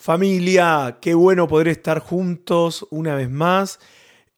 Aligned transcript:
Familia, 0.00 0.96
qué 1.02 1.12
bueno 1.12 1.46
poder 1.46 1.68
estar 1.68 1.98
juntos 1.98 2.86
una 2.88 3.14
vez 3.14 3.28
más 3.28 3.80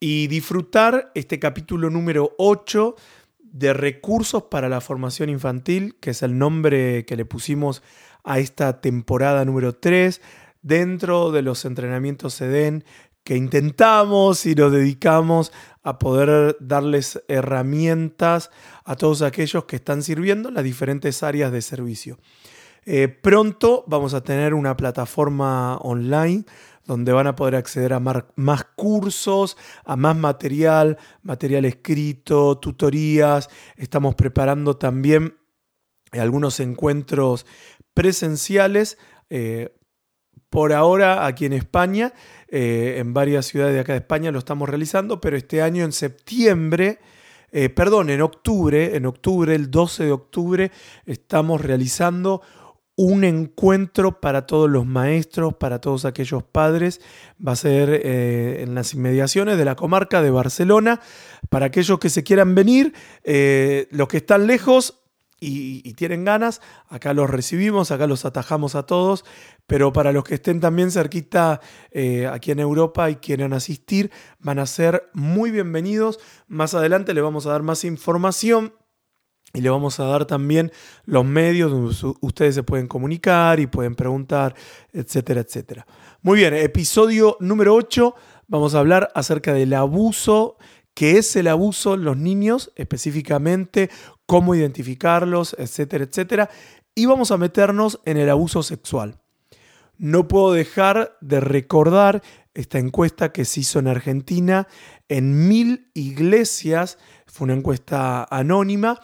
y 0.01 0.27
disfrutar 0.27 1.13
este 1.15 1.39
capítulo 1.39 1.89
número 1.89 2.35
8 2.39 2.97
de 3.39 3.73
recursos 3.73 4.43
para 4.51 4.69
la 4.69 4.81
formación 4.81 5.29
infantil, 5.31 5.95
que 6.01 6.11
es 6.11 6.25
el 6.25 6.37
nombre 6.37 7.05
que 7.05 7.15
le 7.15 7.25
pusimos 7.25 7.81
a 8.25 8.41
esta 8.41 8.81
temporada 8.81 9.45
número 9.45 9.77
3, 9.77 10.21
dentro 10.63 11.31
de 11.31 11.43
los 11.43 11.65
entrenamientos 11.65 12.35
SEDEN 12.35 12.83
que 13.23 13.37
intentamos 13.37 14.47
y 14.47 14.57
nos 14.57 14.73
dedicamos 14.73 15.53
a 15.85 16.01
poder 16.01 16.57
darles 16.59 17.23
herramientas 17.29 18.51
a 18.85 18.97
todos 18.97 19.23
aquellos 19.23 19.67
que 19.67 19.77
están 19.77 20.03
sirviendo 20.03 20.49
en 20.49 20.57
las 20.57 20.65
diferentes 20.65 21.23
áreas 21.23 21.53
de 21.53 21.63
servicio. 21.63 22.19
Eh, 22.85 23.07
pronto 23.07 23.85
vamos 23.87 24.13
a 24.13 24.23
tener 24.23 24.55
una 24.55 24.77
plataforma 24.77 25.77
online 25.79 26.45
donde 26.85 27.13
van 27.13 27.29
a 27.29 27.37
poder 27.37 27.55
acceder 27.55 27.93
a 27.93 28.01
más 28.01 28.65
cursos, 28.75 29.57
a 29.85 29.95
más 29.95 30.17
material, 30.17 30.99
material 31.23 31.65
escrito, 31.65 32.59
tutorías. 32.59 33.49
Estamos 33.77 34.17
preparando 34.17 34.77
también 34.77 35.37
algunos 36.11 36.59
encuentros 36.59 37.47
presenciales. 37.95 38.99
Eh, 39.31 39.77
por 40.51 40.73
ahora 40.73 41.25
aquí 41.25 41.47
en 41.47 41.53
España, 41.53 42.13
eh, 42.49 42.97
en 42.99 43.15
varias 43.15 43.47
ciudades 43.47 43.75
de 43.75 43.81
acá 43.81 43.93
de 43.93 44.01
España 44.01 44.33
lo 44.33 44.41
estamos 44.41 44.69
realizando, 44.69 45.21
pero 45.21 45.37
este 45.37 45.63
año 45.63 45.85
en 45.85 45.93
septiembre, 45.93 46.99
perdón, 47.75 48.11
en 48.11 48.23
octubre, 48.23 48.97
en 48.97 49.07
octubre, 49.07 49.55
el 49.55 49.71
12 49.71 50.05
de 50.05 50.13
octubre, 50.13 50.73
estamos 51.07 51.61
realizando 51.61 52.43
un 53.05 53.25
encuentro 53.25 54.21
para 54.21 54.47
todos 54.47 54.71
los 54.71 54.87
maestros, 54.87 55.55
para 55.55 55.81
todos 55.81 56.05
aquellos 56.05 56.45
padres. 56.45 57.01
Va 57.45 57.53
a 57.53 57.57
ser 57.57 57.91
eh, 57.91 58.63
en 58.63 58.77
las 58.77 58.95
inmediaciones 58.95 59.59
de 59.59 59.65
la 59.65 59.75
comarca 59.75 60.23
de 60.23 60.31
Barcelona. 60.31 61.01
Para 61.51 61.67
aquellos 61.67 61.99
que 61.99 62.11
se 62.11 62.23
quieran 62.23 62.55
venir, 62.55 62.95
eh, 63.25 63.89
los 63.91 64.07
que 64.07 64.19
están 64.19 64.47
lejos 64.47 65.01
y, 65.41 65.95
tienen 65.95 66.25
ganas, 66.25 66.61
acá 66.89 67.13
los 67.13 67.29
recibimos, 67.29 67.91
acá 67.91 68.07
los 68.07 68.25
atajamos 68.25 68.77
a 68.77 68.85
todos. 68.85 69.25
Pero 69.67 69.93
para 69.93 70.13
los 70.13 70.23
que 70.23 70.37
estén 70.37 70.61
también 70.61 70.93
cerquita 70.93 71.61
eh, 71.91 72.29
aquí 72.29 72.53
en 72.53 72.61
Europa 72.61 73.11
y 73.11 73.17
quieran 73.17 73.53
asistir, 73.53 74.13
van 74.39 74.61
a 74.61 74.67
ser 74.67 75.11
muy 75.13 75.51
bienvenidos. 75.51 76.21
Más 76.47 76.75
adelante 76.75 77.15
les 77.15 77.25
vamos 77.25 77.47
a 77.47 77.51
dar 77.51 77.65
más 77.65 77.83
información 77.83 78.75
y 79.55 79.61
le 79.61 79.71
vamos 79.71 80.01
a 80.01 80.05
dar 80.05 80.25
también 80.25 80.73
los 81.05 81.25
medios 81.25 81.71
donde 81.71 82.17
ustedes 82.21 82.55
se 82.55 82.63
pueden 82.63 82.89
comunicar 82.89 83.61
y 83.61 83.67
pueden 83.67 83.95
preguntar, 83.95 84.55
etcétera, 84.93 85.43
etcétera. 85.43 85.87
Muy 86.23 86.39
bien, 86.39 86.55
episodio 86.55 87.37
número 87.41 87.75
8. 87.75 88.15
Vamos 88.49 88.75
a 88.75 88.79
hablar 88.79 89.11
acerca 89.15 89.53
del 89.53 89.75
abuso, 89.75 90.57
qué 90.95 91.19
es 91.19 91.37
el 91.37 91.49
abuso 91.49 91.97
los 91.97 92.17
niños, 92.17 92.73
específicamente 92.77 93.91
cómo 94.27 94.55
identificarlos, 94.55 95.55
etcétera, 95.59 96.05
etcétera. 96.05 96.51
Y 96.95 97.07
vamos 97.07 97.31
a 97.31 97.37
meternos 97.37 98.01
en 98.05 98.17
el 98.17 98.31
abuso 98.31 98.63
sexual. 98.63 99.19
No 99.99 100.29
puedo 100.29 100.53
dejar 100.53 101.17
de 101.21 101.41
recordar 101.41 102.23
esta 102.55 102.79
encuesta 102.79 103.33
que 103.33 103.45
se 103.45 103.61
hizo 103.61 103.79
en 103.79 103.89
Argentina 103.89 104.69
en 105.09 105.49
mil 105.49 105.91
iglesias. 105.95 106.99
Fue 107.27 107.45
una 107.45 107.55
encuesta 107.55 108.27
anónima 108.31 109.01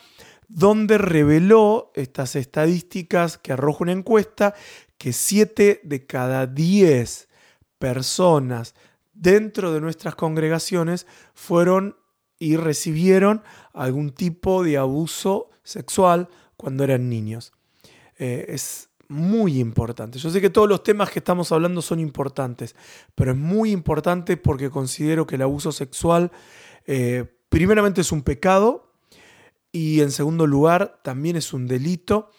donde 0.49 0.99
reveló 0.99 1.93
estas 1.95 2.35
estadísticas 2.35 3.39
que 3.39 3.53
arroja 3.53 3.85
una 3.85 3.93
encuesta 3.93 4.55
que 4.97 5.13
7 5.13 5.83
de 5.85 6.07
cada 6.07 6.47
10 6.47 7.29
personas 7.79 8.75
dentro 9.13 9.73
de 9.73 9.81
nuestras 9.81 10.15
congregaciones 10.15 11.07
fueron 11.35 11.97
y 12.39 12.57
recibieron 12.57 13.43
algún 13.73 14.11
tipo 14.11 14.63
de 14.63 14.79
abuso 14.79 15.51
sexual 15.63 16.29
cuando 16.57 16.85
eran 16.85 17.09
niños. 17.09 17.53
Eh, 18.19 18.47
es 18.49 18.89
muy 19.09 19.59
importante. 19.59 20.19
Yo 20.19 20.31
sé 20.31 20.41
que 20.41 20.51
todos 20.51 20.69
los 20.69 20.83
temas 20.83 21.11
que 21.11 21.19
estamos 21.19 21.51
hablando 21.53 21.83
son 21.83 21.99
importantes, 21.99 22.77
pero 23.15 23.33
es 23.33 23.37
muy 23.37 23.71
importante 23.71 24.37
porque 24.37 24.71
considero 24.71 25.27
que 25.27 25.37
el 25.37 25.43
abuso 25.43 25.73
sexual 25.73 26.31
eh, 26.87 27.25
primeramente 27.49 28.03
es 28.03 28.13
un 28.13 28.23
pecado, 28.23 28.88
y 29.73 30.01
en 30.01 30.11
segundo 30.11 30.47
lugar 30.47 31.01
también 31.03 31.37
es 31.37 31.53
un 31.53 31.67
delito 31.67 32.31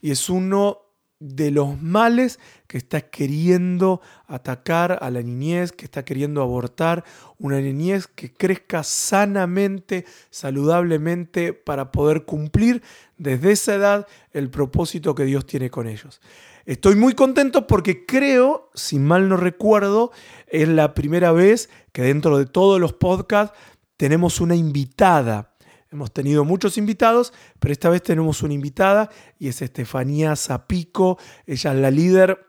y 0.00 0.10
es 0.10 0.28
uno 0.28 0.82
de 1.18 1.50
los 1.50 1.80
males 1.80 2.38
que 2.66 2.76
está 2.76 3.00
queriendo 3.00 4.02
atacar 4.26 4.98
a 5.00 5.10
la 5.10 5.22
niñez, 5.22 5.72
que 5.72 5.86
está 5.86 6.04
queriendo 6.04 6.42
abortar 6.42 7.04
una 7.38 7.60
niñez 7.60 8.06
que 8.06 8.32
crezca 8.32 8.82
sanamente, 8.82 10.04
saludablemente, 10.30 11.54
para 11.54 11.90
poder 11.90 12.24
cumplir 12.24 12.82
desde 13.16 13.52
esa 13.52 13.74
edad 13.74 14.06
el 14.32 14.50
propósito 14.50 15.14
que 15.14 15.24
Dios 15.24 15.46
tiene 15.46 15.70
con 15.70 15.86
ellos. 15.86 16.20
Estoy 16.66 16.96
muy 16.96 17.14
contento 17.14 17.66
porque 17.66 18.04
creo, 18.04 18.70
si 18.74 18.98
mal 18.98 19.28
no 19.28 19.36
recuerdo, 19.36 20.10
es 20.48 20.68
la 20.68 20.94
primera 20.94 21.32
vez 21.32 21.70
que 21.92 22.02
dentro 22.02 22.36
de 22.36 22.46
todos 22.46 22.80
los 22.80 22.92
podcasts 22.92 23.56
tenemos 23.96 24.40
una 24.40 24.56
invitada 24.56 25.55
Hemos 25.90 26.12
tenido 26.12 26.44
muchos 26.44 26.78
invitados, 26.78 27.32
pero 27.60 27.72
esta 27.72 27.88
vez 27.88 28.02
tenemos 28.02 28.42
una 28.42 28.54
invitada 28.54 29.08
y 29.38 29.48
es 29.48 29.62
Estefanía 29.62 30.34
Zapico. 30.34 31.18
Ella 31.46 31.72
es 31.72 31.78
la 31.78 31.90
líder 31.90 32.44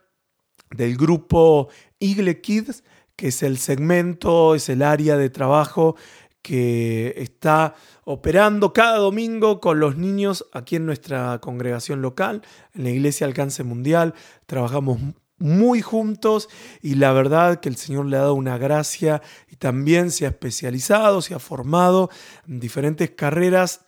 del 0.71 0.97
grupo 0.97 1.69
Igle 1.99 2.41
Kids, 2.41 2.83
que 3.15 3.27
es 3.27 3.43
el 3.43 3.57
segmento, 3.57 4.55
es 4.55 4.69
el 4.69 4.81
área 4.81 5.17
de 5.17 5.29
trabajo 5.29 5.95
que 6.41 7.13
está 7.17 7.75
operando 8.05 8.71
cada 8.73 8.97
domingo 8.97 9.59
con 9.59 9.79
los 9.79 9.97
niños 9.97 10.45
aquí 10.53 10.77
en 10.77 10.85
nuestra 10.85 11.39
congregación 11.39 12.01
local, 12.01 12.41
en 12.73 12.85
la 12.85 12.89
Iglesia 12.89 13.27
Alcance 13.27 13.63
Mundial. 13.63 14.13
Trabajamos 14.45 14.99
muy 15.37 15.81
juntos 15.81 16.49
y 16.81 16.95
la 16.95 17.13
verdad 17.13 17.59
que 17.59 17.69
el 17.69 17.77
Señor 17.77 18.05
le 18.05 18.17
ha 18.17 18.21
dado 18.21 18.33
una 18.33 18.57
gracia 18.57 19.21
y 19.49 19.55
también 19.55 20.11
se 20.11 20.25
ha 20.25 20.29
especializado, 20.29 21.21
se 21.21 21.35
ha 21.35 21.39
formado 21.39 22.09
en 22.47 22.59
diferentes 22.59 23.11
carreras 23.11 23.81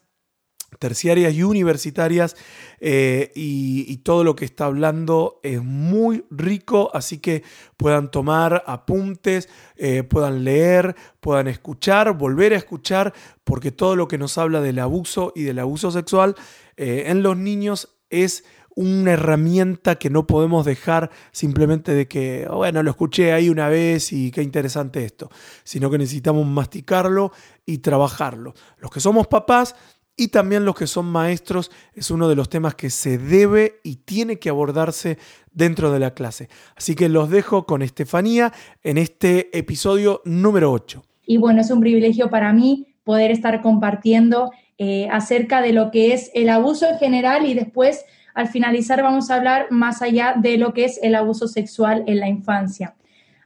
terciarias 0.77 1.33
y 1.33 1.43
universitarias 1.43 2.35
eh, 2.79 3.31
y, 3.33 3.97
todo 3.97 4.23
lo 4.23 4.35
que 4.35 4.45
está 4.45 4.65
hablando 4.65 5.39
es 5.43 5.61
muy 5.61 6.25
rico, 6.29 6.89
así 6.93 7.17
que 7.17 7.43
puedan 7.75 8.11
tomar 8.11 8.63
apuntes, 8.65 9.49
eh, 9.75 10.03
puedan 10.03 10.43
leer, 10.43 10.95
puedan 11.19 11.47
escuchar, 11.47 12.17
volver 12.17 12.53
a 12.53 12.57
escuchar, 12.57 13.13
porque 13.43 13.71
todo 13.71 13.95
lo 13.95 14.07
que 14.07 14.17
nos 14.17 14.37
habla 14.37 14.61
del 14.61 14.79
abuso 14.79 15.33
y 15.35 15.43
del 15.43 15.59
abuso 15.59 15.91
sexual 15.91 16.35
eh, 16.77 17.05
en 17.07 17.23
los 17.23 17.35
niños 17.35 17.97
es 18.09 18.45
una 18.79 19.11
herramienta 19.11 19.95
que 19.95 20.09
no 20.09 20.25
podemos 20.25 20.65
dejar 20.65 21.11
simplemente 21.33 21.93
de 21.93 22.07
que, 22.07 22.47
bueno, 22.49 22.81
lo 22.81 22.91
escuché 22.91 23.33
ahí 23.33 23.49
una 23.49 23.67
vez 23.67 24.13
y 24.13 24.31
qué 24.31 24.41
interesante 24.41 25.03
esto, 25.03 25.29
sino 25.65 25.91
que 25.91 25.97
necesitamos 25.97 26.47
masticarlo 26.47 27.33
y 27.65 27.79
trabajarlo. 27.79 28.53
Los 28.77 28.89
que 28.89 29.01
somos 29.01 29.27
papás 29.27 29.75
y 30.15 30.29
también 30.29 30.63
los 30.63 30.75
que 30.75 30.87
son 30.87 31.07
maestros 31.07 31.71
es 31.93 32.09
uno 32.09 32.29
de 32.29 32.37
los 32.37 32.47
temas 32.47 32.73
que 32.75 32.89
se 32.89 33.17
debe 33.17 33.81
y 33.83 33.97
tiene 33.97 34.39
que 34.39 34.47
abordarse 34.47 35.17
dentro 35.51 35.91
de 35.91 35.99
la 35.99 36.13
clase. 36.13 36.47
Así 36.77 36.95
que 36.95 37.09
los 37.09 37.29
dejo 37.29 37.65
con 37.65 37.81
Estefanía 37.81 38.53
en 38.81 38.97
este 38.97 39.57
episodio 39.57 40.21
número 40.23 40.71
8. 40.71 41.03
Y 41.25 41.35
bueno, 41.35 41.59
es 41.59 41.69
un 41.69 41.81
privilegio 41.81 42.29
para 42.29 42.53
mí 42.53 42.95
poder 43.03 43.29
estar 43.31 43.61
compartiendo 43.61 44.51
eh, 44.77 45.09
acerca 45.11 45.61
de 45.61 45.73
lo 45.73 45.91
que 45.91 46.13
es 46.13 46.31
el 46.33 46.47
abuso 46.47 46.87
en 46.87 46.97
general 46.97 47.45
y 47.45 47.55
después 47.55 48.05
al 48.39 48.47
finalizar 48.47 49.03
vamos 49.03 49.29
a 49.29 49.35
hablar 49.35 49.67
más 49.69 50.01
allá 50.01 50.33
de 50.37 50.57
lo 50.57 50.73
que 50.73 50.85
es 50.85 50.97
el 51.03 51.13
abuso 51.15 51.45
sexual 51.49 52.05
en 52.07 52.21
la 52.21 52.29
infancia. 52.29 52.95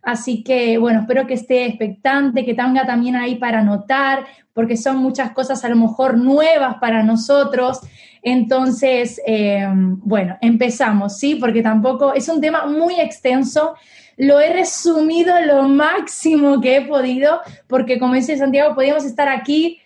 Así 0.04 0.44
que, 0.44 0.78
bueno, 0.78 1.00
espero 1.00 1.26
que 1.26 1.34
esté 1.34 1.66
expectante, 1.66 2.46
que 2.46 2.54
tenga 2.54 2.86
también 2.86 3.16
ahí 3.16 3.36
para 3.36 3.62
anotar, 3.62 4.26
porque 4.54 4.78
son 4.78 4.98
muchas 4.98 5.32
cosas 5.32 5.66
a 5.66 5.70
lo 5.70 5.78
mejor 5.78 6.16
nuevas 6.16 6.76
para 6.76 7.02
nosotros. 7.02 7.80
Entonces, 8.22 9.20
eh, 9.26 9.68
bueno, 9.74 10.38
empezamos, 10.42 11.18
¿sí? 11.18 11.36
Porque 11.36 11.64
tampoco 11.64 12.14
es 12.14 12.30
un 12.30 12.40
tema 12.40 12.68
muy 12.68 13.00
extenso. 13.00 13.74
Lo 14.16 14.40
he 14.40 14.54
resumido 14.54 15.34
lo 15.44 15.68
máximo 15.70 16.62
que 16.62 16.78
he 16.78 16.82
podido, 16.82 17.42
porque 17.66 17.98
como 17.98 18.14
dice 18.14 18.38
Santiago, 18.38 18.76
podríamos 18.76 19.06
estar 19.06 19.28
aquí 19.28 19.80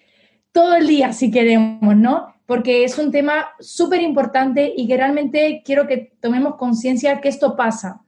todo 0.51 0.75
el 0.75 0.85
día 0.85 1.13
si 1.13 1.31
queremos, 1.31 1.95
¿no? 1.95 2.36
Porque 2.47 2.85
es 2.85 2.97
un 2.97 3.11
tema 3.11 3.49
súper 3.59 4.01
importante 4.01 4.73
y 4.75 4.87
que 4.87 4.97
realmente 4.97 5.61
quiero 5.63 5.85
que 5.85 6.13
tomemos 6.19 6.55
conciencia 6.55 7.21
que 7.21 7.27
esto 7.27 7.55
pasa. 7.55 8.01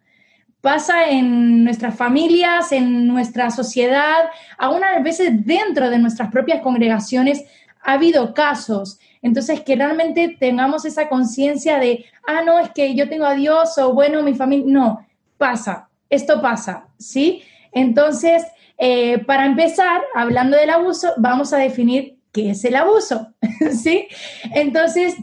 Pasa 0.61 1.09
en 1.09 1.63
nuestras 1.63 1.95
familias, 1.95 2.71
en 2.71 3.05
nuestra 3.05 3.51
sociedad, 3.51 4.29
algunas 4.57 5.03
veces 5.03 5.45
dentro 5.45 5.89
de 5.89 5.99
nuestras 5.99 6.31
propias 6.31 6.61
congregaciones 6.61 7.43
ha 7.81 7.93
habido 7.93 8.33
casos. 8.33 8.99
Entonces, 9.21 9.61
que 9.61 9.75
realmente 9.75 10.37
tengamos 10.39 10.85
esa 10.85 11.09
conciencia 11.09 11.77
de, 11.77 12.05
ah, 12.25 12.41
no, 12.41 12.59
es 12.59 12.69
que 12.71 12.95
yo 12.95 13.09
tengo 13.09 13.25
a 13.25 13.35
Dios 13.35 13.77
o 13.77 13.93
bueno, 13.93 14.23
mi 14.23 14.33
familia. 14.33 14.65
No, 14.67 15.05
pasa. 15.37 15.89
esto 16.09 16.41
pasa, 16.41 16.87
¿sí? 16.97 17.43
Entonces, 17.71 18.43
eh, 18.77 19.19
para 19.19 19.45
empezar, 19.45 20.01
hablando 20.15 20.55
del 20.55 20.69
abuso, 20.69 21.13
vamos 21.17 21.51
a 21.51 21.57
definir 21.57 22.18
qué 22.31 22.51
es 22.51 22.63
el 22.65 22.75
abuso, 22.75 23.33
¿sí? 23.71 24.07
Entonces, 24.53 25.15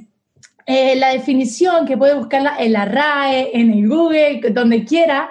eh, 0.66 0.96
la 0.96 1.10
definición 1.10 1.86
que 1.86 1.96
puede 1.96 2.14
buscarla 2.14 2.56
en 2.58 2.72
la 2.72 2.84
RAE, 2.84 3.50
en 3.58 3.72
el 3.72 3.88
Google, 3.88 4.40
donde 4.50 4.84
quiera, 4.84 5.30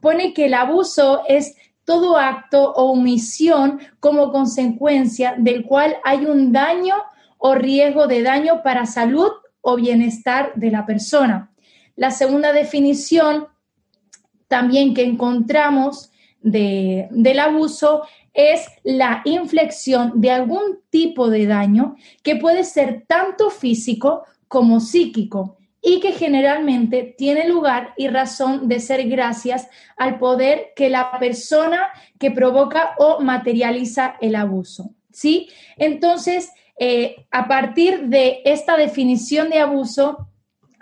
pone 0.00 0.34
que 0.34 0.46
el 0.46 0.54
abuso 0.54 1.22
es 1.26 1.56
todo 1.84 2.18
acto 2.18 2.72
o 2.72 2.92
omisión 2.92 3.80
como 4.00 4.30
consecuencia 4.30 5.34
del 5.38 5.64
cual 5.64 5.96
hay 6.04 6.26
un 6.26 6.52
daño 6.52 6.96
o 7.38 7.54
riesgo 7.54 8.06
de 8.06 8.22
daño 8.22 8.62
para 8.62 8.86
salud 8.86 9.30
o 9.60 9.76
bienestar 9.76 10.52
de 10.54 10.70
la 10.70 10.84
persona. 10.86 11.50
La 11.96 12.10
segunda 12.10 12.52
definición 12.52 13.48
también 14.48 14.94
que 14.94 15.04
encontramos 15.04 16.10
del 16.44 17.38
abuso 17.38 18.04
es 18.34 18.66
la 18.82 19.22
inflexión 19.24 20.20
de 20.20 20.30
algún 20.30 20.80
tipo 20.90 21.30
de 21.30 21.46
daño 21.46 21.96
que 22.22 22.36
puede 22.36 22.64
ser 22.64 23.04
tanto 23.06 23.48
físico 23.50 24.24
como 24.46 24.80
psíquico 24.80 25.56
y 25.80 26.00
que 26.00 26.12
generalmente 26.12 27.14
tiene 27.16 27.48
lugar 27.48 27.94
y 27.96 28.08
razón 28.08 28.68
de 28.68 28.80
ser 28.80 29.08
gracias 29.08 29.68
al 29.96 30.18
poder 30.18 30.72
que 30.76 30.90
la 30.90 31.18
persona 31.18 31.88
que 32.18 32.30
provoca 32.30 32.94
o 32.98 33.20
materializa 33.20 34.16
el 34.20 34.34
abuso. 34.34 34.90
¿Sí? 35.12 35.48
Entonces, 35.76 36.50
eh, 36.78 37.26
a 37.30 37.46
partir 37.46 38.08
de 38.08 38.42
esta 38.44 38.76
definición 38.76 39.48
de 39.48 39.60
abuso, 39.60 40.28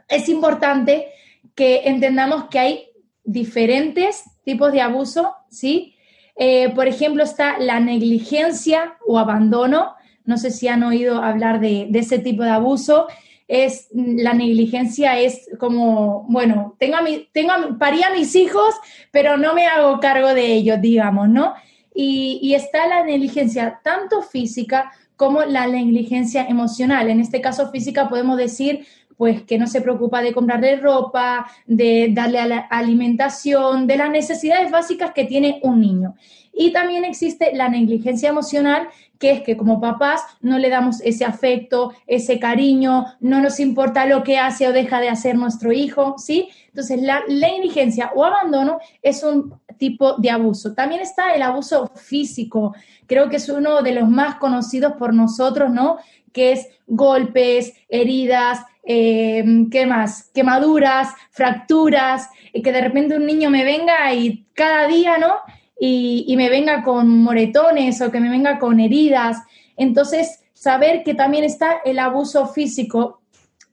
es 0.08 0.28
importante 0.28 1.08
que 1.54 1.82
entendamos 1.84 2.44
que 2.44 2.58
hay 2.58 2.88
diferentes 3.24 4.24
tipos 4.44 4.72
de 4.72 4.80
abuso, 4.80 5.34
¿sí? 5.52 5.94
Eh, 6.36 6.70
por 6.74 6.88
ejemplo, 6.88 7.22
está 7.22 7.58
la 7.58 7.78
negligencia 7.78 8.96
o 9.06 9.18
abandono. 9.18 9.94
No 10.24 10.38
sé 10.38 10.50
si 10.50 10.68
han 10.68 10.82
oído 10.82 11.22
hablar 11.22 11.60
de, 11.60 11.88
ese 11.92 12.18
tipo 12.18 12.42
de 12.42 12.50
abuso 12.50 13.06
es 13.48 13.88
la 13.92 14.32
negligencia 14.32 15.18
es 15.18 15.50
como, 15.58 16.24
bueno, 16.28 16.74
tengo 16.78 16.96
a 16.96 17.02
mi, 17.02 17.28
tengo 17.32 17.52
a, 17.52 18.10
mis 18.16 18.34
hijos, 18.34 18.74
pero 19.10 19.36
no 19.36 19.52
me 19.52 19.66
hago 19.66 20.00
cargo 20.00 20.32
de 20.32 20.54
ellos, 20.54 20.80
digamos, 20.80 21.28
¿no? 21.28 21.52
Y 21.94 22.54
está 22.54 22.86
la 22.86 23.04
negligencia 23.04 23.80
tanto 23.84 24.22
física 24.22 24.90
como 25.22 25.44
la 25.44 25.68
negligencia 25.68 26.46
emocional. 26.48 27.08
En 27.08 27.20
este 27.20 27.40
caso 27.40 27.70
física 27.70 28.08
podemos 28.08 28.36
decir 28.36 28.86
pues 29.22 29.44
que 29.44 29.56
no 29.56 29.68
se 29.68 29.80
preocupa 29.80 30.20
de 30.20 30.32
comprarle 30.32 30.80
ropa, 30.80 31.46
de 31.64 32.08
darle 32.10 32.44
la 32.44 32.58
alimentación, 32.58 33.86
de 33.86 33.96
las 33.96 34.10
necesidades 34.10 34.68
básicas 34.72 35.12
que 35.12 35.26
tiene 35.26 35.60
un 35.62 35.80
niño. 35.80 36.16
Y 36.52 36.72
también 36.72 37.04
existe 37.04 37.54
la 37.54 37.68
negligencia 37.68 38.30
emocional, 38.30 38.88
que 39.20 39.30
es 39.30 39.42
que 39.42 39.56
como 39.56 39.80
papás 39.80 40.22
no 40.40 40.58
le 40.58 40.70
damos 40.70 41.00
ese 41.02 41.24
afecto, 41.24 41.92
ese 42.08 42.40
cariño, 42.40 43.06
no 43.20 43.40
nos 43.40 43.60
importa 43.60 44.06
lo 44.06 44.24
que 44.24 44.38
hace 44.38 44.66
o 44.66 44.72
deja 44.72 45.00
de 45.00 45.10
hacer 45.10 45.36
nuestro 45.36 45.70
hijo, 45.70 46.16
¿sí? 46.18 46.48
Entonces, 46.66 47.00
la, 47.00 47.22
negligencia 47.28 48.10
o 48.16 48.24
abandono 48.24 48.80
es 49.02 49.22
un 49.22 49.54
tipo 49.78 50.14
de 50.14 50.30
abuso. 50.30 50.74
También 50.74 51.00
está 51.00 51.32
el 51.32 51.42
abuso 51.42 51.92
físico, 51.94 52.74
creo 53.06 53.28
que 53.28 53.36
es 53.36 53.48
uno 53.48 53.82
de 53.82 53.94
los 53.94 54.08
más 54.08 54.34
conocidos 54.34 54.94
por 54.94 55.14
nosotros, 55.14 55.70
¿no? 55.70 55.98
Que 56.32 56.50
es 56.50 56.66
golpes, 56.88 57.74
heridas, 57.88 58.64
eh, 58.84 59.44
¿qué 59.70 59.86
más? 59.86 60.30
Quemaduras, 60.34 61.14
fracturas, 61.30 62.28
y 62.52 62.62
que 62.62 62.72
de 62.72 62.80
repente 62.80 63.16
un 63.16 63.26
niño 63.26 63.50
me 63.50 63.64
venga 63.64 64.12
y 64.14 64.46
cada 64.54 64.86
día, 64.86 65.18
¿no? 65.18 65.36
y, 65.84 66.36
me 66.36 66.48
venga 66.48 66.84
con 66.84 67.08
moretones 67.08 68.00
o 68.00 68.12
que 68.12 68.20
me 68.20 68.30
venga 68.30 68.60
con 68.60 68.78
heridas. 68.78 69.38
Entonces, 69.76 70.38
saber 70.52 71.02
que 71.02 71.14
también 71.14 71.42
está 71.42 71.80
el 71.84 71.98
abuso 71.98 72.46
físico. 72.46 73.20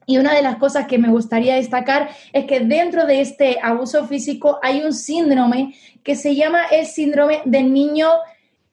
Y 0.08 0.18
una 0.18 0.34
de 0.34 0.42
las 0.42 0.56
cosas 0.56 0.88
que 0.88 0.98
me 0.98 1.10
gustaría 1.10 1.54
destacar 1.54 2.10
es 2.34 2.46
que 2.46 2.62
dentro 2.62 3.06
de 3.06 3.22
este 3.22 3.60
abuso 3.62 4.08
físico 4.08 4.58
hay 4.64 4.82
un 4.82 4.92
síndrome 4.92 5.76
que 6.04 6.16
se 6.16 6.36
llama 6.36 6.62
el 6.72 6.88
síndrome 6.88 7.42
del 7.46 7.72
niño, 7.72 8.10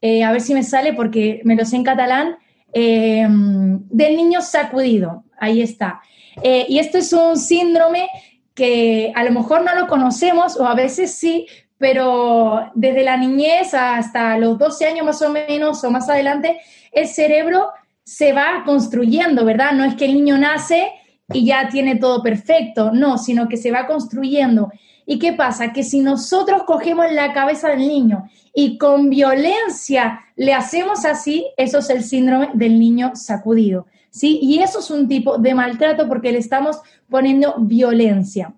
eh, 0.01 0.23
a 0.23 0.31
ver 0.31 0.41
si 0.41 0.55
me 0.55 0.63
sale 0.63 0.93
porque 0.93 1.41
me 1.43 1.55
lo 1.55 1.63
sé 1.63 1.75
en 1.75 1.83
catalán, 1.83 2.37
eh, 2.73 3.27
del 3.29 4.17
niño 4.17 4.41
sacudido. 4.41 5.25
Ahí 5.37 5.61
está. 5.61 6.01
Eh, 6.43 6.65
y 6.67 6.79
esto 6.79 6.97
es 6.97 7.13
un 7.13 7.37
síndrome 7.37 8.09
que 8.53 9.11
a 9.15 9.23
lo 9.23 9.31
mejor 9.31 9.63
no 9.63 9.75
lo 9.75 9.87
conocemos 9.87 10.57
o 10.57 10.65
a 10.65 10.75
veces 10.75 11.13
sí, 11.13 11.47
pero 11.77 12.71
desde 12.73 13.03
la 13.03 13.17
niñez 13.17 13.73
hasta 13.73 14.37
los 14.37 14.57
12 14.57 14.85
años 14.85 15.05
más 15.05 15.21
o 15.21 15.29
menos 15.29 15.83
o 15.83 15.91
más 15.91 16.09
adelante, 16.09 16.59
el 16.91 17.07
cerebro 17.07 17.69
se 18.03 18.33
va 18.33 18.63
construyendo, 18.65 19.45
¿verdad? 19.45 19.73
No 19.73 19.83
es 19.83 19.95
que 19.95 20.05
el 20.05 20.13
niño 20.13 20.37
nace 20.37 20.91
y 21.33 21.45
ya 21.45 21.67
tiene 21.69 21.97
todo 21.97 22.23
perfecto, 22.23 22.91
no, 22.91 23.17
sino 23.17 23.47
que 23.47 23.57
se 23.57 23.71
va 23.71 23.85
construyendo. 23.85 24.71
¿Y 25.05 25.19
qué 25.19 25.33
pasa? 25.33 25.71
Que 25.71 25.83
si 25.83 25.99
nosotros 25.99 26.63
cogemos 26.63 27.11
la 27.11 27.33
cabeza 27.33 27.69
del 27.69 27.79
niño 27.79 28.29
y 28.53 28.77
con 28.77 29.09
violencia 29.09 30.21
le 30.35 30.53
hacemos 30.53 31.05
así, 31.05 31.47
eso 31.57 31.79
es 31.79 31.89
el 31.89 32.03
síndrome 32.03 32.49
del 32.53 32.79
niño 32.79 33.11
sacudido, 33.15 33.87
¿sí? 34.17 34.39
Y 34.41 34.59
eso 34.59 34.79
es 34.79 34.89
un 34.89 35.07
tipo 35.07 35.37
de 35.37 35.53
maltrato 35.53 36.07
porque 36.07 36.31
le 36.31 36.39
estamos 36.39 36.77
poniendo 37.09 37.55
violencia. 37.59 38.53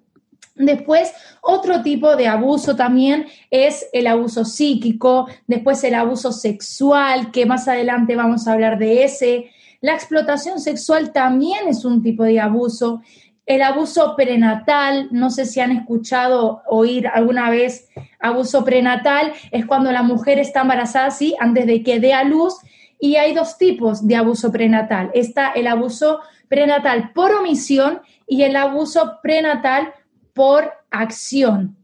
Después, 0.59 1.13
otro 1.41 1.81
tipo 1.83 2.17
de 2.17 2.27
abuso 2.27 2.75
también 2.75 3.27
es 3.49 3.87
el 3.93 4.07
abuso 4.07 4.43
psíquico, 4.43 5.27
después 5.47 5.81
el 5.85 5.95
abuso 5.95 6.33
sexual, 6.33 7.31
que 7.31 7.45
más 7.45 7.69
adelante 7.69 8.17
vamos 8.17 8.45
a 8.45 8.53
hablar 8.53 8.77
de 8.77 9.05
ese. 9.05 9.51
La 9.79 9.93
explotación 9.93 10.59
sexual 10.59 11.13
también 11.13 11.69
es 11.69 11.85
un 11.85 12.03
tipo 12.03 12.23
de 12.23 12.41
abuso. 12.41 13.01
El 13.45 13.61
abuso 13.61 14.15
prenatal, 14.17 15.07
no 15.11 15.29
sé 15.29 15.45
si 15.45 15.61
han 15.61 15.71
escuchado 15.71 16.61
oír 16.67 17.07
alguna 17.07 17.49
vez 17.49 17.87
abuso 18.19 18.65
prenatal, 18.65 19.31
es 19.51 19.65
cuando 19.65 19.93
la 19.93 20.03
mujer 20.03 20.39
está 20.39 20.61
embarazada, 20.61 21.09
sí, 21.09 21.35
antes 21.39 21.65
de 21.67 21.83
que 21.83 22.01
dé 22.01 22.13
a 22.13 22.25
luz. 22.25 22.55
Y 22.99 23.15
hay 23.15 23.33
dos 23.33 23.57
tipos 23.57 24.05
de 24.05 24.15
abuso 24.15 24.51
prenatal. 24.51 25.09
Está 25.13 25.51
el 25.51 25.67
abuso 25.67 26.19
prenatal 26.49 27.11
por 27.13 27.31
omisión 27.31 28.01
y 28.27 28.43
el 28.43 28.55
abuso 28.55 29.19
prenatal 29.23 29.93
por 30.33 30.73
acción. 30.91 31.77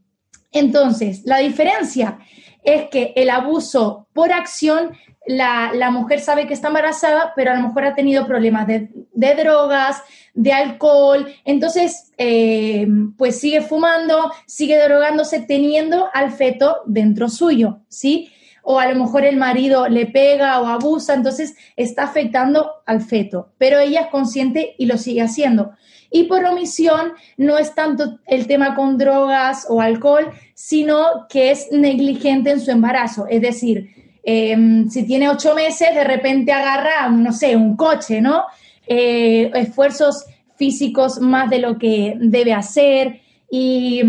Entonces, 0.52 1.22
la 1.24 1.38
diferencia 1.38 2.18
es 2.62 2.88
que 2.90 3.12
el 3.16 3.30
abuso 3.30 4.08
por 4.12 4.32
acción, 4.32 4.92
la, 5.26 5.90
mujer 5.90 6.20
sabe 6.20 6.46
que 6.46 6.54
está 6.54 6.68
embarazada, 6.68 7.32
pero 7.36 7.52
a 7.52 7.54
lo 7.54 7.68
mejor 7.68 7.84
ha 7.84 7.94
tenido 7.94 8.26
problemas 8.26 8.66
de, 8.66 8.88
drogas, 9.14 10.02
de 10.34 10.52
alcohol, 10.52 11.32
entonces, 11.44 12.12
eh, 12.18 12.86
pues 13.16 13.38
sigue 13.40 13.60
fumando, 13.60 14.32
sigue 14.46 14.82
drogándose, 14.82 15.40
teniendo 15.40 16.08
al 16.12 16.32
feto 16.32 16.82
dentro 16.86 17.28
suyo, 17.28 17.80
¿sí? 17.88 18.32
O 18.68 18.80
a 18.80 18.88
lo 18.88 18.96
mejor 18.96 19.24
el 19.24 19.36
marido 19.36 19.86
le 19.86 20.06
pega 20.06 20.60
o 20.60 20.66
abusa, 20.66 21.14
entonces 21.14 21.54
está 21.76 22.02
afectando 22.02 22.68
al 22.84 23.00
feto, 23.00 23.52
pero 23.58 23.78
ella 23.78 24.00
es 24.00 24.06
consciente 24.08 24.74
y 24.76 24.86
lo 24.86 24.98
sigue 24.98 25.22
haciendo. 25.22 25.70
Y 26.10 26.24
por 26.24 26.44
omisión 26.44 27.12
no 27.36 27.58
es 27.58 27.76
tanto 27.76 28.18
el 28.26 28.48
tema 28.48 28.74
con 28.74 28.98
drogas 28.98 29.68
o 29.68 29.80
alcohol, 29.80 30.32
sino 30.54 31.28
que 31.28 31.52
es 31.52 31.68
negligente 31.70 32.50
en 32.50 32.60
su 32.60 32.72
embarazo. 32.72 33.28
Es 33.28 33.40
decir, 33.40 33.88
em, 34.24 34.88
si 34.90 35.06
tiene 35.06 35.28
ocho 35.28 35.54
meses, 35.54 35.94
de 35.94 36.02
repente 36.02 36.50
agarra, 36.50 37.08
no 37.08 37.32
sé, 37.32 37.54
un 37.54 37.76
coche, 37.76 38.20
¿no? 38.20 38.46
Eh, 38.88 39.48
esfuerzos 39.54 40.24
físicos 40.56 41.20
más 41.20 41.50
de 41.50 41.60
lo 41.60 41.78
que 41.78 42.14
debe 42.18 42.52
hacer. 42.52 43.20
Y 43.48 44.02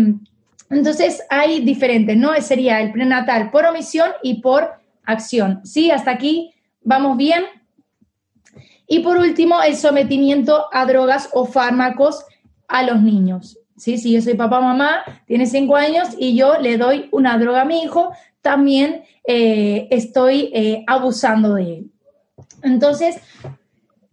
entonces 0.70 1.22
hay 1.30 1.60
diferentes, 1.60 2.16
¿no? 2.16 2.34
Sería 2.40 2.80
el 2.80 2.92
prenatal 2.92 3.50
por 3.50 3.64
omisión 3.64 4.10
y 4.22 4.40
por 4.40 4.72
acción. 5.04 5.60
¿Sí? 5.64 5.90
Hasta 5.90 6.10
aquí 6.10 6.52
vamos 6.82 7.16
bien. 7.16 7.44
Y 8.86 9.00
por 9.00 9.18
último, 9.18 9.62
el 9.62 9.76
sometimiento 9.76 10.66
a 10.72 10.86
drogas 10.86 11.28
o 11.32 11.46
fármacos 11.46 12.24
a 12.68 12.82
los 12.82 13.00
niños. 13.00 13.58
¿Sí? 13.76 13.96
Si 13.98 14.12
yo 14.12 14.20
soy 14.20 14.34
papá 14.34 14.60
mamá, 14.60 15.04
tiene 15.26 15.46
cinco 15.46 15.76
años 15.76 16.08
y 16.18 16.36
yo 16.36 16.58
le 16.58 16.76
doy 16.76 17.08
una 17.12 17.38
droga 17.38 17.62
a 17.62 17.64
mi 17.64 17.82
hijo, 17.82 18.12
también 18.42 19.04
eh, 19.24 19.88
estoy 19.90 20.50
eh, 20.54 20.84
abusando 20.86 21.54
de 21.54 21.62
él. 21.62 21.90
Entonces, 22.62 23.16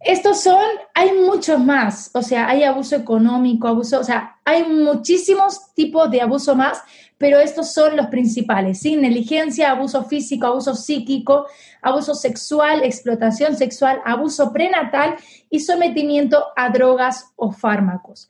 estos 0.00 0.42
son, 0.42 0.64
hay 0.94 1.12
muchos 1.12 1.58
más, 1.58 2.10
o 2.14 2.22
sea, 2.22 2.48
hay 2.48 2.62
abuso 2.62 2.96
económico, 2.96 3.66
abuso, 3.66 4.00
o 4.00 4.04
sea, 4.04 4.38
hay 4.44 4.64
muchísimos 4.64 5.74
tipos 5.74 6.10
de 6.10 6.20
abuso 6.20 6.54
más, 6.54 6.82
pero 7.18 7.40
estos 7.40 7.72
son 7.72 7.96
los 7.96 8.08
principales. 8.08 8.84
Negligencia, 8.84 9.70
abuso 9.70 10.04
físico, 10.04 10.46
abuso 10.46 10.74
psíquico, 10.74 11.46
abuso 11.80 12.14
sexual, 12.14 12.84
explotación 12.84 13.56
sexual, 13.56 14.02
abuso 14.04 14.52
prenatal 14.52 15.16
y 15.48 15.60
sometimiento 15.60 16.44
a 16.56 16.68
drogas 16.68 17.32
o 17.36 17.52
fármacos. 17.52 18.28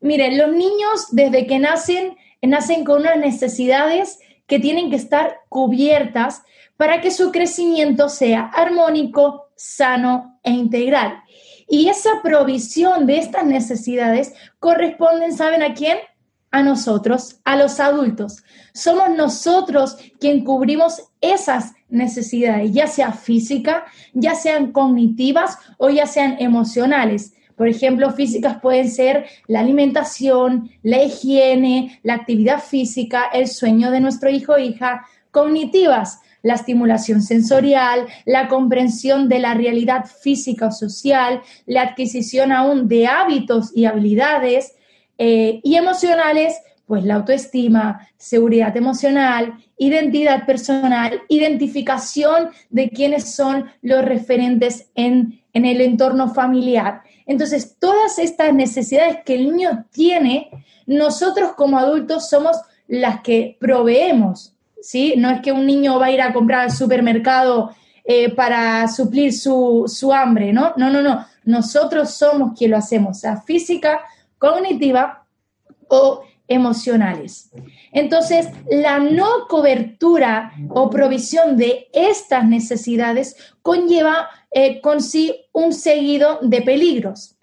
Miren, 0.00 0.36
los 0.36 0.50
niños 0.50 1.08
desde 1.12 1.46
que 1.46 1.58
nacen, 1.58 2.16
nacen 2.42 2.84
con 2.84 3.02
unas 3.02 3.18
necesidades 3.18 4.18
que 4.46 4.58
tienen 4.58 4.90
que 4.90 4.96
estar 4.96 5.38
cubiertas 5.48 6.42
para 6.76 7.00
que 7.00 7.10
su 7.10 7.30
crecimiento 7.30 8.08
sea 8.08 8.46
armónico, 8.46 9.50
sano 9.56 10.38
e 10.42 10.50
integral. 10.50 11.22
Y 11.68 11.88
esa 11.88 12.20
provisión 12.22 13.06
de 13.06 13.18
estas 13.18 13.44
necesidades 13.44 14.34
corresponden, 14.58 15.32
¿saben 15.32 15.62
a 15.62 15.74
quién? 15.74 15.98
A 16.50 16.62
nosotros, 16.62 17.40
a 17.44 17.56
los 17.56 17.80
adultos. 17.80 18.44
Somos 18.72 19.10
nosotros 19.10 19.96
quien 20.20 20.44
cubrimos 20.44 21.02
esas 21.20 21.72
necesidades, 21.88 22.72
ya 22.72 22.86
sea 22.86 23.12
física, 23.12 23.84
ya 24.12 24.34
sean 24.34 24.72
cognitivas 24.72 25.58
o 25.78 25.90
ya 25.90 26.06
sean 26.06 26.36
emocionales. 26.38 27.34
Por 27.56 27.68
ejemplo, 27.68 28.10
físicas 28.10 28.58
pueden 28.60 28.90
ser 28.90 29.26
la 29.46 29.60
alimentación, 29.60 30.70
la 30.82 31.02
higiene, 31.02 32.00
la 32.02 32.14
actividad 32.14 32.60
física, 32.60 33.26
el 33.32 33.46
sueño 33.46 33.90
de 33.90 34.00
nuestro 34.00 34.28
hijo 34.28 34.54
o 34.54 34.58
hija. 34.58 35.06
Cognitivas, 35.30 36.20
la 36.44 36.54
estimulación 36.54 37.22
sensorial, 37.22 38.06
la 38.26 38.46
comprensión 38.46 39.28
de 39.28 39.40
la 39.40 39.54
realidad 39.54 40.04
física 40.04 40.68
o 40.68 40.70
social, 40.70 41.40
la 41.66 41.82
adquisición 41.82 42.52
aún 42.52 42.86
de 42.86 43.08
hábitos 43.08 43.72
y 43.74 43.86
habilidades. 43.86 44.76
Eh, 45.16 45.60
y 45.62 45.76
emocionales, 45.76 46.60
pues 46.86 47.04
la 47.04 47.14
autoestima, 47.14 48.06
seguridad 48.16 48.76
emocional, 48.76 49.54
identidad 49.78 50.44
personal, 50.44 51.22
identificación 51.28 52.50
de 52.68 52.90
quiénes 52.90 53.34
son 53.34 53.70
los 53.80 54.04
referentes 54.04 54.90
en, 54.94 55.40
en 55.52 55.64
el 55.64 55.80
entorno 55.80 56.34
familiar. 56.34 57.02
Entonces, 57.26 57.76
todas 57.78 58.18
estas 58.18 58.52
necesidades 58.52 59.18
que 59.24 59.36
el 59.36 59.50
niño 59.50 59.86
tiene, 59.90 60.50
nosotros 60.86 61.52
como 61.56 61.78
adultos 61.78 62.28
somos 62.28 62.56
las 62.86 63.22
que 63.22 63.56
proveemos, 63.58 64.53
¿sí? 64.84 65.14
No 65.16 65.30
es 65.30 65.40
que 65.40 65.52
un 65.52 65.66
niño 65.66 65.98
va 65.98 66.06
a 66.06 66.10
ir 66.10 66.20
a 66.20 66.32
comprar 66.32 66.60
al 66.60 66.70
supermercado 66.70 67.74
eh, 68.04 68.30
para 68.34 68.86
suplir 68.88 69.32
su, 69.32 69.84
su, 69.86 70.12
hambre, 70.12 70.52
¿no? 70.52 70.74
No, 70.76 70.90
no, 70.90 71.00
no. 71.00 71.26
Nosotros 71.44 72.10
somos 72.10 72.56
quien 72.56 72.70
lo 72.72 72.76
hacemos, 72.76 73.20
sea 73.20 73.40
física, 73.40 74.00
cognitiva 74.38 75.26
o 75.88 76.22
emocionales. 76.46 77.50
Entonces, 77.92 78.48
la 78.70 78.98
no 78.98 79.46
cobertura 79.48 80.52
o 80.68 80.90
provisión 80.90 81.56
de 81.56 81.88
estas 81.94 82.44
necesidades 82.46 83.36
conlleva 83.62 84.28
eh, 84.50 84.80
con 84.82 85.00
sí 85.00 85.34
un 85.52 85.72
seguido 85.72 86.38
de 86.42 86.60
peligros. 86.60 87.36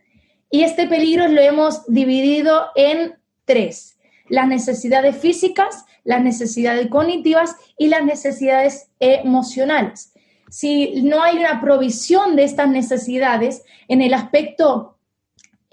Y 0.51 0.63
este 0.63 0.87
peligro 0.87 1.27
lo 1.27 1.41
hemos 1.41 1.85
dividido 1.87 2.67
en 2.75 3.15
tres. 3.45 3.97
Las 4.29 4.47
necesidades 4.47 5.17
físicas, 5.17 5.85
las 6.03 6.23
necesidades 6.23 6.87
cognitivas 6.87 7.55
y 7.77 7.87
las 7.87 8.03
necesidades 8.03 8.89
emocionales. 8.99 10.13
Si 10.49 11.01
no 11.03 11.23
hay 11.23 11.37
una 11.37 11.61
provisión 11.61 12.35
de 12.35 12.43
estas 12.43 12.69
necesidades 12.69 13.63
en 13.87 14.01
el 14.01 14.13
aspecto 14.13 14.97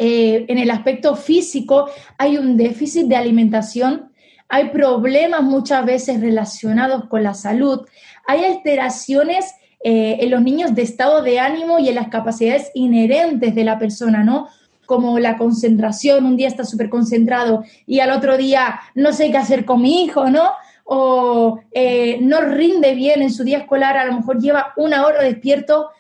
eh, 0.01 0.47
en 0.47 0.59
el 0.59 0.71
aspecto 0.71 1.17
físico 1.17 1.91
hay 2.19 2.39
un 2.39 2.57
déficit 2.57 3.09
de 3.09 3.17
alimentación, 3.17 4.13
hay 4.49 4.71
problemas 4.71 5.43
muchas 5.43 5.85
veces 5.85 6.21
relacionados 6.21 7.07
con 7.09 7.25
la 7.25 7.35
salud, 7.35 7.85
hay 8.25 8.45
alteraciones 8.45 9.53
eh, 9.83 10.19
en 10.21 10.31
los 10.31 10.41
niños 10.43 10.75
de 10.77 10.83
estado 10.83 11.23
de 11.23 11.41
ánimo 11.41 11.81
y 11.81 11.89
en 11.89 11.97
las 11.97 12.09
capacidades 12.09 12.71
inherentes 12.75 13.57
de 13.57 13.65
la 13.65 13.79
persona, 13.79 14.23
¿no? 14.23 14.49
Como 14.89 15.19
la 15.19 15.37
concentración, 15.37 16.25
un 16.25 16.39
día 16.39 16.49
está 16.49 16.65
súper 16.65 16.89
concentrado 16.89 17.63
y 17.87 18.01
al 18.01 18.11
otro 18.11 18.39
día 18.39 18.81
no 18.95 19.13
sé 19.13 19.31
qué 19.31 19.37
hacer 19.37 19.67
con 19.67 19.83
mi 19.83 20.03
hijo, 20.03 20.31
¿no? 20.31 20.53
O 20.85 21.61
eh, 21.73 22.19
no 22.23 22.41
rinde 22.41 22.95
bien 22.95 23.21
en 23.21 23.31
su 23.31 23.45
día 23.45 23.59
escolar, 23.59 23.99
a 23.99 24.07
lo 24.07 24.15
mejor 24.15 24.41
lleva 24.41 24.73
una 24.79 25.05
hora 25.05 25.23
despierto 25.23 25.91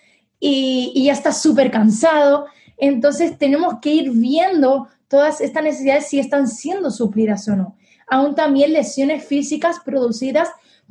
y, 0.41 0.93
y 0.95 1.05
ya 1.05 1.13
está 1.13 1.33
súper 1.33 1.71
cansado. 1.71 2.47
Entonces 2.79 3.37
tenemos 3.37 3.75
que 3.83 3.91
ir 3.91 4.11
viendo 4.11 4.89
todas 5.09 5.43
estas 5.43 5.65
necesidades 5.65 6.09
si 6.09 6.19
están 6.19 6.49
siendo 6.49 6.91
suplidas 6.91 7.47
o 7.49 7.57
no. 7.57 7.77
Aún 8.07 8.35
también 8.35 8.73
lesiones 8.73 9.23
físicas 9.23 9.81
producidas 9.85 10.49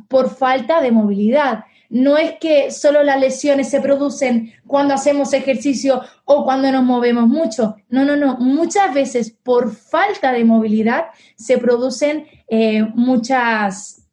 por 0.08 0.30
falta 0.30 0.82
de 0.82 0.92
movilidad 0.92 1.63
no 1.89 2.17
es 2.17 2.34
que 2.39 2.72
solo 2.72 3.03
las 3.03 3.20
lesiones 3.20 3.70
se 3.70 3.82
producen 3.82 4.53
cuando 4.65 4.94
hacemos 4.94 5.34
ejercicio 5.34 6.01
o 6.25 6.44
cuando 6.44 6.72
nos 6.72 6.84
movemos 6.84 7.27
mucho. 7.27 7.75
No, 7.89 8.03
no, 8.03 8.15
no. 8.15 8.38
Muchas 8.38 8.94
veces 8.94 9.32
por 9.44 9.74
falta 9.74 10.32
de 10.34 10.44
movilidad 10.44 11.06
se 11.36 11.58
producen 11.58 12.27
eh, 12.50 12.82
muchas, 12.94 14.08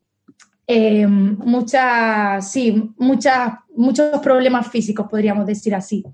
eh, 0.67 1.07
muchas, 1.07 2.51
sí, 2.51 2.91
muchas, 2.97 3.55
muchos 3.75 4.21
problemas 4.21 4.69
físicos, 4.69 5.09
podríamos 5.09 5.47
decir 5.47 5.75
así. 5.75 6.05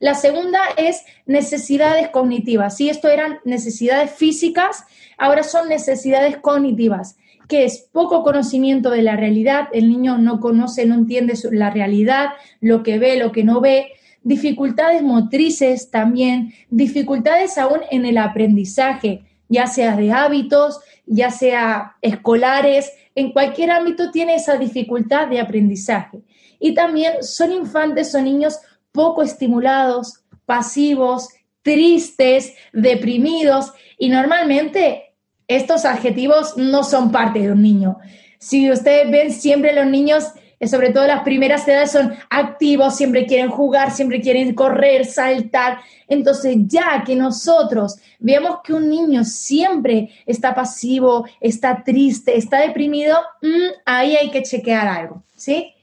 La 0.00 0.14
segunda 0.14 0.60
es 0.76 1.02
necesidades 1.26 2.10
cognitivas. 2.10 2.76
Si 2.76 2.88
esto 2.88 3.08
eran 3.08 3.38
necesidades 3.44 4.12
físicas, 4.12 4.84
ahora 5.16 5.42
son 5.42 5.68
necesidades 5.68 6.36
cognitivas 6.36 7.16
que 7.48 7.64
es 7.64 7.88
poco 7.92 8.22
conocimiento 8.22 8.90
de 8.90 9.02
la 9.02 9.16
realidad, 9.16 9.68
el 9.72 9.88
niño 9.88 10.18
no 10.18 10.38
conoce, 10.38 10.86
no 10.86 10.94
entiende 10.94 11.34
la 11.50 11.70
realidad, 11.70 12.28
lo 12.60 12.82
que 12.82 12.98
ve, 12.98 13.16
lo 13.16 13.32
que 13.32 13.42
no 13.42 13.60
ve, 13.60 13.92
dificultades 14.22 15.02
motrices 15.02 15.90
también, 15.90 16.52
dificultades 16.68 17.56
aún 17.56 17.80
en 17.90 18.04
el 18.04 18.18
aprendizaje, 18.18 19.22
ya 19.48 19.66
sea 19.66 19.96
de 19.96 20.12
hábitos, 20.12 20.80
ya 21.06 21.30
sea 21.30 21.96
escolares, 22.02 22.92
en 23.14 23.32
cualquier 23.32 23.70
ámbito 23.70 24.10
tiene 24.10 24.34
esa 24.34 24.58
dificultad 24.58 25.28
de 25.28 25.40
aprendizaje. 25.40 26.20
Y 26.60 26.74
también 26.74 27.22
son 27.22 27.50
infantes, 27.50 28.12
son 28.12 28.24
niños 28.24 28.58
poco 28.92 29.22
estimulados, 29.22 30.22
pasivos, 30.44 31.28
tristes, 31.62 32.54
deprimidos 32.72 33.72
y 33.96 34.10
normalmente 34.10 35.07
estos 35.48 35.86
adjetivos 35.86 36.56
no 36.56 36.84
son 36.84 37.10
parte 37.10 37.40
de 37.40 37.52
un 37.52 37.62
niño. 37.62 37.98
Si 38.38 38.70
ustedes 38.70 39.10
ven, 39.10 39.32
siempre 39.32 39.72
los 39.72 39.86
niños, 39.86 40.24
eh, 40.60 40.68
sobre 40.68 40.90
todo 40.90 41.06
las 41.06 41.22
primeras 41.22 41.66
edades, 41.66 41.90
son 41.90 42.14
activos, 42.30 42.96
siempre 42.96 43.26
quieren 43.26 43.50
jugar, 43.50 43.90
siempre 43.90 44.20
quieren 44.20 44.54
correr, 44.54 45.06
saltar. 45.06 45.78
Entonces, 46.06 46.56
ya 46.66 47.02
que 47.04 47.16
nosotros 47.16 47.98
vemos 48.18 48.58
que 48.62 48.74
un 48.74 48.88
niño 48.88 49.24
siempre 49.24 50.10
está 50.26 50.54
pasivo, 50.54 51.24
está 51.40 51.82
triste, 51.82 52.36
está 52.36 52.60
deprimido, 52.60 53.16
mm, 53.42 53.80
ahí 53.86 54.16
hay 54.16 54.30
que 54.30 54.42
chequear 54.42 54.86
algo, 54.86 55.24
¿sí? 55.34 55.74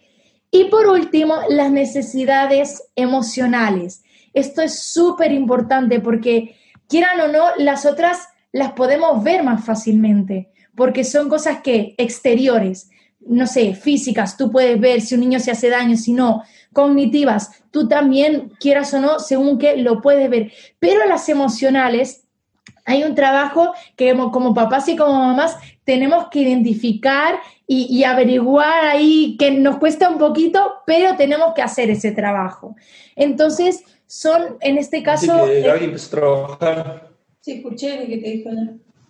Y 0.51 0.65
por 0.65 0.87
último, 0.87 1.35
las 1.49 1.71
necesidades 1.71 2.83
emocionales. 2.95 4.03
Esto 4.33 4.61
es 4.61 4.79
súper 4.79 5.31
importante 5.31 5.99
porque, 5.99 6.55
quieran 6.87 7.19
o 7.19 7.27
no, 7.27 7.55
las 7.57 7.85
otras 7.85 8.27
las 8.55 8.71
podemos 8.71 9.21
ver 9.21 9.43
más 9.43 9.65
fácilmente, 9.65 10.49
porque 10.75 11.03
son 11.03 11.27
cosas 11.27 11.59
que 11.61 11.93
exteriores, 11.97 12.89
no 13.19 13.47
sé, 13.47 13.75
físicas, 13.75 14.37
tú 14.37 14.49
puedes 14.49 14.79
ver 14.79 15.01
si 15.01 15.15
un 15.15 15.21
niño 15.21 15.41
se 15.41 15.51
hace 15.51 15.69
daño, 15.69 15.97
si 15.97 16.13
no, 16.13 16.41
cognitivas, 16.71 17.51
tú 17.69 17.89
también, 17.89 18.53
quieras 18.57 18.93
o 18.93 19.01
no, 19.01 19.19
según 19.19 19.57
que 19.57 19.75
lo 19.75 20.01
puedes 20.01 20.29
ver, 20.29 20.53
pero 20.79 21.05
las 21.05 21.27
emocionales, 21.27 22.27
hay 22.85 23.03
un 23.03 23.13
trabajo 23.13 23.73
que 23.97 24.15
como, 24.15 24.53
papás 24.53 24.87
y 24.87 24.95
como 24.95 25.11
mamás 25.11 25.57
tenemos 25.83 26.29
que 26.29 26.39
identificar 26.39 27.35
y, 27.67 28.05
averiguar 28.05 28.85
ahí 28.85 29.35
que 29.37 29.51
nos 29.51 29.79
cuesta 29.79 30.07
un 30.07 30.17
poquito, 30.17 30.75
pero 30.85 31.17
tenemos 31.17 31.53
que 31.55 31.61
hacer 31.61 31.89
ese 31.89 32.13
trabajo. 32.13 32.77
Entonces, 33.17 33.83
son 34.07 34.55
en 34.61 34.77
este 34.77 35.03
caso... 35.03 35.45
Sí, 35.45 35.61
escuché 37.53 38.07
que 38.07 38.17
te 38.17 38.29
dijo. 38.29 38.49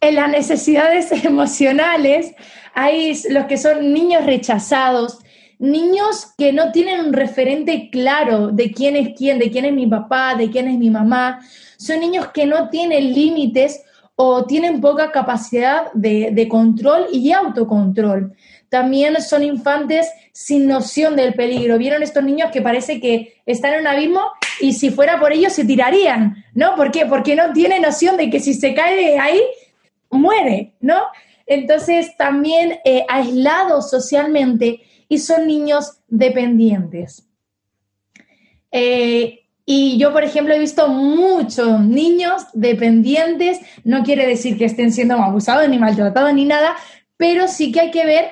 En 0.02 0.16
las 0.16 0.30
necesidades 0.30 1.12
emocionales 1.26 2.34
hay 2.74 3.18
los 3.30 3.46
que 3.46 3.58
son 3.58 3.94
niños 3.94 4.26
rechazados, 4.26 5.20
niños 5.60 6.34
que 6.38 6.52
no 6.52 6.72
tienen 6.72 7.00
un 7.00 7.14
referente 7.14 7.90
claro 7.92 8.50
de 8.50 8.72
quién 8.72 8.96
es 8.96 9.10
quién, 9.18 9.40
de 9.40 9.50
quién 9.50 9.66
es 9.66 9.74
mi 9.74 9.88
papá, 9.88 10.36
de 10.36 10.50
quién 10.50 10.68
es 10.68 10.78
mi 10.78 10.90
mamá. 10.90 11.40
Son 11.78 12.00
niños 12.00 12.28
que 12.34 12.46
no 12.46 12.70
tienen 12.70 13.14
límites 13.14 13.82
o 14.16 14.46
tienen 14.46 14.82
poca 14.82 15.12
capacidad 15.12 15.92
de, 15.94 16.32
de 16.32 16.48
control 16.48 17.08
y 17.12 17.32
autocontrol. 17.32 18.36
También 18.70 19.22
son 19.22 19.44
infantes 19.44 20.08
sin 20.32 20.68
noción 20.68 21.16
del 21.16 21.34
peligro. 21.34 21.78
¿Vieron 21.78 22.04
estos 22.04 22.24
niños 22.24 22.52
que 22.52 22.62
parece 22.62 23.00
que 23.00 23.36
están 23.46 23.74
en 23.74 23.82
un 23.82 23.88
abismo 23.88 24.22
y 24.60 24.74
si 24.74 24.90
fuera 24.90 25.20
por 25.20 25.34
ellos 25.34 25.54
se 25.54 25.66
tirarían? 25.66 26.44
¿No? 26.54 26.76
¿Por 26.76 26.92
qué? 26.92 27.06
Porque 27.06 27.36
no 27.36 27.54
tiene 27.54 27.80
noción 27.80 28.18
de 28.18 28.30
que 28.30 28.40
si 28.40 28.54
se 28.54 28.74
cae 28.74 29.20
ahí, 29.20 29.42
muere, 30.10 30.74
¿no? 30.80 30.96
Entonces, 31.46 32.16
también 32.18 32.80
eh, 32.86 33.06
aislados 33.10 33.90
socialmente 33.90 34.82
y 35.08 35.20
son 35.20 35.48
niños 35.48 36.00
dependientes. 36.08 37.28
Eh, 38.72 39.42
y 39.66 39.98
yo, 39.98 40.12
por 40.14 40.24
ejemplo, 40.24 40.54
he 40.54 40.60
visto 40.60 40.88
muchos 40.88 41.82
niños 41.82 42.46
dependientes, 42.54 43.60
no 43.84 44.04
quiere 44.04 44.28
decir 44.28 44.58
que 44.58 44.66
estén 44.66 44.92
siendo 44.92 45.16
abusados 45.16 45.68
ni 45.70 45.78
maltratados 45.78 46.34
ni 46.34 46.46
nada, 46.46 46.76
pero 47.18 47.48
sí 47.48 47.72
que 47.72 47.82
hay 47.82 47.92
que 47.92 48.06
ver 48.06 48.26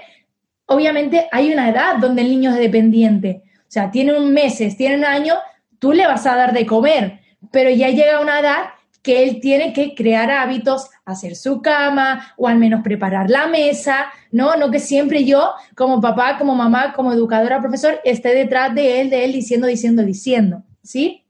obviamente 0.65 1.27
hay 1.31 1.51
una 1.51 1.69
edad 1.69 1.97
donde 1.97 2.21
el 2.21 2.29
niño 2.29 2.51
es 2.51 2.57
dependiente. 2.57 3.43
O 3.61 3.71
sea, 3.73 3.91
tiene 3.91 4.13
un 4.17 4.33
meses, 4.33 4.77
tiene 4.77 4.97
un 4.97 5.05
año, 5.05 5.35
tú 5.83 5.91
le 5.91 6.07
vas 6.07 6.25
a 6.25 6.37
dar 6.37 6.53
de 6.53 6.65
comer, 6.65 7.19
pero 7.51 7.69
ya 7.69 7.89
llega 7.89 8.21
una 8.21 8.39
edad 8.39 8.69
que 9.01 9.21
él 9.21 9.41
tiene 9.41 9.73
que 9.73 9.93
crear 9.93 10.31
hábitos, 10.31 10.89
hacer 11.03 11.35
su 11.35 11.61
cama 11.61 12.33
o 12.37 12.47
al 12.47 12.57
menos 12.57 12.83
preparar 12.83 13.29
la 13.29 13.47
mesa, 13.47 14.05
¿no? 14.31 14.55
No 14.55 14.71
que 14.71 14.79
siempre 14.79 15.25
yo, 15.25 15.51
como 15.75 15.99
papá, 15.99 16.37
como 16.37 16.55
mamá, 16.55 16.93
como 16.93 17.11
educadora, 17.11 17.59
profesor, 17.59 17.99
esté 18.05 18.33
detrás 18.33 18.73
de 18.73 19.01
él, 19.01 19.09
de 19.09 19.25
él, 19.25 19.33
diciendo, 19.33 19.67
diciendo, 19.67 20.03
diciendo, 20.03 20.63
¿sí? 20.81 21.25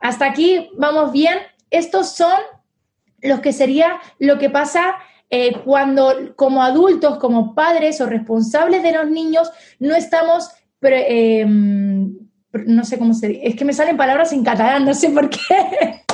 Hasta 0.00 0.26
aquí 0.26 0.68
vamos 0.76 1.10
bien. 1.10 1.38
Estos 1.70 2.14
son 2.14 2.42
los 3.22 3.40
que 3.40 3.54
sería 3.54 4.02
lo 4.18 4.38
que 4.38 4.50
pasa 4.50 4.96
eh, 5.30 5.54
cuando 5.64 6.34
como 6.36 6.62
adultos, 6.62 7.16
como 7.16 7.54
padres 7.54 8.02
o 8.02 8.06
responsables 8.06 8.82
de 8.82 8.92
los 8.92 9.10
niños, 9.10 9.50
no 9.78 9.94
estamos... 9.94 10.50
Em, 10.82 12.21
no 12.66 12.84
sé 12.84 12.98
cómo 12.98 13.14
se 13.14 13.28
dice, 13.28 13.46
es 13.46 13.56
que 13.56 13.64
me 13.64 13.72
salen 13.72 13.96
palabras 13.96 14.32
en 14.32 14.44
catalán, 14.44 14.84
no 14.84 14.94
sé 14.94 15.10
por 15.10 15.28
qué. 15.30 15.38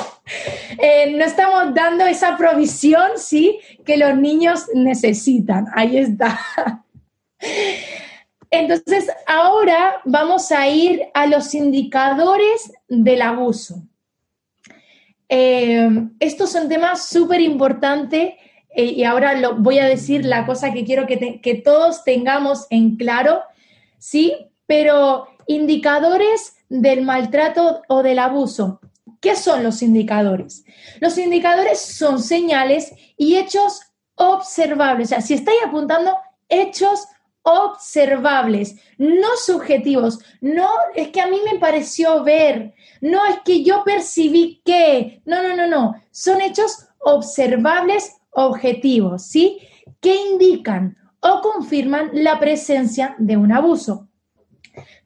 Eh, 0.80 1.14
no 1.16 1.24
estamos 1.24 1.72
dando 1.72 2.04
esa 2.04 2.36
provisión, 2.36 3.12
sí, 3.16 3.58
que 3.86 3.96
los 3.96 4.14
niños 4.14 4.66
necesitan. 4.74 5.66
Ahí 5.74 5.96
está. 5.96 6.38
Entonces, 8.50 9.08
ahora 9.26 10.00
vamos 10.04 10.52
a 10.52 10.68
ir 10.68 11.02
a 11.14 11.26
los 11.26 11.54
indicadores 11.54 12.72
del 12.88 13.22
abuso. 13.22 13.82
Eh, 15.28 15.88
estos 16.20 16.52
son 16.52 16.68
temas 16.68 17.06
súper 17.06 17.40
importantes 17.40 18.34
eh, 18.70 18.84
y 18.84 19.04
ahora 19.04 19.34
lo, 19.34 19.56
voy 19.56 19.78
a 19.78 19.86
decir 19.86 20.24
la 20.24 20.46
cosa 20.46 20.72
que 20.72 20.84
quiero 20.84 21.06
que, 21.06 21.40
que 21.40 21.54
todos 21.54 22.04
tengamos 22.04 22.66
en 22.70 22.96
claro, 22.96 23.42
¿sí? 23.98 24.48
Pero 24.68 25.26
indicadores 25.48 26.54
del 26.68 27.02
maltrato 27.02 27.82
o 27.88 28.04
del 28.04 28.20
abuso. 28.20 28.80
¿Qué 29.20 29.34
son 29.34 29.64
los 29.64 29.82
indicadores? 29.82 30.64
Los 31.00 31.18
indicadores 31.18 31.80
son 31.80 32.22
señales 32.22 32.92
y 33.16 33.36
hechos 33.36 33.80
observables. 34.14 35.08
O 35.08 35.10
sea, 35.10 35.20
si 35.20 35.34
estáis 35.34 35.58
apuntando 35.66 36.16
hechos 36.48 37.08
observables, 37.42 38.76
no 38.98 39.28
subjetivos. 39.42 40.18
No 40.40 40.68
es 40.94 41.08
que 41.08 41.20
a 41.20 41.26
mí 41.26 41.38
me 41.50 41.58
pareció 41.58 42.22
ver, 42.22 42.74
no 43.00 43.24
es 43.26 43.38
que 43.44 43.64
yo 43.64 43.82
percibí 43.84 44.60
que. 44.64 45.22
No, 45.24 45.42
no, 45.42 45.56
no, 45.56 45.66
no. 45.66 45.94
Son 46.10 46.40
hechos 46.40 46.88
observables 46.98 48.16
objetivos, 48.30 49.22
¿sí? 49.22 49.58
Que 50.00 50.14
indican 50.14 50.96
o 51.20 51.40
confirman 51.40 52.10
la 52.12 52.38
presencia 52.38 53.16
de 53.18 53.36
un 53.36 53.52
abuso. 53.52 54.07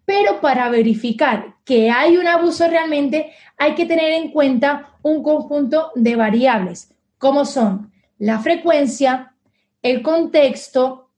Pero 0.04 0.40
para 0.40 0.68
verificar 0.68 1.54
que 1.64 1.90
hay 1.90 2.16
un 2.16 2.26
abuso 2.26 2.68
realmente, 2.68 3.32
hay 3.56 3.74
que 3.74 3.86
tener 3.86 4.12
en 4.12 4.30
cuenta 4.30 4.96
un 5.02 5.22
conjunto 5.22 5.92
de 5.94 6.16
variables, 6.16 6.92
como 7.18 7.44
son 7.44 7.92
la 8.18 8.40
frecuencia, 8.40 9.34
el 9.82 10.02
contexto 10.02 11.08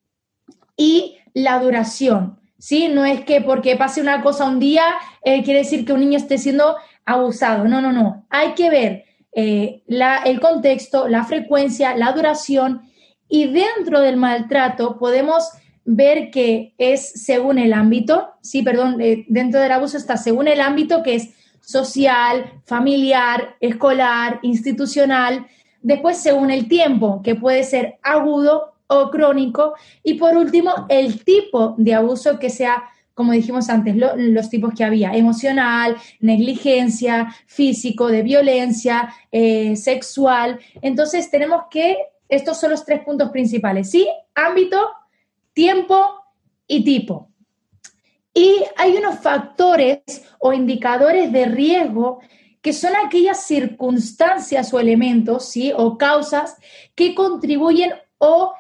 y 0.77 1.19
la 1.35 1.59
duración. 1.59 2.39
¿sí? 2.59 2.89
No 2.89 3.05
es 3.05 3.25
que 3.25 3.41
porque 3.41 3.77
pase 3.77 4.01
una 4.01 4.23
cosa 4.23 4.47
un 4.47 4.59
día 4.59 4.85
eh, 5.23 5.43
quiere 5.43 5.61
decir 5.61 5.85
que 5.85 5.93
un 5.93 6.01
niño 6.01 6.17
esté 6.17 6.39
siendo 6.39 6.77
abusado. 7.05 7.65
No, 7.65 7.81
no, 7.81 7.93
no. 7.93 8.25
Hay 8.31 8.53
que 8.53 8.71
ver 8.71 9.05
eh, 9.33 9.83
el 9.87 10.41
contexto, 10.41 11.09
la 11.09 11.25
frecuencia, 11.25 11.97
la 11.97 12.13
duración 12.13 12.83
y 13.29 13.49
dentro 13.49 14.01
del 14.01 14.17
maltrato 14.17 14.99
podemos 14.99 15.51
ver 15.85 16.31
que 16.31 16.75
es 16.79 17.25
según 17.25 17.59
el 17.59 17.73
ámbito, 17.73 18.31
sí, 18.41 18.63
perdón, 18.63 19.01
eh, 19.01 19.25
dentro 19.29 19.61
del 19.61 19.73
abuso 19.73 19.97
está 19.97 20.17
según 20.17 20.49
el 20.49 20.61
ámbito 20.61 21.03
que 21.03 21.17
es 21.17 21.31
social, 21.61 22.61
familiar, 22.65 23.57
escolar, 23.61 24.39
institucional, 24.43 25.47
después 25.83 26.19
según 26.19 26.51
el 26.51 26.69
tiempo, 26.69 27.21
que 27.23 27.35
puede 27.35 27.65
ser 27.65 27.99
agudo 28.03 28.75
o 28.87 29.11
crónico, 29.11 29.75
y 30.03 30.15
por 30.15 30.37
último, 30.37 30.87
el 30.89 31.25
tipo 31.25 31.75
de 31.79 31.95
abuso 31.95 32.39
que 32.39 32.51
sea, 32.51 32.85
como 33.15 33.33
dijimos 33.33 33.71
antes, 33.71 33.95
los 33.97 34.51
tipos 34.51 34.75
que 34.75 34.85
había, 34.85 35.13
emocional, 35.13 35.97
negligencia, 36.21 37.35
físico, 37.47 38.09
de 38.09 38.23
violencia, 38.23 39.15
eh, 39.33 39.77
sexual. 39.77 40.59
Entonces 40.83 41.31
tenemos 41.31 41.65
que, 41.71 41.97
estos 42.29 42.59
son 42.59 42.71
los 42.71 42.85
tres 42.85 43.03
puntos 43.05 43.31
principales, 43.31 43.91
¿sí? 43.91 44.07
Ámbito, 44.35 44.91
tiempo 45.55 46.05
y 46.67 46.85
tipo. 46.85 47.31
Y 48.35 48.65
hay 48.77 48.97
unos 48.97 49.21
factores 49.21 50.03
o 50.41 50.53
indicadores 50.53 51.33
de 51.33 51.47
riesgo 51.47 52.21
que 52.61 52.73
son 52.73 52.97
aquellas 52.97 53.47
circunstancias 53.47 54.73
o 54.75 54.81
elementos, 54.81 55.49
¿sí? 55.49 55.73
O 55.77 55.97
causas 55.99 56.57
que 56.95 57.15
contribuyen 57.15 57.93
o 58.19 58.55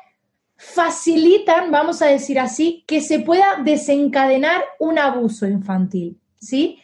facilitan, 0.56 1.70
vamos 1.70 2.02
a 2.02 2.06
decir 2.06 2.38
así, 2.38 2.84
que 2.86 3.00
se 3.00 3.20
pueda 3.20 3.56
desencadenar 3.64 4.62
un 4.78 4.98
abuso 4.98 5.46
infantil, 5.46 6.18
¿sí? 6.38 6.78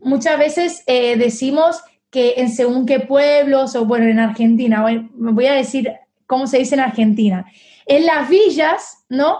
Muchas 0.00 0.38
veces 0.38 0.82
eh, 0.86 1.16
decimos 1.16 1.82
que 2.10 2.34
en 2.36 2.50
según 2.50 2.84
qué 2.84 3.00
pueblos, 3.00 3.74
o 3.76 3.84
bueno, 3.84 4.06
en 4.06 4.18
Argentina, 4.18 4.84
voy 5.14 5.46
a 5.46 5.54
decir 5.54 5.92
cómo 6.26 6.46
se 6.46 6.58
dice 6.58 6.74
en 6.74 6.80
Argentina, 6.80 7.46
en 7.86 8.06
las 8.06 8.28
villas, 8.28 9.04
¿no? 9.08 9.38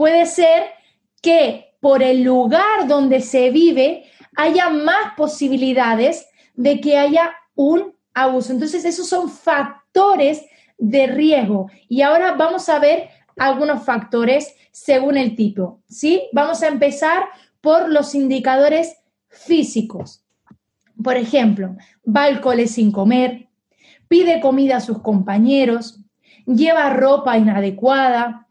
Puede 0.00 0.24
ser 0.24 0.62
que 1.20 1.74
por 1.78 2.02
el 2.02 2.22
lugar 2.22 2.88
donde 2.88 3.20
se 3.20 3.50
vive 3.50 4.04
haya 4.34 4.70
más 4.70 5.12
posibilidades 5.14 6.26
de 6.54 6.80
que 6.80 6.96
haya 6.96 7.32
un 7.54 7.94
abuso. 8.14 8.54
Entonces, 8.54 8.86
esos 8.86 9.10
son 9.10 9.28
factores 9.28 10.42
de 10.78 11.06
riesgo. 11.06 11.70
Y 11.86 12.00
ahora 12.00 12.32
vamos 12.32 12.70
a 12.70 12.78
ver 12.78 13.10
algunos 13.36 13.84
factores 13.84 14.54
según 14.70 15.18
el 15.18 15.36
tipo. 15.36 15.82
¿sí? 15.86 16.22
Vamos 16.32 16.62
a 16.62 16.68
empezar 16.68 17.24
por 17.60 17.90
los 17.90 18.14
indicadores 18.14 18.96
físicos. 19.28 20.24
Por 21.04 21.18
ejemplo, 21.18 21.76
va 22.06 22.24
al 22.24 22.40
cole 22.40 22.68
sin 22.68 22.90
comer, 22.90 23.50
pide 24.08 24.40
comida 24.40 24.78
a 24.78 24.80
sus 24.80 25.02
compañeros, 25.02 26.00
lleva 26.46 26.88
ropa 26.88 27.36
inadecuada 27.36 28.46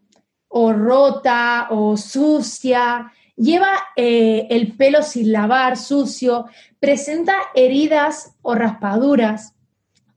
o 0.49 0.73
rota 0.73 1.67
o 1.69 1.95
sucia, 1.95 3.11
lleva 3.35 3.71
eh, 3.95 4.47
el 4.49 4.75
pelo 4.75 5.01
sin 5.01 5.31
lavar, 5.31 5.77
sucio, 5.77 6.45
presenta 6.79 7.33
heridas 7.55 8.35
o 8.41 8.55
raspaduras, 8.55 9.53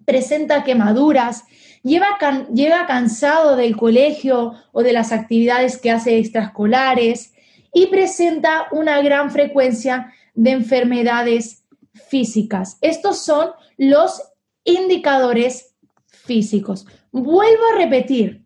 presenta 0.05 0.65
quemaduras, 0.65 1.45
lleva 1.83 2.19
llega 2.53 2.87
cansado 2.87 3.57
del 3.57 3.77
colegio 3.77 4.55
o 4.73 4.83
de 4.83 4.93
las 4.93 5.13
actividades 5.13 5.79
que 5.79 5.91
hace 5.91 6.19
extraescolares. 6.19 7.33
Y 7.75 7.87
presenta 7.87 8.67
una 8.71 9.01
gran 9.01 9.31
frecuencia 9.31 10.13
de 10.35 10.51
enfermedades 10.51 11.65
físicas. 11.95 12.77
Estos 12.83 13.25
son 13.25 13.53
los 13.79 14.23
indicadores 14.65 15.75
físicos. 16.07 16.87
Vuelvo 17.11 17.63
a 17.73 17.79
repetir, 17.79 18.42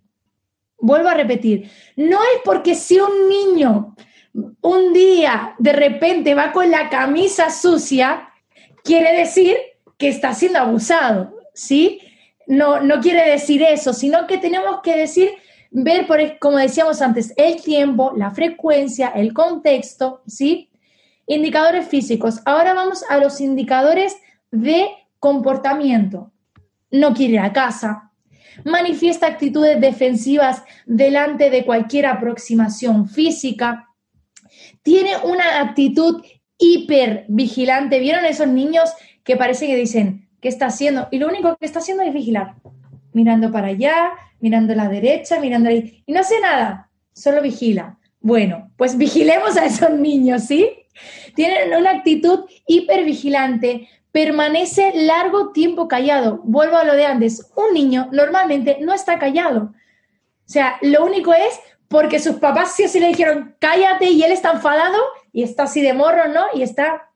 vuelvo 0.79 1.09
a 1.09 1.15
repetir, 1.15 1.71
no 1.97 2.19
es 2.23 2.41
porque 2.45 2.75
si 2.75 2.99
un 2.99 3.29
niño 3.29 3.95
un 4.61 4.93
día 4.93 5.55
de 5.59 5.73
repente 5.73 6.35
va 6.35 6.53
con 6.53 6.71
la 6.71 6.91
camisa 6.91 7.51
sucia, 7.51 8.29
quiere 8.85 9.17
decir 9.17 9.57
que 9.97 10.09
está 10.09 10.35
siendo 10.35 10.59
abusado, 10.59 11.35
¿sí? 11.55 12.01
No, 12.47 12.81
no 12.81 13.01
quiere 13.01 13.29
decir 13.31 13.63
eso, 13.63 13.93
sino 13.93 14.27
que 14.27 14.39
tenemos 14.39 14.81
que 14.83 14.97
decir, 14.97 15.31
ver, 15.71 16.07
por, 16.07 16.39
como 16.39 16.59
decíamos 16.59 17.01
antes, 17.01 17.33
el 17.37 17.63
tiempo, 17.63 18.13
la 18.17 18.31
frecuencia, 18.31 19.09
el 19.09 19.33
contexto, 19.33 20.23
¿sí? 20.27 20.71
Indicadores 21.27 21.89
físicos. 21.89 22.41
Ahora 22.45 22.75
vamos 22.75 23.05
a 23.09 23.19
los 23.19 23.41
indicadores 23.41 24.17
de 24.51 24.89
comportamiento. 25.19 26.31
No 26.91 27.15
quiere 27.15 27.35
ir 27.35 27.41
a 27.41 27.53
casa, 27.53 28.06
manifiesta 28.65 29.27
actitudes 29.27 29.81
defensivas 29.81 30.63
delante 30.87 31.51
de 31.51 31.65
cualquier 31.65 32.07
aproximación 32.07 33.09
física, 33.09 33.89
tiene 34.83 35.17
una 35.25 35.61
actitud 35.61 36.23
hiper 36.59 37.27
vigilante. 37.29 37.99
¿Vieron 37.99 38.25
esos 38.25 38.49
niños 38.49 38.91
que 39.25 39.37
parece 39.37 39.67
que 39.67 39.77
dicen, 39.77 40.29
¿qué 40.41 40.49
está 40.49 40.67
haciendo? 40.67 41.09
Y 41.11 41.19
lo 41.19 41.29
único 41.29 41.57
que 41.57 41.67
está 41.67 41.81
haciendo 41.81 42.03
es 42.03 42.15
vigilar, 42.15 42.55
mirando 43.13 43.51
para 43.51 43.69
allá, 43.69 44.13
mirando 44.41 44.73
a 44.73 44.77
la 44.77 44.89
derecha, 44.89 45.41
mirando 45.41 45.69
ahí, 45.69 46.03
y 46.07 46.13
no 46.13 46.21
hace 46.21 46.41
nada, 46.41 46.91
solo 47.13 47.43
vigila. 47.43 47.99
Bueno, 48.21 48.71
pues 48.77 48.97
vigilemos 48.97 49.57
a 49.57 49.67
esos 49.67 49.91
niños, 49.91 50.45
¿sí? 50.45 50.71
Tienen 51.35 51.75
una 51.79 51.91
actitud 51.91 52.45
hipervigilante, 52.67 53.89
permanece 54.17 54.93
largo 54.95 55.53
tiempo 55.53 55.89
callado. 55.89 56.41
Vuelvo 56.43 56.79
a 56.79 56.85
lo 56.85 56.95
de 56.95 57.05
antes, 57.05 57.53
un 57.55 57.75
niño 57.75 58.09
normalmente 58.13 58.79
no 58.81 58.95
está 58.95 59.19
callado. 59.19 59.75
O 59.75 60.49
sea, 60.49 60.79
lo 60.81 61.05
único 61.05 61.35
es 61.35 61.61
porque 61.87 62.19
sus 62.19 62.37
papás 62.37 62.73
sí 62.75 62.85
o 62.85 62.89
sí 62.89 62.99
le 62.99 63.09
dijeron, 63.09 63.55
cállate, 63.59 64.07
y 64.07 64.23
él 64.23 64.33
está 64.33 64.53
enfadado 64.53 64.97
y 65.33 65.43
está 65.43 65.65
así 65.65 65.83
de 65.83 65.93
morro, 65.93 66.29
¿no? 66.29 66.47
Y 66.55 66.63
está 66.63 67.11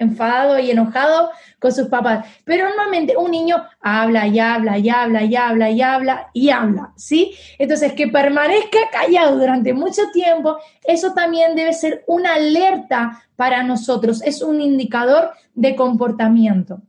enfadado 0.00 0.58
y 0.58 0.70
enojado 0.70 1.30
con 1.60 1.72
sus 1.72 1.86
papás. 1.86 2.26
Pero 2.44 2.64
normalmente 2.68 3.16
un 3.16 3.30
niño 3.30 3.62
habla 3.80 4.26
y 4.26 4.40
habla 4.40 4.78
y 4.78 4.88
habla 4.88 5.22
y 5.22 5.36
habla 5.36 5.70
y 5.70 5.82
habla 5.82 6.30
y 6.32 6.50
habla, 6.50 6.92
¿sí? 6.96 7.32
Entonces, 7.58 7.92
que 7.92 8.08
permanezca 8.08 8.78
callado 8.90 9.38
durante 9.38 9.72
mucho 9.72 10.10
tiempo, 10.12 10.56
eso 10.82 11.12
también 11.12 11.54
debe 11.54 11.72
ser 11.72 12.02
una 12.06 12.34
alerta 12.34 13.22
para 13.36 13.62
nosotros, 13.62 14.22
es 14.22 14.42
un 14.42 14.60
indicador 14.60 15.30
de 15.54 15.76
comportamiento. 15.76 16.80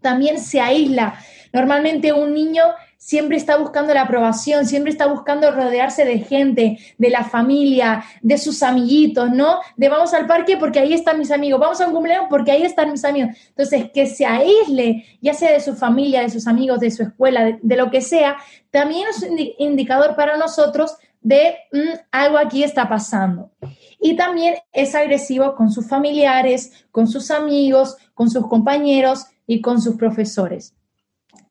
También 0.00 0.40
se 0.40 0.60
aísla. 0.60 1.14
Normalmente 1.52 2.12
un 2.12 2.32
niño 2.32 2.64
siempre 3.00 3.38
está 3.38 3.56
buscando 3.56 3.94
la 3.94 4.02
aprobación, 4.02 4.66
siempre 4.66 4.92
está 4.92 5.06
buscando 5.06 5.50
rodearse 5.50 6.04
de 6.04 6.18
gente, 6.18 6.78
de 6.98 7.08
la 7.08 7.24
familia, 7.24 8.04
de 8.20 8.36
sus 8.36 8.62
amiguitos, 8.62 9.30
¿no? 9.30 9.58
De 9.78 9.88
vamos 9.88 10.12
al 10.12 10.26
parque 10.26 10.58
porque 10.58 10.80
ahí 10.80 10.92
están 10.92 11.18
mis 11.18 11.30
amigos, 11.30 11.58
vamos 11.58 11.80
a 11.80 11.86
un 11.86 11.94
cumpleaños 11.94 12.26
porque 12.28 12.52
ahí 12.52 12.62
están 12.62 12.92
mis 12.92 13.02
amigos. 13.06 13.34
Entonces, 13.48 13.90
que 13.90 14.06
se 14.06 14.26
aísle, 14.26 15.06
ya 15.22 15.32
sea 15.32 15.50
de 15.50 15.60
su 15.60 15.74
familia, 15.74 16.20
de 16.20 16.28
sus 16.28 16.46
amigos, 16.46 16.78
de 16.78 16.90
su 16.90 17.02
escuela, 17.02 17.58
de, 17.62 17.76
lo 17.76 17.90
que 17.90 18.02
sea, 18.02 18.36
también 18.70 19.08
es 19.08 19.22
un 19.22 19.38
indicador 19.58 20.14
para 20.14 20.36
nosotros 20.36 20.94
de 21.22 21.54
mm, 21.72 22.00
algo 22.12 22.36
aquí 22.36 22.62
está 22.62 22.86
pasando. 22.86 23.50
Y 23.98 24.14
también 24.14 24.56
es 24.74 24.94
agresivo 24.94 25.54
con 25.54 25.70
sus 25.70 25.88
familiares, 25.88 26.84
con 26.90 27.06
sus 27.06 27.30
amigos, 27.30 27.96
con 28.12 28.28
sus 28.28 28.46
compañeros 28.46 29.24
y 29.46 29.62
con 29.62 29.80
sus 29.80 29.96
profesores. 29.96 30.74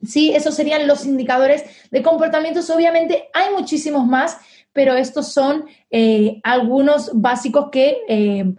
Sí, 0.02 0.32
esos 0.32 0.56
serían 0.56 0.88
los 0.88 1.06
indicadores 1.06 1.64
de 1.92 2.02
comportamientos. 2.02 2.70
Obviamente 2.70 3.30
hay 3.34 3.54
muchísimos 3.54 4.06
más, 4.06 4.38
pero 4.72 4.96
estos 4.96 5.34
son 5.34 5.66
eh, 5.92 6.40
algunos 6.44 7.12
básicos 7.14 7.70
que 7.70 7.98
eh, 8.08 8.54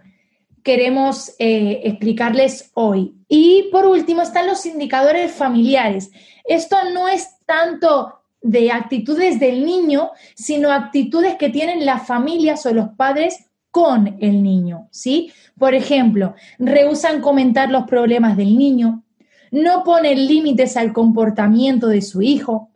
queremos 0.63 1.33
eh, 1.39 1.81
explicarles 1.83 2.71
hoy. 2.75 3.15
Y 3.27 3.69
por 3.71 3.85
último 3.85 4.21
están 4.21 4.47
los 4.47 4.65
indicadores 4.65 5.31
familiares. 5.31 6.11
Esto 6.45 6.77
no 6.93 7.07
es 7.07 7.29
tanto 7.45 8.19
de 8.41 8.71
actitudes 8.71 9.39
del 9.39 9.65
niño, 9.65 10.11
sino 10.35 10.71
actitudes 10.71 11.35
que 11.35 11.49
tienen 11.49 11.85
las 11.85 12.05
familias 12.05 12.65
o 12.65 12.73
los 12.73 12.89
padres 12.89 13.45
con 13.69 14.17
el 14.19 14.43
niño, 14.43 14.87
¿sí? 14.91 15.31
Por 15.57 15.73
ejemplo, 15.73 16.35
rehusan 16.59 17.21
comentar 17.21 17.69
los 17.69 17.85
problemas 17.85 18.35
del 18.35 18.57
niño, 18.57 19.03
no 19.51 19.83
ponen 19.83 20.27
límites 20.27 20.77
al 20.77 20.93
comportamiento 20.93 21.87
de 21.87 22.01
su 22.01 22.21
hijo, 22.21 22.69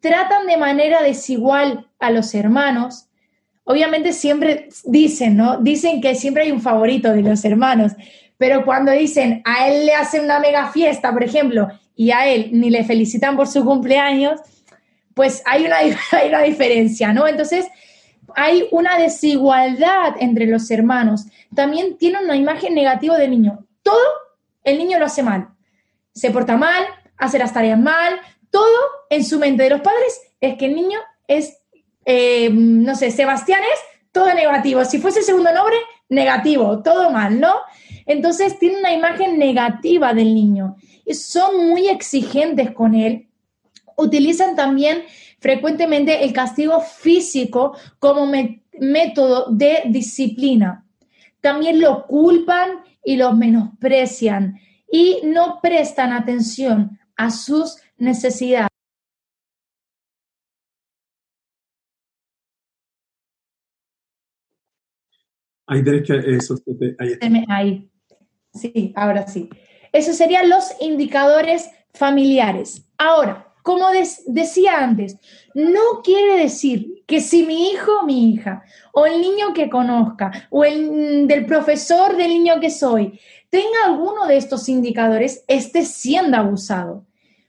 tratan 0.00 0.46
de 0.46 0.56
manera 0.56 1.02
desigual 1.02 1.88
a 1.98 2.10
los 2.10 2.34
hermanos. 2.34 3.08
Obviamente 3.64 4.12
siempre 4.12 4.68
dicen, 4.84 5.36
¿no? 5.36 5.58
Dicen 5.58 6.00
que 6.00 6.14
siempre 6.14 6.44
hay 6.44 6.52
un 6.52 6.62
favorito 6.62 7.12
de 7.12 7.22
los 7.22 7.44
hermanos, 7.44 7.92
pero 8.38 8.64
cuando 8.64 8.92
dicen 8.92 9.42
a 9.44 9.68
él 9.68 9.86
le 9.86 9.92
hacen 9.92 10.24
una 10.24 10.38
mega 10.38 10.70
fiesta, 10.70 11.12
por 11.12 11.24
ejemplo, 11.24 11.68
y 11.96 12.12
a 12.12 12.26
él 12.28 12.50
ni 12.52 12.70
le 12.70 12.84
felicitan 12.84 13.36
por 13.36 13.48
su 13.48 13.64
cumpleaños, 13.64 14.40
pues 15.14 15.42
hay 15.44 15.66
una, 15.66 15.76
hay 16.12 16.28
una 16.28 16.42
diferencia, 16.42 17.12
¿no? 17.12 17.26
Entonces, 17.26 17.66
hay 18.36 18.68
una 18.70 18.96
desigualdad 18.96 20.14
entre 20.20 20.46
los 20.46 20.70
hermanos. 20.70 21.26
También 21.54 21.98
tiene 21.98 22.18
una 22.22 22.36
imagen 22.36 22.74
negativa 22.74 23.18
del 23.18 23.32
niño. 23.32 23.66
Todo 23.82 23.98
el 24.62 24.78
niño 24.78 25.00
lo 25.00 25.06
hace 25.06 25.24
mal 25.24 25.48
se 26.12 26.30
porta 26.30 26.56
mal, 26.56 26.84
hace 27.16 27.38
las 27.38 27.52
tareas 27.52 27.78
mal, 27.78 28.20
todo 28.50 28.78
en 29.10 29.24
su 29.24 29.38
mente 29.38 29.62
de 29.62 29.70
los 29.70 29.80
padres 29.80 30.20
es 30.40 30.56
que 30.56 30.66
el 30.66 30.74
niño 30.74 30.98
es, 31.28 31.58
eh, 32.04 32.50
no 32.52 32.94
sé, 32.94 33.10
Sebastián 33.10 33.60
es 33.72 33.80
todo 34.12 34.32
negativo. 34.34 34.84
Si 34.84 34.98
fuese 34.98 35.22
segundo 35.22 35.52
nombre, 35.52 35.76
negativo, 36.08 36.82
todo 36.82 37.10
mal, 37.10 37.38
¿no? 37.38 37.54
Entonces 38.06 38.58
tiene 38.58 38.78
una 38.78 38.92
imagen 38.92 39.38
negativa 39.38 40.12
del 40.14 40.34
niño. 40.34 40.76
Y 41.04 41.14
son 41.14 41.68
muy 41.68 41.88
exigentes 41.88 42.72
con 42.72 42.94
él. 42.94 43.28
Utilizan 43.96 44.56
también 44.56 45.04
frecuentemente 45.38 46.24
el 46.24 46.32
castigo 46.32 46.80
físico 46.80 47.76
como 47.98 48.30
método 48.78 49.46
de 49.50 49.82
disciplina. 49.86 50.84
También 51.40 51.80
lo 51.80 52.06
culpan 52.06 52.80
y 53.04 53.16
lo 53.16 53.32
menosprecian 53.32 54.58
y 54.90 55.20
no 55.24 55.60
prestan 55.62 56.12
atención 56.12 56.98
a 57.16 57.30
sus 57.30 57.78
necesidades. 57.96 58.68
Ahí 65.66 65.84
tenés 65.84 66.02
que 66.04 66.36
eso, 66.36 66.56
ahí, 66.98 67.44
ahí. 67.48 67.90
Sí, 68.52 68.92
ahora 68.96 69.28
sí. 69.28 69.48
Esos 69.92 70.16
serían 70.16 70.48
los 70.48 70.72
indicadores 70.80 71.70
familiares. 71.94 72.84
Ahora, 72.98 73.50
como 73.62 73.86
decía 74.26 74.82
antes, 74.82 75.16
no 75.54 76.02
quiere 76.02 76.38
decir 76.38 77.04
que 77.06 77.20
si 77.20 77.44
mi 77.44 77.70
hijo, 77.70 78.04
mi 78.04 78.32
hija, 78.32 78.64
o 78.92 79.06
el 79.06 79.20
niño 79.20 79.52
que 79.54 79.68
conozca, 79.68 80.48
o 80.50 80.64
el 80.64 81.28
del 81.28 81.46
profesor 81.46 82.16
del 82.16 82.28
niño 82.28 82.58
que 82.60 82.70
soy, 82.70 83.20
tenga 83.50 83.84
alguno 83.84 84.26
de 84.26 84.36
estos 84.36 84.68
indicadores, 84.68 85.44
esté 85.48 85.84
siendo 85.84 86.36
abusado. 86.36 87.04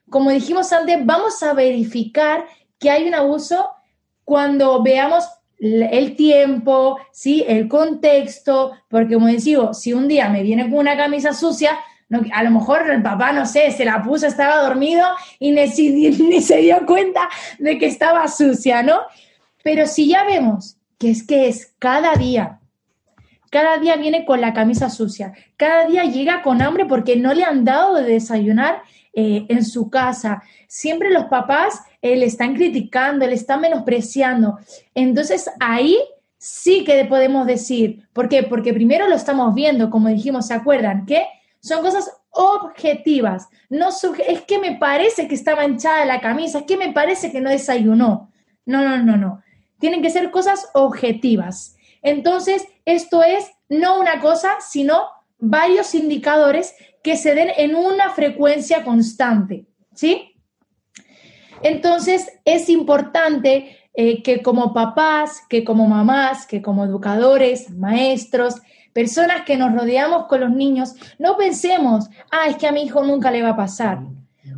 Como 0.09 0.31
dijimos 0.31 0.73
antes, 0.73 1.05
vamos 1.05 1.41
a 1.43 1.53
verificar 1.53 2.45
que 2.79 2.89
hay 2.89 3.07
un 3.07 3.13
abuso 3.13 3.69
cuando 4.25 4.81
veamos 4.81 5.25
el 5.59 6.15
tiempo, 6.15 6.97
¿sí? 7.11 7.45
el 7.47 7.67
contexto, 7.67 8.71
porque 8.89 9.13
como 9.13 9.27
digo, 9.27 9.75
si 9.75 9.93
un 9.93 10.07
día 10.07 10.27
me 10.29 10.41
viene 10.41 10.69
con 10.69 10.79
una 10.79 10.97
camisa 10.97 11.33
sucia, 11.33 11.77
a 12.33 12.43
lo 12.43 12.51
mejor 12.51 12.89
el 12.89 13.03
papá, 13.03 13.31
no 13.31 13.45
sé, 13.45 13.71
se 13.71 13.85
la 13.85 14.01
puso, 14.01 14.25
estaba 14.25 14.57
dormido 14.63 15.05
y 15.39 15.51
ni, 15.51 15.61
ni 16.09 16.41
se 16.41 16.57
dio 16.57 16.85
cuenta 16.85 17.29
de 17.59 17.77
que 17.77 17.85
estaba 17.85 18.27
sucia, 18.27 18.81
¿no? 18.81 19.01
Pero 19.63 19.85
si 19.85 20.09
ya 20.09 20.23
vemos 20.23 20.77
que 20.97 21.11
es 21.11 21.25
que 21.25 21.47
es 21.47 21.73
cada 21.77 22.15
día, 22.15 22.60
cada 23.51 23.77
día 23.77 23.97
viene 23.97 24.25
con 24.25 24.41
la 24.41 24.53
camisa 24.53 24.89
sucia, 24.89 25.33
cada 25.57 25.85
día 25.85 26.05
llega 26.05 26.41
con 26.41 26.61
hambre 26.61 26.85
porque 26.85 27.17
no 27.17 27.33
le 27.33 27.43
han 27.43 27.63
dado 27.65 27.95
de 27.95 28.03
desayunar 28.03 28.81
eh, 29.13 29.45
en 29.49 29.65
su 29.65 29.89
casa. 29.89 30.41
Siempre 30.67 31.11
los 31.11 31.25
papás 31.25 31.81
eh, 32.01 32.15
le 32.15 32.25
están 32.25 32.55
criticando, 32.55 33.27
le 33.27 33.35
están 33.35 33.59
menospreciando. 33.59 34.57
Entonces 34.95 35.51
ahí 35.59 35.97
sí 36.37 36.85
que 36.85 37.03
podemos 37.05 37.45
decir, 37.45 38.07
¿por 38.13 38.29
qué? 38.29 38.43
Porque 38.43 38.73
primero 38.73 39.09
lo 39.09 39.15
estamos 39.15 39.53
viendo, 39.53 39.89
como 39.89 40.07
dijimos, 40.07 40.47
¿se 40.47 40.53
acuerdan? 40.53 41.05
Que 41.05 41.25
son 41.59 41.81
cosas 41.81 42.09
objetivas. 42.31 43.49
No 43.69 43.89
es 43.89 44.41
que 44.43 44.59
me 44.59 44.77
parece 44.77 45.27
que 45.27 45.35
está 45.35 45.57
manchada 45.57 46.05
la 46.05 46.21
camisa, 46.21 46.59
es 46.59 46.65
que 46.65 46.77
me 46.77 46.93
parece 46.93 47.33
que 47.33 47.41
no 47.41 47.49
desayunó. 47.49 48.31
No, 48.65 48.81
no, 48.81 48.97
no, 49.03 49.17
no. 49.17 49.43
Tienen 49.77 50.01
que 50.01 50.09
ser 50.09 50.31
cosas 50.31 50.69
objetivas. 50.73 51.75
Entonces, 52.01 52.65
esto 52.85 53.23
es 53.23 53.49
no 53.69 53.99
una 53.99 54.19
cosa, 54.19 54.57
sino 54.59 55.07
varios 55.39 55.95
indicadores 55.95 56.75
que 57.03 57.17
se 57.17 57.33
den 57.33 57.49
en 57.57 57.75
una 57.75 58.11
frecuencia 58.11 58.83
constante, 58.83 59.65
¿sí? 59.93 60.35
Entonces, 61.63 62.31
es 62.45 62.69
importante 62.69 63.77
eh, 63.93 64.23
que 64.23 64.41
como 64.41 64.73
papás, 64.73 65.41
que 65.49 65.63
como 65.63 65.87
mamás, 65.87 66.45
que 66.45 66.61
como 66.61 66.85
educadores, 66.85 67.69
maestros, 67.71 68.61
personas 68.93 69.43
que 69.45 69.57
nos 69.57 69.73
rodeamos 69.73 70.25
con 70.25 70.41
los 70.41 70.51
niños, 70.51 70.95
no 71.19 71.37
pensemos, 71.37 72.09
ah, 72.31 72.47
es 72.47 72.57
que 72.57 72.67
a 72.67 72.71
mi 72.71 72.83
hijo 72.83 73.03
nunca 73.03 73.31
le 73.31 73.41
va 73.41 73.49
a 73.49 73.57
pasar. 73.57 73.99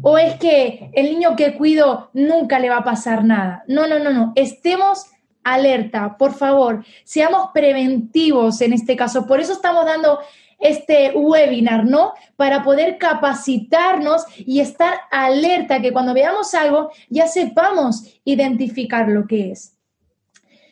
O 0.02 0.18
es 0.18 0.36
que 0.36 0.92
el 0.94 1.06
niño 1.06 1.36
que 1.36 1.56
cuido 1.56 2.10
nunca 2.14 2.60
le 2.60 2.70
va 2.70 2.78
a 2.78 2.84
pasar 2.84 3.24
nada. 3.24 3.64
No, 3.68 3.88
no, 3.88 4.00
no, 4.00 4.12
no. 4.12 4.32
Estemos 4.36 5.06
alerta, 5.44 6.18
por 6.18 6.34
favor, 6.34 6.86
seamos 7.04 7.50
preventivos 7.54 8.62
en 8.62 8.74
este 8.74 8.96
caso. 8.96 9.26
Por 9.26 9.40
eso 9.40 9.54
estamos 9.54 9.86
dando 9.86 10.20
este 10.60 11.12
webinar, 11.14 11.86
¿no? 11.86 12.14
Para 12.36 12.64
poder 12.64 12.98
capacitarnos 12.98 14.24
y 14.38 14.62
estar 14.62 14.94
alerta, 15.12 15.82
que 15.82 15.92
cuando 15.92 16.14
veamos 16.14 16.54
algo 16.54 16.90
ya 17.10 17.28
sepamos 17.28 18.04
identificar 18.24 19.10
lo 19.10 19.28
que 19.28 19.52
es. 19.52 19.78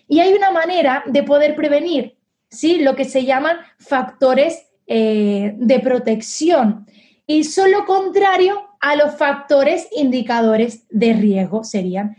Y 0.08 0.20
hay 0.20 0.34
una 0.34 0.52
manera 0.52 1.04
de 1.06 1.24
poder 1.24 1.56
prevenir, 1.56 2.18
¿sí? 2.50 2.80
Lo 2.80 2.96
que 2.96 3.06
se 3.06 3.26
llaman 3.26 3.58
factores 3.78 4.66
eh, 4.88 5.54
de 5.58 5.80
protección. 5.80 6.86
Y 7.28 7.44
son 7.44 7.72
lo 7.72 7.86
contrario 7.86 8.70
a 8.80 8.96
los 8.96 9.16
factores 9.16 9.88
indicadores 9.96 10.86
de 10.90 11.14
riesgo, 11.14 11.64
serían 11.64 12.16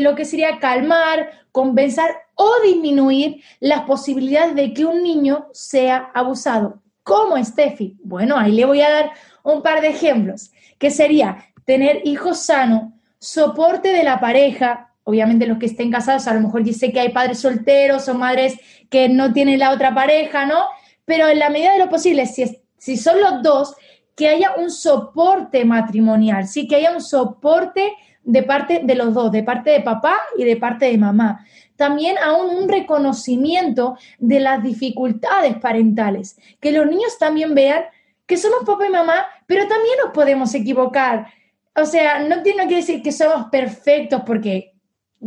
lo 0.00 0.14
que 0.14 0.24
sería 0.24 0.58
calmar, 0.58 1.30
compensar 1.52 2.10
o 2.34 2.48
disminuir 2.64 3.42
las 3.60 3.82
posibilidades 3.82 4.54
de 4.54 4.72
que 4.72 4.84
un 4.84 5.02
niño 5.02 5.48
sea 5.52 6.10
abusado. 6.14 6.80
¿Cómo, 7.02 7.42
Steffi? 7.42 7.96
Bueno, 8.02 8.36
ahí 8.36 8.52
le 8.52 8.64
voy 8.64 8.80
a 8.82 8.90
dar 8.90 9.10
un 9.42 9.62
par 9.62 9.80
de 9.80 9.88
ejemplos, 9.88 10.52
que 10.78 10.90
sería 10.90 11.46
tener 11.64 12.02
hijos 12.04 12.38
sanos, 12.40 12.92
soporte 13.18 13.88
de 13.88 14.04
la 14.04 14.20
pareja, 14.20 14.92
obviamente 15.04 15.46
los 15.46 15.58
que 15.58 15.66
estén 15.66 15.90
casados, 15.90 16.26
a 16.26 16.34
lo 16.34 16.40
mejor 16.40 16.62
dice 16.62 16.92
que 16.92 17.00
hay 17.00 17.08
padres 17.10 17.40
solteros 17.40 18.08
o 18.08 18.14
madres 18.14 18.58
que 18.90 19.08
no 19.08 19.32
tienen 19.32 19.58
la 19.58 19.70
otra 19.70 19.94
pareja, 19.94 20.46
¿no? 20.46 20.66
Pero 21.04 21.28
en 21.28 21.38
la 21.38 21.50
medida 21.50 21.72
de 21.72 21.78
lo 21.78 21.88
posible, 21.88 22.26
si, 22.26 22.60
si 22.76 22.96
son 22.96 23.20
los 23.20 23.42
dos, 23.42 23.74
que 24.14 24.28
haya 24.28 24.56
un 24.56 24.70
soporte 24.70 25.64
matrimonial, 25.64 26.46
sí, 26.46 26.66
que 26.68 26.76
haya 26.76 26.92
un 26.92 27.00
soporte 27.00 27.94
de 28.28 28.42
parte 28.42 28.82
de 28.84 28.94
los 28.94 29.14
dos, 29.14 29.32
de 29.32 29.42
parte 29.42 29.70
de 29.70 29.80
papá 29.80 30.14
y 30.36 30.44
de 30.44 30.56
parte 30.56 30.84
de 30.84 30.98
mamá. 30.98 31.46
También 31.76 32.18
aún 32.18 32.54
un 32.56 32.68
reconocimiento 32.68 33.96
de 34.18 34.40
las 34.40 34.62
dificultades 34.62 35.56
parentales, 35.56 36.38
que 36.60 36.70
los 36.70 36.86
niños 36.86 37.16
también 37.18 37.54
vean 37.54 37.84
que 38.26 38.36
somos 38.36 38.64
papá 38.66 38.86
y 38.86 38.90
mamá, 38.90 39.26
pero 39.46 39.66
también 39.66 39.94
nos 40.04 40.12
podemos 40.12 40.54
equivocar. 40.54 41.28
O 41.74 41.86
sea, 41.86 42.18
no 42.18 42.42
tiene 42.42 42.68
que 42.68 42.76
decir 42.76 43.02
que 43.02 43.12
somos 43.12 43.46
perfectos 43.50 44.20
porque, 44.26 44.74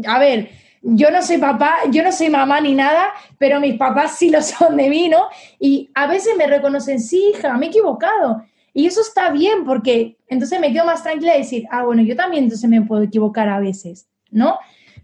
a 0.05 0.19
ver, 0.19 0.51
yo 0.83 1.09
no 1.09 1.23
soy 1.23 1.39
papá, 1.39 1.77
yo 1.89 2.03
no 2.03 2.11
soy 2.11 2.29
mamá 2.29 2.61
ni 2.61 2.75
nada, 2.75 3.13
pero 3.39 3.59
mis 3.59 3.77
papás 3.77 4.15
sí 4.19 4.29
lo 4.29 4.43
son 4.43 4.77
de 4.77 4.89
mí, 4.89 5.09
¿no? 5.09 5.27
Y 5.59 5.89
a 5.95 6.05
veces 6.05 6.35
me 6.37 6.45
reconocen, 6.45 6.99
sí, 6.99 7.31
hija, 7.33 7.57
me 7.57 7.65
he 7.65 7.69
equivocado. 7.69 8.43
Y 8.73 8.85
eso 8.87 9.01
está 9.01 9.31
bien 9.31 9.65
porque 9.65 10.17
entonces 10.27 10.59
me 10.59 10.71
quedo 10.71 10.85
más 10.85 11.03
tranquila 11.03 11.33
de 11.33 11.39
decir, 11.39 11.65
ah, 11.71 11.83
bueno, 11.83 12.01
yo 12.03 12.15
también 12.15 12.45
entonces 12.45 12.69
me 12.69 12.81
puedo 12.81 13.03
equivocar 13.03 13.49
a 13.49 13.59
veces, 13.59 14.07
¿no? 14.29 14.57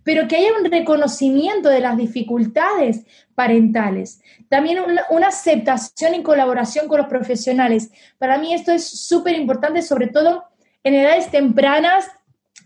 Pero 0.04 0.28
que 0.28 0.38
haya 0.38 0.50
un 0.58 0.72
reconocimiento 0.72 1.68
de 1.68 1.82
las 1.82 1.98
dificultades 1.98 3.06
parentales. 3.36 4.22
También 4.48 4.80
una, 5.10 5.28
aceptación 5.28 6.16
y 6.16 6.24
colaboración 6.24 6.88
con 6.88 7.00
los 7.00 7.08
profesionales. 7.08 7.92
Para 8.18 8.38
mí 8.38 8.54
esto 8.54 8.72
es 8.72 8.88
súper 8.88 9.36
importante, 9.36 9.82
sobre 9.82 10.08
todo 10.08 10.46
en 10.84 10.94
edades 10.94 11.30
tempranas, 11.30 12.10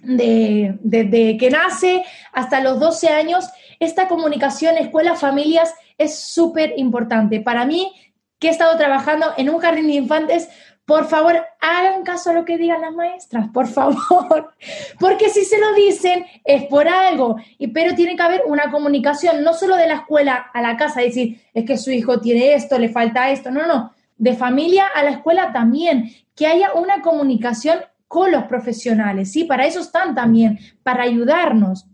de, 0.04 0.78
desde 0.82 1.38
que 1.38 1.50
nace 1.50 2.04
hasta 2.32 2.62
los 2.62 2.80
12 2.80 3.10
años, 3.10 3.50
esta 3.80 4.08
comunicación 4.08 4.78
escuela-familias 4.78 5.74
es 5.98 6.18
súper 6.18 6.74
importante. 6.78 7.40
Para 7.40 7.66
mí, 7.66 7.92
que 8.40 8.48
he 8.48 8.52
estado 8.52 8.76
trabajando 8.78 9.28
en 9.38 9.50
un 9.50 9.60
jardín 9.60 9.88
de 9.88 9.94
infantes, 9.94 10.50
por 10.92 11.08
favor, 11.08 11.42
hagan 11.62 12.04
caso 12.04 12.32
a 12.32 12.34
lo 12.34 12.44
que 12.44 12.58
digan 12.58 12.82
las 12.82 12.94
maestras, 12.94 13.48
por 13.54 13.66
favor. 13.66 14.54
Porque 15.00 15.30
si 15.30 15.46
se 15.46 15.58
lo 15.58 15.74
dicen 15.74 16.26
es 16.44 16.66
por 16.66 16.86
algo. 16.90 17.38
Y, 17.58 17.68
pero 17.68 17.96
tiene 17.96 18.18
que 18.18 18.22
haber 18.22 18.42
una 18.46 18.70
comunicación, 18.70 19.42
no 19.42 19.54
solo 19.54 19.78
de 19.78 19.88
la 19.88 19.94
escuela 19.94 20.52
a 20.54 20.62
la 20.62 20.76
casa, 20.76 21.00
decir, 21.00 21.42
es 21.54 21.64
que 21.64 21.78
su 21.78 21.92
hijo 21.92 22.20
tiene 22.20 22.56
esto, 22.56 22.78
le 22.78 22.90
falta 22.90 23.32
esto. 23.32 23.52
No, 23.52 23.66
no. 23.68 23.94
De 24.18 24.36
familia 24.36 24.86
a 24.94 25.02
la 25.04 25.12
escuela 25.12 25.54
también. 25.54 26.12
Que 26.36 26.48
haya 26.48 26.74
una 26.74 27.02
comunicación 27.02 27.80
con 28.10 28.30
los 28.30 28.44
profesionales, 28.44 29.32
¿sí? 29.32 29.46
Para 29.46 29.68
eso 29.68 29.80
están 29.80 30.14
también, 30.14 30.60
para 30.84 31.04
ayudarnos. 31.04 31.86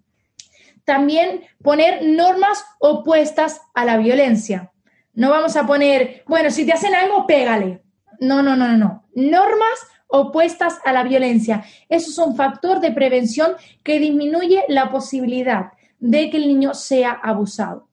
También 0.85 1.41
poner 1.61 2.03
normas 2.03 2.65
opuestas 2.79 3.61
a 3.75 3.85
la 3.85 3.97
violencia. 3.97 4.71
No 5.13 5.29
vamos 5.29 5.55
a 5.55 5.67
poner, 5.67 6.23
bueno, 6.25 6.49
si 6.49 6.65
te 6.65 6.73
hacen 6.73 6.95
algo, 6.95 7.27
pégale 7.27 7.83
no, 8.19 8.41
no, 8.41 8.55
no, 8.55 8.77
no, 8.77 9.03
Normas 9.15 9.79
opuestas 10.07 10.79
a 10.85 10.93
la 10.93 11.03
violencia. 11.03 11.65
Eso 11.89 12.09
es 12.09 12.17
un 12.17 12.35
factor 12.35 12.79
de 12.79 12.91
prevención 12.91 13.53
que 13.83 13.99
disminuye 13.99 14.63
la 14.69 14.89
posibilidad 14.89 15.71
de 15.99 16.29
que 16.29 16.37
el 16.37 16.47
niño 16.47 16.73
sea 16.73 17.11
abusado. 17.11 17.87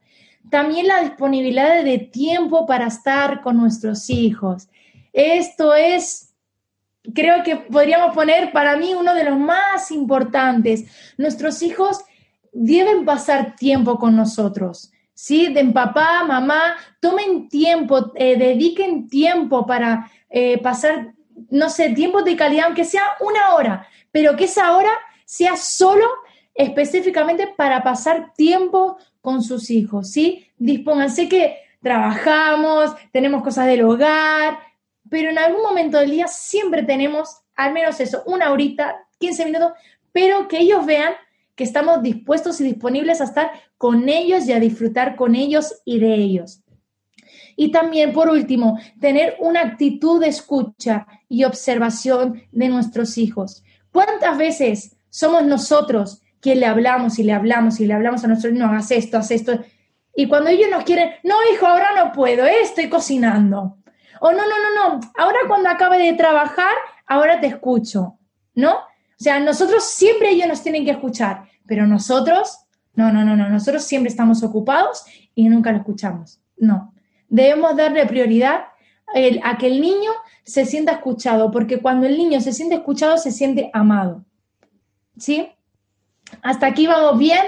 También 0.51 0.87
la 0.87 1.01
disponibilidad 1.01 1.83
de 1.83 1.99
tiempo 1.99 2.67
para 2.67 2.87
estar 2.87 3.41
con 3.41 3.57
nuestros 3.57 4.11
hijos. 4.11 4.69
Esto 5.13 5.75
es, 5.75 6.35
creo 7.15 7.43
que 7.43 7.57
podríamos 7.57 8.15
poner 8.15 8.53
para 8.53 8.77
mí 8.77 8.95
uno 8.95 9.15
de 9.15 9.25
los 9.25 9.39
más 9.39 9.91
importantes. 9.91 10.85
Nuestros 11.17 11.63
hijos 11.63 12.05
deben 12.53 13.05
pasar 13.05 13.57
tiempo 13.57 13.99
con 13.99 14.17
nosotros. 14.17 14.93
¿Sí? 15.15 15.53
De 15.53 15.65
papá, 15.67 16.25
mamá, 16.25 16.77
tomen 17.01 17.49
tiempo, 17.49 18.13
eh, 18.15 18.37
dediquen 18.37 19.09
tiempo 19.09 19.67
para 19.67 20.11
eh, 20.29 20.61
pasar, 20.61 21.15
no 21.51 21.71
sé, 21.71 21.91
tiempo 21.91 22.23
de 22.23 22.37
calidad, 22.37 22.67
aunque 22.67 22.85
sea 22.85 23.03
una 23.21 23.55
hora, 23.55 23.87
pero 24.13 24.37
que 24.37 24.45
esa 24.45 24.77
hora 24.77 24.91
sea 25.25 25.57
solo 25.57 26.05
específicamente 26.55 27.49
para 27.57 27.83
pasar 27.83 28.33
tiempo 28.35 28.99
con 29.21 29.43
sus 29.43 29.71
hijos, 29.71 30.11
¿sí? 30.11 30.47
Dispónganse 30.59 31.29
que 31.29 31.57
trabajamos, 31.83 32.95
tenemos 33.13 33.43
cosas 33.43 33.67
del 33.67 33.83
hogar, 33.83 34.59
pero 35.09 35.31
en 35.31 35.39
algún 35.39 35.63
momento 35.63 35.99
del 35.99 36.11
día 36.11 36.29
siempre 36.29 36.83
tenemos 36.83 37.45
al 37.57 37.73
menos 37.73 38.01
eso, 38.01 38.23
una 38.27 38.51
horita, 38.53 39.07
15 39.19 39.45
minutos, 39.47 39.73
pero 40.13 40.49
que 40.49 40.59
ellos 40.59 40.85
vean 40.87 41.15
que 41.55 41.65
estamos 41.65 42.03
dispuestos 42.03 42.61
y 42.61 42.65
disponibles 42.65 43.21
a 43.21 43.25
estar 43.25 43.51
con 43.79 44.09
ellos 44.09 44.47
y 44.47 44.53
a 44.53 44.61
disfrutar 44.61 45.17
con 45.17 45.35
ellos 45.35 45.83
y 45.85 45.99
de 45.99 46.15
ellos. 46.15 46.63
Y 47.57 47.71
también, 47.71 48.13
por 48.13 48.29
último, 48.29 48.79
tener 49.01 49.37
una 49.39 49.61
actitud 49.61 50.21
de 50.21 50.29
escucha 50.29 51.07
y 51.29 51.45
observación 51.45 52.43
de 52.51 52.69
nuestros 52.69 53.17
hijos. 53.19 53.63
¿Cuántas 53.93 54.37
veces 54.37 54.97
somos 55.09 55.45
nosotros 55.45 56.21
quien 56.41 56.61
le 56.61 56.67
hablamos 56.67 57.19
y 57.19 57.23
le 57.23 57.33
hablamos 57.33 57.79
y 57.81 57.87
le 57.87 57.95
hablamos 57.95 58.25
a 58.25 58.29
nuestros 58.29 58.53
niños, 58.53 58.71
haz 58.73 58.91
esto, 58.91 59.19
haz 59.19 59.31
esto? 59.31 59.61
Y 60.17 60.27
cuando 60.27 60.51
ellos 60.51 60.69
nos 60.71 60.85
quieren, 60.85 61.11
no, 61.23 61.37
hijo, 61.53 61.67
ahora 61.67 61.91
no 61.97 62.13
puedo, 62.13 62.45
eh, 62.45 62.63
estoy 62.63 62.89
cocinando. 62.89 63.79
O 64.21 64.33
no, 64.33 64.39
no, 64.39 64.45
no, 64.47 64.99
no, 64.99 65.01
ahora 65.17 65.39
cuando 65.47 65.69
acabe 65.69 65.99
de 65.99 66.15
trabajar, 66.15 66.75
ahora 67.07 67.41
te 67.41 67.49
escucho, 67.49 68.19
¿no? 68.55 68.79
O 69.21 69.23
sea, 69.23 69.41
nosotros 69.41 69.85
siempre 69.85 70.31
ellos 70.31 70.49
nos 70.49 70.63
tienen 70.63 70.85
que 70.85 70.91
escuchar, 70.91 71.45
pero 71.67 71.87
nosotros, 71.87 72.59
no, 72.95 73.13
no, 73.13 73.25
no, 73.25 73.37
no, 73.37 73.49
nosotros 73.49 73.85
siempre 73.85 74.11
estamos 74.11 74.43
ocupados 74.43 75.05
y 75.35 75.49
nunca 75.49 75.73
lo 75.73 75.79
escuchamos. 75.79 76.41
No, 76.57 76.93
debemos 77.29 77.77
darle 77.77 78.07
prioridad 78.07 78.65
a 79.43 79.59
que 79.59 79.67
el 79.67 79.81
niño 79.81 80.11
se 80.43 80.67
sienta 80.67 80.93
escuchado, 80.93 81.51
porque 81.51 81.81
cuando 81.81 82.07
el 82.07 82.17
niño 82.17 82.41
se 82.41 82.53
siente 82.53 82.77
escuchado, 82.77 83.17
se 83.17 83.31
siente 83.31 83.71
amado. 83.73 84.25
¿Sí? 85.17 85.49
¿Hasta 86.43 86.67
aquí 86.67 86.87
vamos 86.87 87.19
bien? 87.19 87.45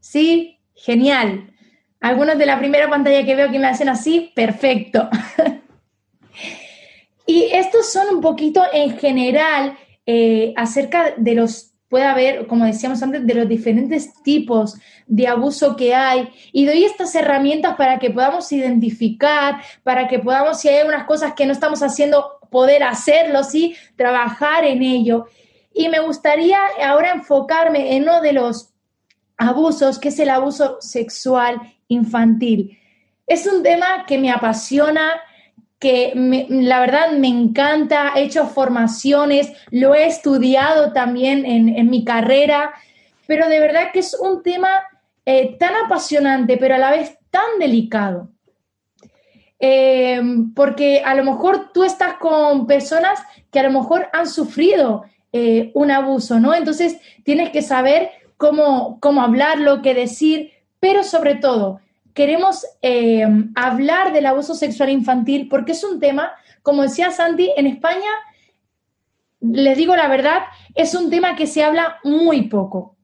Sí, 0.00 0.58
genial. 0.74 1.52
Algunos 2.00 2.38
de 2.38 2.46
la 2.46 2.58
primera 2.58 2.90
pantalla 2.90 3.24
que 3.24 3.36
veo 3.36 3.50
que 3.50 3.58
me 3.58 3.68
hacen 3.68 3.88
así, 3.88 4.32
perfecto. 4.34 5.08
y 7.26 7.44
estos 7.52 7.90
son 7.90 8.16
un 8.16 8.20
poquito 8.20 8.62
en 8.72 8.98
general 8.98 9.76
eh, 10.06 10.54
acerca 10.56 11.14
de 11.16 11.34
los, 11.34 11.74
puede 11.88 12.04
haber, 12.04 12.46
como 12.46 12.64
decíamos 12.64 13.02
antes, 13.02 13.26
de 13.26 13.34
los 13.34 13.48
diferentes 13.48 14.22
tipos 14.22 14.76
de 15.06 15.26
abuso 15.26 15.76
que 15.76 15.94
hay. 15.94 16.28
Y 16.52 16.64
doy 16.64 16.84
estas 16.84 17.14
herramientas 17.14 17.76
para 17.76 17.98
que 17.98 18.10
podamos 18.10 18.50
identificar, 18.52 19.60
para 19.82 20.08
que 20.08 20.18
podamos, 20.18 20.60
si 20.60 20.68
hay 20.68 20.86
unas 20.86 21.04
cosas 21.04 21.34
que 21.34 21.44
no 21.44 21.52
estamos 21.52 21.82
haciendo, 21.82 22.38
poder 22.50 22.84
hacerlo, 22.84 23.42
¿sí? 23.42 23.74
Trabajar 23.96 24.64
en 24.64 24.82
ello. 24.82 25.26
Y 25.74 25.88
me 25.88 26.00
gustaría 26.00 26.58
ahora 26.82 27.12
enfocarme 27.12 27.96
en 27.96 28.04
uno 28.04 28.20
de 28.20 28.32
los 28.32 28.72
abusos, 29.36 29.98
que 29.98 30.08
es 30.08 30.18
el 30.18 30.30
abuso 30.30 30.78
sexual 30.80 31.60
infantil. 31.88 32.78
Es 33.26 33.46
un 33.46 33.62
tema 33.62 34.04
que 34.06 34.18
me 34.18 34.30
apasiona, 34.30 35.20
que 35.78 36.46
la 36.48 36.80
verdad 36.80 37.12
me 37.12 37.28
encanta, 37.28 38.12
he 38.16 38.22
hecho 38.22 38.46
formaciones, 38.46 39.52
lo 39.70 39.94
he 39.94 40.06
estudiado 40.06 40.92
también 40.92 41.44
en, 41.44 41.90
mi 41.90 42.04
carrera, 42.04 42.72
pero 43.26 43.48
de 43.48 43.60
verdad 43.60 43.92
que 43.92 43.98
es 43.98 44.14
un 44.14 44.42
tema 44.42 44.68
eh, 45.26 45.56
tan 45.58 45.74
apasionante, 45.84 46.56
pero 46.56 46.76
a 46.76 46.78
la 46.78 46.92
vez 46.92 47.18
tan 47.30 47.58
delicado. 47.58 48.30
Eh, 49.58 50.20
porque 50.54 51.02
a 51.04 51.14
lo 51.14 51.24
mejor 51.24 51.72
tú 51.72 51.84
estás 51.84 52.14
con 52.14 52.66
personas 52.66 53.20
que 53.50 53.58
a 53.58 53.62
lo 53.62 53.70
mejor 53.70 54.08
han 54.12 54.28
sufrido 54.28 55.04
eh, 55.32 55.70
un 55.74 55.90
abuso, 55.90 56.40
¿no? 56.40 56.54
Entonces 56.54 56.98
tienes 57.22 57.50
que 57.50 57.62
saber 57.62 58.10
cómo, 58.36 58.98
cómo 59.00 59.22
hablarlo, 59.22 59.82
qué 59.82 59.94
decir, 59.94 60.52
pero 60.80 61.02
sobre 61.02 61.34
todo, 61.34 61.80
queremos 62.16 62.66
eh, 62.80 63.26
hablar 63.54 64.14
del 64.14 64.24
abuso 64.24 64.54
sexual 64.54 64.88
infantil 64.88 65.48
porque 65.48 65.72
es 65.72 65.84
un 65.84 66.00
tema, 66.00 66.32
como 66.62 66.80
decía 66.80 67.10
Santi, 67.10 67.52
en 67.58 67.66
España, 67.66 68.08
les 69.40 69.76
digo 69.76 69.94
la 69.94 70.08
verdad, 70.08 70.44
es 70.74 70.94
un 70.94 71.10
tema 71.10 71.36
que 71.36 71.46
se 71.46 71.62
habla 71.62 71.98
muy 72.04 72.48
poco, 72.48 72.96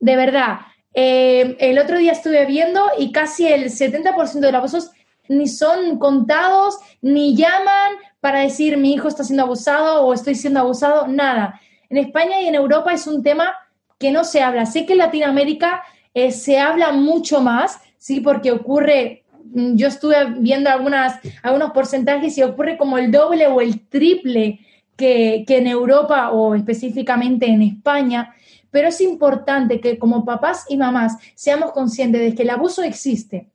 de 0.00 0.16
verdad. 0.16 0.58
Eh, 0.92 1.56
el 1.60 1.78
otro 1.78 1.96
día 1.96 2.10
estuve 2.10 2.44
viendo 2.44 2.84
y 2.98 3.12
casi 3.12 3.46
el 3.46 3.66
70% 3.66 4.40
de 4.40 4.52
los 4.52 4.58
abusos 4.58 4.90
ni 5.28 5.46
son 5.46 6.00
contados, 6.00 6.76
ni 7.00 7.36
llaman 7.36 7.92
para 8.20 8.40
decir 8.40 8.76
mi 8.78 8.94
hijo 8.94 9.06
está 9.06 9.22
siendo 9.22 9.44
abusado 9.44 10.02
o 10.02 10.12
estoy 10.12 10.34
siendo 10.34 10.58
abusado, 10.58 11.06
nada. 11.06 11.60
En 11.88 11.98
España 11.98 12.40
y 12.40 12.48
en 12.48 12.56
Europa 12.56 12.92
es 12.92 13.06
un 13.06 13.22
tema 13.22 13.54
que 13.96 14.10
no 14.10 14.24
se 14.24 14.42
habla. 14.42 14.66
Sé 14.66 14.86
que 14.86 14.94
en 14.94 14.98
Latinoamérica 14.98 15.84
eh, 16.14 16.32
se 16.32 16.58
habla 16.58 16.90
mucho 16.90 17.40
más, 17.40 17.78
¿sí? 17.98 18.20
Porque 18.20 18.52
ocurre, 18.52 19.24
mm, 19.44 19.76
yo 19.76 19.88
estuve 19.88 20.16
viendo 20.38 20.70
algunas, 20.70 21.18
algunos 21.42 21.72
porcentajes 21.72 22.36
y 22.38 22.42
ocurre 22.42 22.76
como 22.76 22.98
el 22.98 23.10
doble 23.10 23.46
o 23.46 23.60
el 23.60 23.86
triple 23.88 24.60
que, 24.96 25.44
en 25.46 25.66
Europa 25.66 26.30
o 26.30 26.54
específicamente 26.54 27.46
en 27.46 27.62
España. 27.62 28.32
pero 28.70 28.88
es 28.88 29.00
importante 29.00 29.80
que 29.80 29.98
como 29.98 30.26
papás 30.26 30.66
y 30.68 30.76
mamás 30.76 31.16
seamos 31.34 31.72
conscientes 31.72 32.20
de 32.20 32.34
que 32.34 32.42
el 32.42 32.50
abuso 32.50 32.82
existe. 32.82 33.48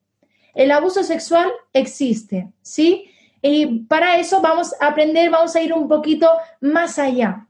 El 0.56 0.71
abuso 0.71 1.04
sexual 1.04 1.47
existe, 1.73 2.49
¿sí? 2.63 3.06
Y 3.41 3.84
para 3.84 4.17
eso 4.17 4.41
vamos 4.41 4.73
a 4.80 4.88
aprender, 4.88 5.30
vamos 5.30 5.56
a 5.56 5.62
ir 5.62 5.73
un 5.73 5.88
poquito 5.88 6.27
más 6.60 6.97
allá. 6.97 7.45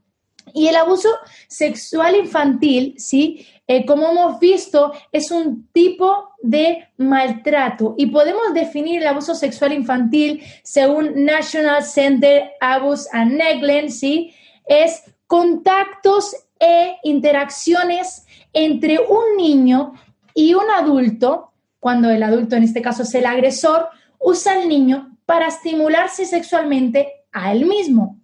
Y 0.53 0.67
el 0.67 0.75
abuso 0.75 1.09
sexual 1.47 2.15
infantil, 2.15 2.95
¿sí? 2.97 3.45
Eh, 3.67 3.85
como 3.85 4.11
hemos 4.11 4.39
visto, 4.39 4.91
es 5.11 5.31
un 5.31 5.67
tipo 5.71 6.29
de 6.41 6.89
maltrato 6.97 7.95
y 7.97 8.07
podemos 8.07 8.53
definir 8.53 9.01
el 9.01 9.07
abuso 9.07 9.35
sexual 9.35 9.71
infantil 9.71 10.43
según 10.63 11.23
National 11.23 11.83
Center 11.83 12.51
Abuse 12.59 13.07
and 13.13 13.33
Neglect, 13.33 13.89
¿sí? 13.89 14.33
Es 14.65 15.03
contactos 15.27 16.35
e 16.59 16.97
interacciones 17.03 18.25
entre 18.53 18.99
un 18.99 19.37
niño 19.37 19.93
y 20.33 20.53
un 20.53 20.69
adulto, 20.69 21.53
cuando 21.79 22.09
el 22.09 22.23
adulto 22.23 22.55
en 22.55 22.63
este 22.63 22.81
caso 22.81 23.03
es 23.03 23.13
el 23.15 23.25
agresor, 23.25 23.87
usa 24.19 24.53
al 24.53 24.67
niño 24.67 25.17
para 25.25 25.47
estimularse 25.47 26.25
sexualmente 26.25 27.25
a 27.31 27.51
él 27.53 27.65
mismo. 27.65 28.20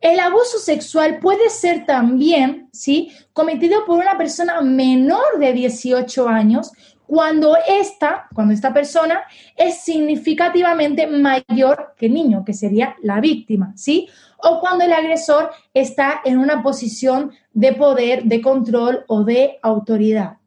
El 0.00 0.18
abuso 0.18 0.58
sexual 0.58 1.18
puede 1.18 1.50
ser 1.50 1.84
también, 1.84 2.68
¿sí? 2.72 3.12
Cometido 3.32 3.84
por 3.84 3.98
una 3.98 4.16
persona 4.16 4.60
menor 4.62 5.38
de 5.38 5.52
18 5.52 6.28
años 6.28 6.72
cuando 7.06 7.56
esta, 7.66 8.28
cuando 8.34 8.54
esta 8.54 8.72
persona 8.72 9.22
es 9.56 9.80
significativamente 9.80 11.08
mayor 11.08 11.94
que 11.96 12.06
el 12.06 12.14
niño, 12.14 12.44
que 12.44 12.54
sería 12.54 12.94
la 13.02 13.20
víctima, 13.20 13.72
¿sí? 13.76 14.08
O 14.38 14.60
cuando 14.60 14.84
el 14.84 14.92
agresor 14.92 15.50
está 15.74 16.22
en 16.24 16.38
una 16.38 16.62
posición 16.62 17.32
de 17.52 17.72
poder, 17.72 18.24
de 18.24 18.40
control 18.40 19.04
o 19.08 19.24
de 19.24 19.58
autoridad. 19.60 20.38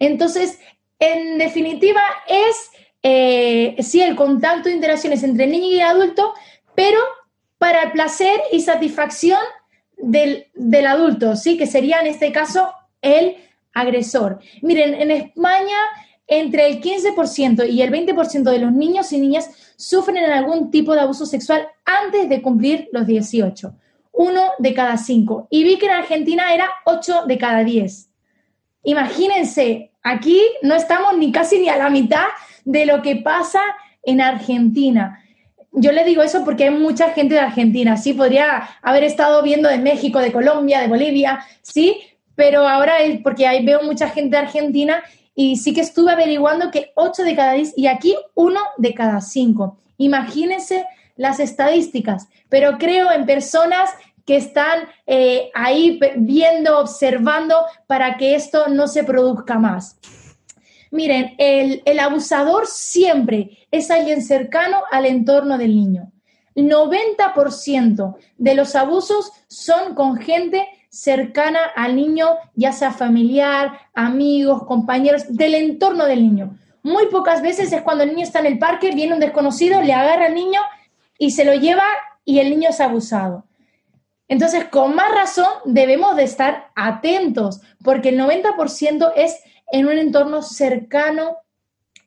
Entonces, 0.00 0.58
en 0.98 1.38
definitiva, 1.38 2.02
es 2.28 2.70
eh, 3.02 3.76
sí 3.80 4.02
el 4.02 4.16
contacto 4.16 4.68
de 4.68 4.74
interacciones 4.74 5.22
entre 5.22 5.44
el 5.44 5.52
niño 5.52 5.68
y 5.68 5.80
el 5.80 5.86
adulto, 5.86 6.34
pero 6.74 6.98
para 7.64 7.84
el 7.84 7.92
placer 7.92 8.42
y 8.52 8.60
satisfacción 8.60 9.40
del, 9.96 10.48
adulto, 10.86 11.34
¿sí? 11.34 11.56
Que 11.56 11.66
sería 11.66 11.98
en 11.98 12.08
este 12.08 12.30
caso 12.30 12.68
el 13.00 13.36
agresor. 13.72 14.38
Miren, 14.60 14.92
en 14.92 15.10
España 15.10 15.78
entre 16.26 16.68
el 16.68 16.82
15% 16.82 17.66
y 17.66 17.80
el 17.80 17.90
20% 17.90 18.42
de 18.42 18.58
los 18.58 18.70
niños 18.70 19.10
y 19.14 19.18
niñas 19.18 19.48
sufren 19.76 20.30
algún 20.30 20.70
tipo 20.70 20.92
de 20.92 21.00
abuso 21.00 21.24
sexual 21.24 21.66
antes 21.86 22.28
de 22.28 22.42
cumplir 22.42 22.90
los 22.92 23.06
18. 23.06 23.74
Uno 24.12 24.42
de 24.58 24.74
cada 24.74 24.98
cinco. 24.98 25.48
Y 25.48 25.64
vi 25.64 25.78
que 25.78 25.86
en 25.86 25.92
Argentina 25.92 26.52
era 26.52 26.70
8 26.84 27.24
de 27.26 27.38
cada 27.38 27.64
10. 27.64 28.10
Imagínense, 28.82 29.90
aquí 30.02 30.38
no 30.60 30.74
estamos 30.74 31.16
ni 31.16 31.32
casi 31.32 31.60
ni 31.60 31.70
a 31.70 31.78
la 31.78 31.88
mitad 31.88 32.26
de 32.66 32.84
lo 32.84 33.00
que 33.00 33.16
pasa 33.16 33.62
en 34.02 34.20
Argentina 34.20 35.23
yo 35.74 35.92
le 35.92 36.04
digo 36.04 36.22
eso 36.22 36.44
porque 36.44 36.64
hay 36.64 36.70
mucha 36.70 37.10
gente 37.10 37.34
de 37.34 37.40
Argentina, 37.40 37.96
sí, 37.96 38.14
podría 38.14 38.68
haber 38.82 39.04
estado 39.04 39.42
viendo 39.42 39.68
de 39.68 39.78
México, 39.78 40.20
de 40.20 40.32
Colombia, 40.32 40.80
de 40.80 40.88
Bolivia, 40.88 41.44
sí, 41.62 42.00
pero 42.34 42.66
ahora 42.66 42.98
es 43.00 43.20
porque 43.22 43.46
ahí 43.46 43.64
veo 43.64 43.82
mucha 43.82 44.08
gente 44.08 44.36
de 44.36 44.42
Argentina 44.42 45.02
y 45.34 45.56
sí 45.56 45.74
que 45.74 45.80
estuve 45.80 46.12
averiguando 46.12 46.70
que 46.70 46.92
8 46.94 47.24
de 47.24 47.36
cada 47.36 47.52
10 47.52 47.76
y 47.76 47.86
aquí 47.86 48.16
1 48.34 48.60
de 48.78 48.94
cada 48.94 49.20
5. 49.20 49.78
Imagínense 49.98 50.86
las 51.16 51.40
estadísticas, 51.40 52.28
pero 52.48 52.78
creo 52.78 53.10
en 53.12 53.26
personas 53.26 53.90
que 54.24 54.36
están 54.36 54.88
eh, 55.06 55.50
ahí 55.54 56.00
viendo, 56.16 56.78
observando 56.78 57.56
para 57.86 58.16
que 58.16 58.34
esto 58.34 58.68
no 58.68 58.88
se 58.88 59.04
produzca 59.04 59.58
más. 59.58 59.98
Miren, 60.94 61.34
el, 61.38 61.98
abusador 61.98 62.68
siempre 62.68 63.66
es 63.72 63.90
alguien 63.90 64.22
cercano 64.22 64.80
al 64.92 65.06
entorno 65.06 65.58
del 65.58 65.74
niño. 65.74 66.12
90% 66.54 68.14
de 68.38 68.54
los 68.54 68.76
abusos 68.76 69.32
son 69.48 69.96
con 69.96 70.18
gente 70.18 70.68
cercana 70.90 71.58
al 71.74 71.96
niño, 71.96 72.28
ya 72.54 72.70
sea 72.70 72.92
familiar, 72.92 73.72
amigos, 73.92 74.62
compañeros, 74.68 75.24
del 75.28 75.56
entorno 75.56 76.04
del 76.04 76.22
niño. 76.22 76.56
Muy 76.84 77.06
pocas 77.06 77.42
veces 77.42 77.72
es 77.72 77.82
cuando 77.82 78.04
el 78.04 78.10
niño 78.10 78.22
está 78.22 78.38
en 78.38 78.46
el 78.46 78.60
parque, 78.60 78.92
viene 78.92 79.14
un 79.14 79.20
desconocido, 79.20 79.82
le 79.82 79.94
agarra 79.94 80.26
al 80.26 80.34
niño 80.36 80.60
y 81.18 81.32
se 81.32 81.44
lo 81.44 81.54
lleva 81.54 81.82
y 82.24 82.38
el 82.38 82.50
niño 82.50 82.70
es 82.70 82.80
abusado. 82.80 83.46
Entonces, 84.28 84.66
con 84.66 84.94
más 84.94 85.12
razón, 85.12 85.48
debemos 85.64 86.14
de 86.14 86.22
estar 86.22 86.70
atentos, 86.76 87.62
porque 87.82 88.10
el 88.10 88.20
90% 88.20 89.12
es 89.16 89.40
en 89.70 89.86
un 89.86 89.98
entorno 89.98 90.42
cercano 90.42 91.38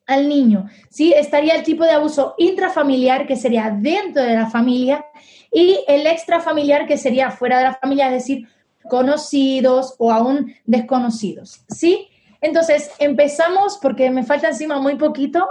al 0.05 0.27
niño. 0.27 0.67
¿sí? 0.89 1.13
Estaría 1.13 1.55
el 1.55 1.63
tipo 1.63 1.83
de 1.83 1.91
abuso 1.91 2.35
intrafamiliar, 2.37 3.27
que 3.27 3.35
sería 3.35 3.69
dentro 3.69 4.23
de 4.23 4.33
la 4.33 4.49
familia, 4.49 5.05
y 5.51 5.79
el 5.87 6.07
extrafamiliar, 6.07 6.87
que 6.87 6.97
sería 6.97 7.31
fuera 7.31 7.57
de 7.57 7.65
la 7.65 7.75
familia, 7.75 8.07
es 8.07 8.13
decir, 8.13 8.47
conocidos 8.89 9.95
o 9.97 10.11
aún 10.11 10.53
desconocidos. 10.65 11.61
¿sí? 11.69 12.07
Entonces, 12.41 12.91
empezamos, 12.99 13.77
porque 13.81 14.09
me 14.09 14.23
falta 14.23 14.49
encima 14.49 14.79
muy 14.79 14.95
poquito. 14.95 15.49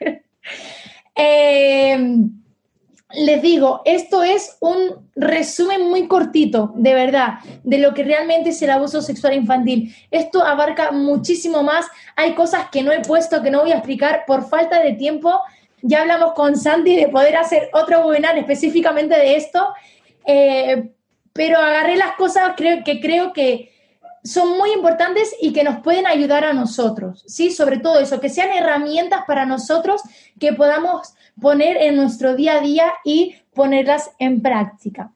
eh, 1.14 2.18
les 3.14 3.40
digo, 3.40 3.80
esto 3.86 4.22
es 4.22 4.58
un 4.60 5.08
resumen 5.16 5.88
muy 5.88 6.06
cortito, 6.08 6.72
de 6.74 6.92
verdad, 6.92 7.38
de 7.64 7.78
lo 7.78 7.94
que 7.94 8.04
realmente 8.04 8.50
es 8.50 8.60
el 8.60 8.70
abuso 8.70 9.00
sexual 9.00 9.34
infantil. 9.34 9.94
Esto 10.10 10.44
abarca 10.44 10.90
muchísimo 10.92 11.62
más. 11.62 11.86
Hay 12.16 12.34
cosas 12.34 12.68
que 12.70 12.82
no 12.82 12.92
he 12.92 13.00
puesto, 13.00 13.42
que 13.42 13.50
no 13.50 13.62
voy 13.62 13.72
a 13.72 13.76
explicar 13.76 14.24
por 14.26 14.48
falta 14.48 14.82
de 14.82 14.92
tiempo. 14.92 15.40
Ya 15.80 16.02
hablamos 16.02 16.34
con 16.34 16.56
Santi 16.56 16.96
de 16.96 17.08
poder 17.08 17.36
hacer 17.36 17.70
otro 17.72 18.06
webinar 18.06 18.36
específicamente 18.36 19.14
de 19.14 19.36
esto, 19.36 19.72
eh, 20.26 20.90
pero 21.32 21.58
agarré 21.58 21.96
las 21.96 22.12
cosas 22.12 22.54
que 22.56 23.00
creo 23.00 23.32
que 23.32 23.72
son 24.24 24.56
muy 24.58 24.72
importantes 24.72 25.34
y 25.40 25.52
que 25.52 25.64
nos 25.64 25.80
pueden 25.80 26.06
ayudar 26.06 26.44
a 26.44 26.52
nosotros, 26.52 27.24
¿sí? 27.26 27.50
Sobre 27.50 27.78
todo 27.78 28.00
eso, 28.00 28.20
que 28.20 28.28
sean 28.28 28.50
herramientas 28.52 29.22
para 29.26 29.46
nosotros 29.46 30.02
que 30.38 30.52
podamos 30.52 31.14
poner 31.40 31.76
en 31.76 31.96
nuestro 31.96 32.34
día 32.34 32.54
a 32.54 32.60
día 32.60 32.92
y 33.04 33.36
ponerlas 33.54 34.10
en 34.18 34.42
práctica. 34.42 35.12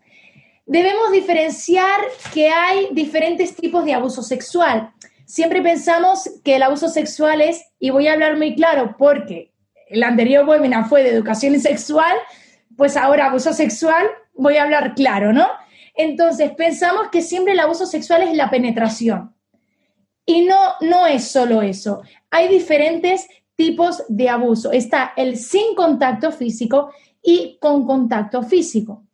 Debemos 0.66 1.10
diferenciar 1.12 2.00
que 2.32 2.48
hay 2.48 2.88
diferentes 2.92 3.54
tipos 3.56 3.84
de 3.84 3.94
abuso 3.94 4.22
sexual. 4.22 4.92
Siempre 5.26 5.60
pensamos 5.60 6.30
que 6.44 6.56
el 6.56 6.62
abuso 6.62 6.88
sexual 6.88 7.40
es, 7.40 7.64
y 7.78 7.90
voy 7.90 8.06
a 8.06 8.12
hablar 8.12 8.36
muy 8.36 8.54
claro 8.54 8.94
porque 8.98 9.52
el 9.88 10.02
anterior 10.02 10.48
webinar 10.48 10.88
fue 10.88 11.02
de 11.02 11.10
educación 11.10 11.58
sexual, 11.60 12.16
pues 12.76 12.96
ahora 12.96 13.26
abuso 13.26 13.52
sexual, 13.52 14.06
voy 14.34 14.56
a 14.56 14.62
hablar 14.62 14.94
claro, 14.94 15.32
¿no? 15.32 15.48
Entonces, 15.94 16.52
pensamos 16.56 17.08
que 17.10 17.22
siempre 17.22 17.52
el 17.52 17.60
abuso 17.60 17.86
sexual 17.86 18.22
es 18.22 18.36
la 18.36 18.50
penetración. 18.50 19.34
Y 20.24 20.42
no, 20.42 20.56
no 20.80 21.06
es 21.06 21.24
solo 21.24 21.62
eso. 21.62 22.02
Hay 22.30 22.48
diferentes 22.48 23.26
tipos 23.56 24.04
de 24.08 24.28
abuso. 24.28 24.72
Está 24.72 25.12
el 25.16 25.36
sin 25.36 25.74
contacto 25.74 26.32
físico 26.32 26.90
y 27.22 27.58
con 27.60 27.86
contacto 27.86 28.42
físico. 28.42 29.04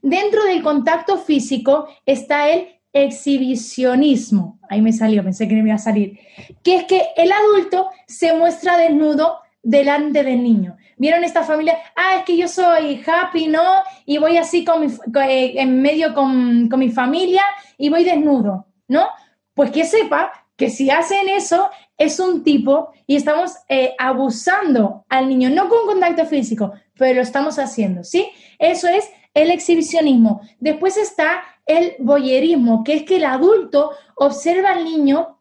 Dentro 0.00 0.44
del 0.44 0.62
contacto 0.62 1.18
físico 1.18 1.88
está 2.06 2.50
el 2.50 2.68
exhibicionismo. 2.92 4.58
Ahí 4.68 4.82
me 4.82 4.92
salió, 4.92 5.22
pensé 5.22 5.48
que 5.48 5.54
no 5.54 5.62
me 5.62 5.70
iba 5.70 5.76
a 5.76 5.78
salir. 5.78 6.18
Que 6.62 6.76
es 6.76 6.84
que 6.84 7.08
el 7.16 7.32
adulto 7.32 7.88
se 8.06 8.34
muestra 8.34 8.76
desnudo 8.76 9.38
delante 9.62 10.24
del 10.24 10.42
niño. 10.42 10.76
¿Vieron 10.96 11.24
esta 11.24 11.42
familia? 11.42 11.78
Ah, 11.96 12.16
es 12.18 12.24
que 12.24 12.36
yo 12.36 12.48
soy 12.48 13.02
happy, 13.06 13.48
¿no? 13.48 13.62
Y 14.04 14.18
voy 14.18 14.36
así 14.36 14.64
con 14.64 14.84
eh, 14.84 15.54
en 15.56 15.82
medio 15.82 16.14
con, 16.14 16.68
con 16.68 16.78
mi 16.78 16.90
familia 16.90 17.42
y 17.78 17.88
voy 17.88 18.04
desnudo, 18.04 18.66
¿no? 18.88 19.06
Pues 19.54 19.70
que 19.70 19.84
sepa 19.84 20.32
que 20.56 20.70
si 20.70 20.90
hacen 20.90 21.28
eso 21.28 21.70
es 21.96 22.20
un 22.20 22.42
tipo 22.42 22.92
y 23.06 23.16
estamos 23.16 23.52
eh, 23.68 23.94
abusando 23.98 25.04
al 25.08 25.28
niño, 25.28 25.50
no 25.50 25.68
con 25.68 25.86
contacto 25.86 26.26
físico, 26.26 26.72
pero 26.96 27.16
lo 27.16 27.22
estamos 27.22 27.58
haciendo, 27.58 28.04
¿sí? 28.04 28.28
Eso 28.58 28.88
es 28.88 29.10
el 29.34 29.50
exhibicionismo. 29.50 30.40
Después 30.60 30.96
está 30.96 31.42
el 31.66 31.94
boyerismo, 31.98 32.84
que 32.84 32.94
es 32.94 33.02
que 33.04 33.16
el 33.16 33.24
adulto 33.24 33.92
observa 34.16 34.70
al 34.70 34.84
niño 34.84 35.38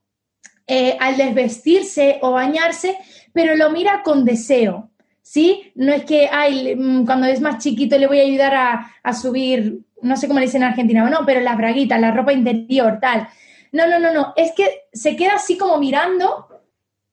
eh, 0.67 0.95
al 0.99 1.17
desvestirse 1.17 2.19
o 2.21 2.31
bañarse, 2.31 2.97
pero 3.33 3.55
lo 3.55 3.71
mira 3.71 4.03
con 4.03 4.23
deseo, 4.23 4.90
¿sí? 5.21 5.71
No 5.75 5.93
es 5.93 6.05
que, 6.05 6.29
ay, 6.31 6.75
mm, 6.75 7.05
cuando 7.05 7.27
es 7.27 7.41
más 7.41 7.63
chiquito 7.63 7.97
le 7.97 8.07
voy 8.07 8.19
a 8.19 8.23
ayudar 8.23 8.55
a, 8.55 8.95
a 9.03 9.13
subir, 9.13 9.79
no 10.01 10.17
sé 10.17 10.27
cómo 10.27 10.39
le 10.39 10.45
dicen 10.45 10.63
en 10.63 10.69
Argentina, 10.69 11.09
no, 11.09 11.25
pero 11.25 11.41
las 11.41 11.57
braguitas, 11.57 11.99
la 11.99 12.11
ropa 12.11 12.33
interior, 12.33 12.99
tal. 13.01 13.27
No, 13.71 13.87
no, 13.87 13.99
no, 13.99 14.13
no, 14.13 14.33
es 14.35 14.51
que 14.55 14.83
se 14.91 15.15
queda 15.15 15.35
así 15.35 15.57
como 15.57 15.77
mirando 15.77 16.47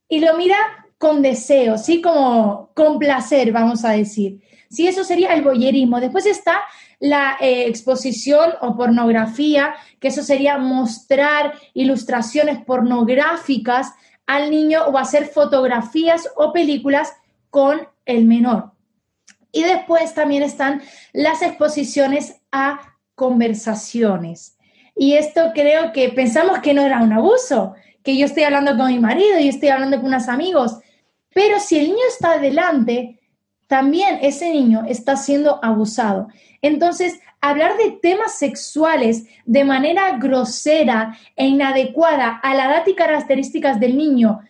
y 0.08 0.20
lo 0.20 0.36
mira 0.36 0.56
con 0.98 1.22
deseo, 1.22 1.78
¿sí? 1.78 2.02
Como 2.02 2.70
con 2.74 2.98
placer, 2.98 3.52
vamos 3.52 3.84
a 3.84 3.90
decir. 3.92 4.42
Sí, 4.68 4.86
eso 4.86 5.04
sería 5.04 5.32
el 5.34 5.42
boyerismo. 5.42 6.00
Después 6.00 6.26
está 6.26 6.60
la 7.00 7.36
eh, 7.40 7.66
exposición 7.68 8.50
o 8.60 8.76
pornografía, 8.76 9.74
que 10.00 10.08
eso 10.08 10.22
sería 10.22 10.58
mostrar 10.58 11.54
ilustraciones 11.74 12.58
pornográficas 12.64 13.92
al 14.26 14.50
niño 14.50 14.84
o 14.86 14.98
hacer 14.98 15.26
fotografías 15.26 16.28
o 16.36 16.52
películas 16.52 17.12
con 17.50 17.88
el 18.04 18.24
menor. 18.24 18.72
Y 19.52 19.62
después 19.62 20.14
también 20.14 20.42
están 20.42 20.82
las 21.12 21.42
exposiciones 21.42 22.36
a 22.52 22.96
conversaciones. 23.14 24.56
Y 24.94 25.14
esto 25.14 25.52
creo 25.54 25.92
que 25.92 26.10
pensamos 26.10 26.58
que 26.60 26.74
no 26.74 26.82
era 26.82 27.02
un 27.02 27.12
abuso, 27.12 27.74
que 28.02 28.16
yo 28.16 28.26
estoy 28.26 28.44
hablando 28.44 28.76
con 28.76 28.88
mi 28.88 28.98
marido 28.98 29.38
y 29.38 29.48
estoy 29.48 29.68
hablando 29.68 29.98
con 29.98 30.06
unos 30.06 30.28
amigos. 30.28 30.78
Pero 31.34 31.60
si 31.60 31.78
el 31.78 31.86
niño 31.86 32.04
está 32.08 32.32
adelante, 32.32 33.20
también 33.66 34.18
ese 34.22 34.50
niño 34.50 34.84
está 34.88 35.16
siendo 35.16 35.62
abusado. 35.62 36.28
Entonces, 36.62 37.20
hablar 37.40 37.76
de 37.76 37.92
temas 38.02 38.38
sexuales 38.38 39.26
de 39.44 39.64
manera 39.64 40.16
grosera 40.18 41.16
e 41.36 41.46
inadecuada 41.46 42.40
a 42.42 42.54
la 42.54 42.66
edad 42.66 42.86
y 42.86 42.94
características 42.94 43.78
del 43.78 43.96
niño 43.96 44.40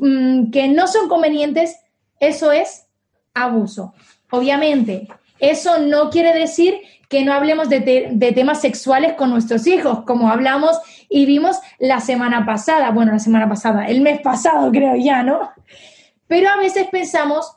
mm, 0.00 0.50
que 0.50 0.68
no 0.68 0.86
son 0.86 1.08
convenientes, 1.08 1.76
eso 2.20 2.52
es 2.52 2.86
abuso. 3.34 3.94
Obviamente, 4.30 5.08
eso 5.38 5.78
no 5.78 6.10
quiere 6.10 6.32
decir 6.32 6.80
que 7.08 7.24
no 7.24 7.32
hablemos 7.32 7.68
de, 7.68 8.08
de, 8.10 8.32
temas 8.32 8.60
sexuales 8.60 9.14
con 9.14 9.30
nuestros 9.30 9.66
hijos, 9.66 10.02
como 10.04 10.28
hablamos 10.28 10.76
y 11.08 11.24
vimos 11.24 11.58
la 11.78 12.00
semana 12.00 12.44
pasada, 12.44 12.90
bueno, 12.90 13.12
la 13.12 13.20
semana 13.20 13.48
pasada, 13.48 13.86
el 13.86 14.00
mes 14.00 14.20
pasado 14.20 14.72
creo 14.72 14.96
ya, 14.96 15.22
¿no? 15.22 15.50
Pero 16.26 16.50
a 16.50 16.56
veces 16.56 16.88
pensamos 16.90 17.52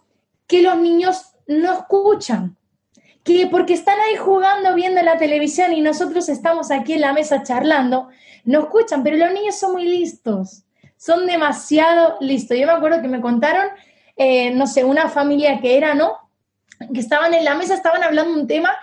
que 0.45 0.61
los 0.61 0.77
niños 0.77 1.33
no 1.47 1.73
escuchan, 1.73 2.57
que 3.23 3.47
porque 3.47 3.73
están 3.73 3.99
ahí 3.99 4.17
jugando, 4.17 4.75
viendo 4.75 5.01
la 5.01 5.17
televisión 5.17 5.73
y 5.73 5.81
nosotros 5.81 6.29
estamos 6.29 6.69
aquí 6.69 6.93
en 6.93 7.01
la 7.01 7.13
mesa 7.13 7.41
charlando, 7.41 8.09
no 8.45 8.59
escuchan, 8.59 9.03
pero 9.03 9.17
los 9.17 9.31
niños 9.33 9.55
son 9.55 9.73
muy 9.73 9.85
listos, 9.85 10.63
son 10.95 11.25
demasiado 11.25 12.17
listos. 12.19 12.57
Yo 12.57 12.67
me 12.67 12.73
acuerdo 12.73 13.01
que 13.01 13.07
me 13.07 13.21
contaron, 13.21 13.67
eh, 14.21 14.51
no 14.51 14.67
sé, 14.67 14.83
una 14.83 15.07
familia 15.07 15.61
que 15.61 15.77
era, 15.77 15.95
¿no? 15.95 16.17
Que 16.93 16.99
estaban 16.99 17.33
en 17.33 17.45
la 17.45 17.55
mesa, 17.55 17.73
estaban 17.73 18.03
hablando 18.03 18.37
un 18.37 18.47
tema 18.47 18.75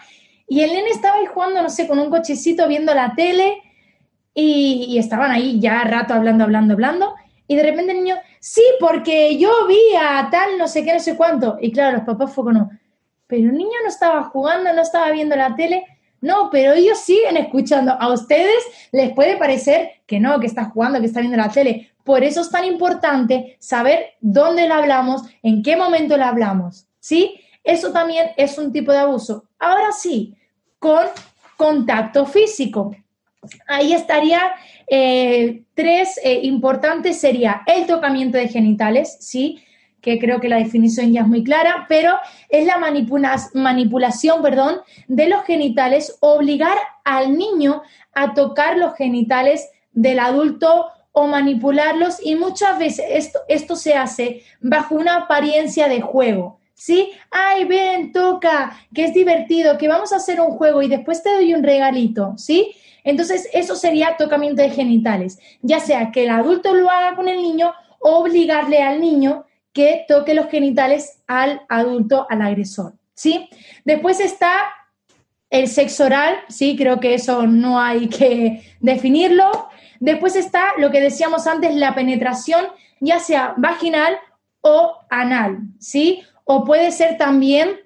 y 0.49 0.62
el 0.62 0.72
nene 0.72 0.89
estaba 0.89 1.16
ahí 1.16 1.26
jugando, 1.26 1.62
no 1.62 1.68
sé, 1.68 1.87
con 1.87 1.99
un 1.99 2.09
cochecito 2.09 2.66
viendo 2.66 2.95
la 2.95 3.14
tele 3.14 3.62
y, 4.32 4.97
estaban 4.99 5.30
ahí 5.30 5.61
ya 5.61 5.84
rato 5.84 6.14
hablando, 6.14 6.45
hablando, 6.45 6.72
hablando. 6.72 7.14
Y 7.47 7.55
de 7.55 7.64
repente 7.64 7.93
el 7.93 7.99
niño, 7.99 8.16
sí, 8.41 8.62
porque 8.80 9.37
yo 9.37 9.51
vi 9.68 9.78
a 10.01 10.26
tal, 10.30 10.57
no 10.57 10.68
sé 10.68 10.84
qué, 10.87 10.95
no 10.95 11.01
sé 11.01 11.16
cuánto. 11.16 11.59
Y 11.61 11.70
claro, 11.70 11.99
los 11.99 12.07
papás 12.07 12.32
fue 12.32 12.45
como, 12.45 12.70
pero 13.26 13.51
el 13.51 13.59
niño 13.59 13.76
no 13.82 13.89
estaba 13.91 14.24
jugando, 14.24 14.72
no 14.72 14.80
estaba 14.80 15.11
viendo 15.11 15.37
la 15.37 15.55
tele. 15.55 15.84
No, 16.20 16.48
pero 16.50 16.72
ellos 16.72 16.98
siguen 16.98 17.36
escuchando. 17.36 17.92
A 17.98 18.12
ustedes 18.12 18.62
les 18.92 19.12
puede 19.12 19.36
parecer 19.36 19.90
que 20.06 20.18
no, 20.18 20.40
que 20.40 20.46
está 20.46 20.64
jugando, 20.66 21.00
que 21.00 21.06
está 21.06 21.20
viendo 21.20 21.36
la 21.36 21.50
tele. 21.50 21.90
Por 22.04 22.22
eso 22.24 22.40
es 22.40 22.50
tan 22.50 22.64
importante 22.64 23.56
saber 23.58 24.14
dónde 24.20 24.68
la 24.68 24.78
hablamos, 24.78 25.22
en 25.42 25.62
qué 25.62 25.76
momento 25.76 26.16
la 26.16 26.28
hablamos. 26.28 26.86
¿Sí? 27.00 27.40
Eso 27.62 27.92
también 27.92 28.30
es 28.36 28.58
un 28.58 28.72
tipo 28.72 28.92
de 28.92 28.98
abuso. 28.98 29.44
Ahora 29.58 29.92
sí, 29.92 30.34
con 30.78 31.06
contacto 31.56 32.26
físico. 32.26 32.94
Ahí 33.66 33.92
estaría 33.92 34.40
eh, 34.86 35.64
tres 35.74 36.18
eh, 36.22 36.40
importantes, 36.42 37.18
sería 37.20 37.62
el 37.66 37.86
tocamiento 37.86 38.38
de 38.38 38.48
genitales, 38.48 39.16
¿sí? 39.20 39.62
Que 40.07 40.20
creo 40.20 40.40
que 40.40 40.48
la 40.48 40.59
definición 40.59 41.12
ya 41.12 41.22
es 41.22 41.26
muy 41.26 41.42
clara, 41.42 41.84
pero 41.88 42.16
es 42.48 42.64
la 42.64 42.78
manipulación 42.78 44.40
perdón, 44.40 44.76
de 45.09 45.28
los 45.28 45.42
genitales, 45.42 46.16
obligar 46.20 46.78
al 47.02 47.36
niño 47.36 47.82
a 48.14 48.32
tocar 48.32 48.78
los 48.78 48.94
genitales 48.94 49.68
del 49.92 50.20
adulto 50.20 50.86
o 51.11 51.26
manipularlos 51.26 52.24
y 52.24 52.36
muchas 52.36 52.78
veces 52.78 53.04
esto, 53.11 53.40
esto 53.48 53.74
se 53.74 53.94
hace 53.94 54.42
bajo 54.61 54.94
una 54.94 55.16
apariencia 55.16 55.88
de 55.88 56.00
juego. 56.00 56.61
¿sí? 56.74 57.11
Ay, 57.32 57.64
ven, 57.64 58.12
toca, 58.12 58.78
que 58.94 59.07
es 59.07 59.12
divertido, 59.12 59.76
que 59.76 59.88
vamos 59.88 60.12
a 60.12 60.16
hacer 60.16 60.40
un 60.40 60.52
juego 60.52 60.82
y 60.82 60.88
después 60.88 61.20
te 61.20 61.32
doy 61.32 61.52
un 61.52 61.64
regalito, 61.64 62.34
¿sí? 62.36 62.76
Entonces, 63.02 63.48
eso 63.52 63.74
sería 63.74 64.16
tocamiento 64.16 64.62
de 64.62 64.70
genitales, 64.70 65.40
ya 65.62 65.80
sea 65.80 66.12
que 66.12 66.24
el 66.24 66.30
adulto 66.30 66.74
lo 66.74 66.90
haga 66.90 67.16
con 67.16 67.28
el 67.28 67.38
niño 67.38 67.72
o 67.98 68.18
obligarle 68.18 68.82
al 68.82 69.00
niño 69.00 69.46
que 69.76 70.06
toque 70.08 70.32
los 70.32 70.48
genitales 70.48 71.22
al 71.26 71.60
adulto, 71.68 72.26
al 72.30 72.40
agresor, 72.40 72.94
¿sí? 73.12 73.50
Después 73.84 74.20
está 74.20 74.50
el 75.50 75.68
sexo 75.68 76.06
oral, 76.06 76.38
sí, 76.48 76.76
creo 76.78 76.98
que 76.98 77.12
eso 77.12 77.46
no 77.46 77.78
hay 77.78 78.08
que 78.08 78.62
definirlo. 78.80 79.68
Después 80.00 80.34
está 80.34 80.72
lo 80.78 80.90
que 80.90 81.02
decíamos 81.02 81.46
antes, 81.46 81.74
la 81.74 81.94
penetración, 81.94 82.64
ya 83.00 83.18
sea 83.18 83.52
vaginal 83.58 84.16
o 84.62 84.96
anal, 85.10 85.58
¿sí? 85.78 86.22
o 86.48 86.64
puede 86.64 86.92
ser 86.92 87.18
también, 87.18 87.80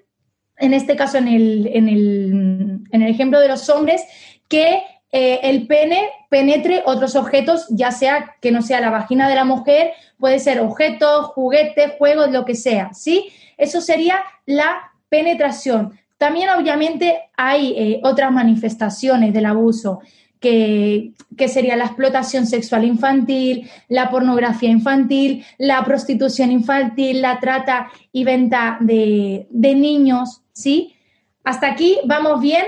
en 0.57 0.73
este 0.73 0.95
caso 0.95 1.17
en 1.17 1.27
el, 1.27 1.67
en 1.73 1.89
el, 1.89 3.09
ejemplo 3.09 3.39
de 3.39 3.47
los 3.47 3.67
hombres, 3.69 4.03
que 4.47 4.83
eh, 5.11 5.39
el 5.43 5.67
pene 5.67 6.09
penetre 6.29 6.83
otros 6.85 7.15
objetos, 7.15 7.67
ya 7.69 7.91
sea 7.91 8.35
que 8.41 8.51
no 8.51 8.61
sea 8.61 8.79
la 8.79 8.89
vagina 8.89 9.27
de 9.27 9.35
la 9.35 9.43
mujer, 9.43 9.91
puede 10.17 10.39
ser 10.39 10.61
objetos, 10.61 11.27
juguetes, 11.27 11.93
juegos, 11.97 12.31
lo 12.31 12.45
que 12.45 12.55
sea, 12.55 12.93
¿sí? 12.93 13.29
Eso 13.57 13.81
sería 13.81 14.23
la 14.45 14.91
penetración. 15.09 15.99
También 16.17 16.49
obviamente 16.49 17.19
hay 17.35 17.73
eh, 17.77 17.99
otras 18.03 18.31
manifestaciones 18.31 19.33
del 19.33 19.45
abuso 19.45 19.99
que, 20.41 21.13
sería 21.47 21.75
la 21.75 21.85
explotación 21.85 22.47
sexual 22.47 22.83
infantil, 22.83 23.69
la 23.87 24.09
pornografía 24.09 24.69
infantil, 24.69 25.45
la 25.57 25.83
prostitución 25.85 26.51
infantil, 26.51 27.21
la 27.21 27.39
trata 27.39 27.91
y 28.11 28.23
venta 28.23 28.77
de, 28.81 29.47
niños, 29.51 30.41
¿sí? 30.51 30.95
Hasta 31.43 31.67
aquí 31.67 31.99
vamos 32.05 32.41
bien. 32.41 32.65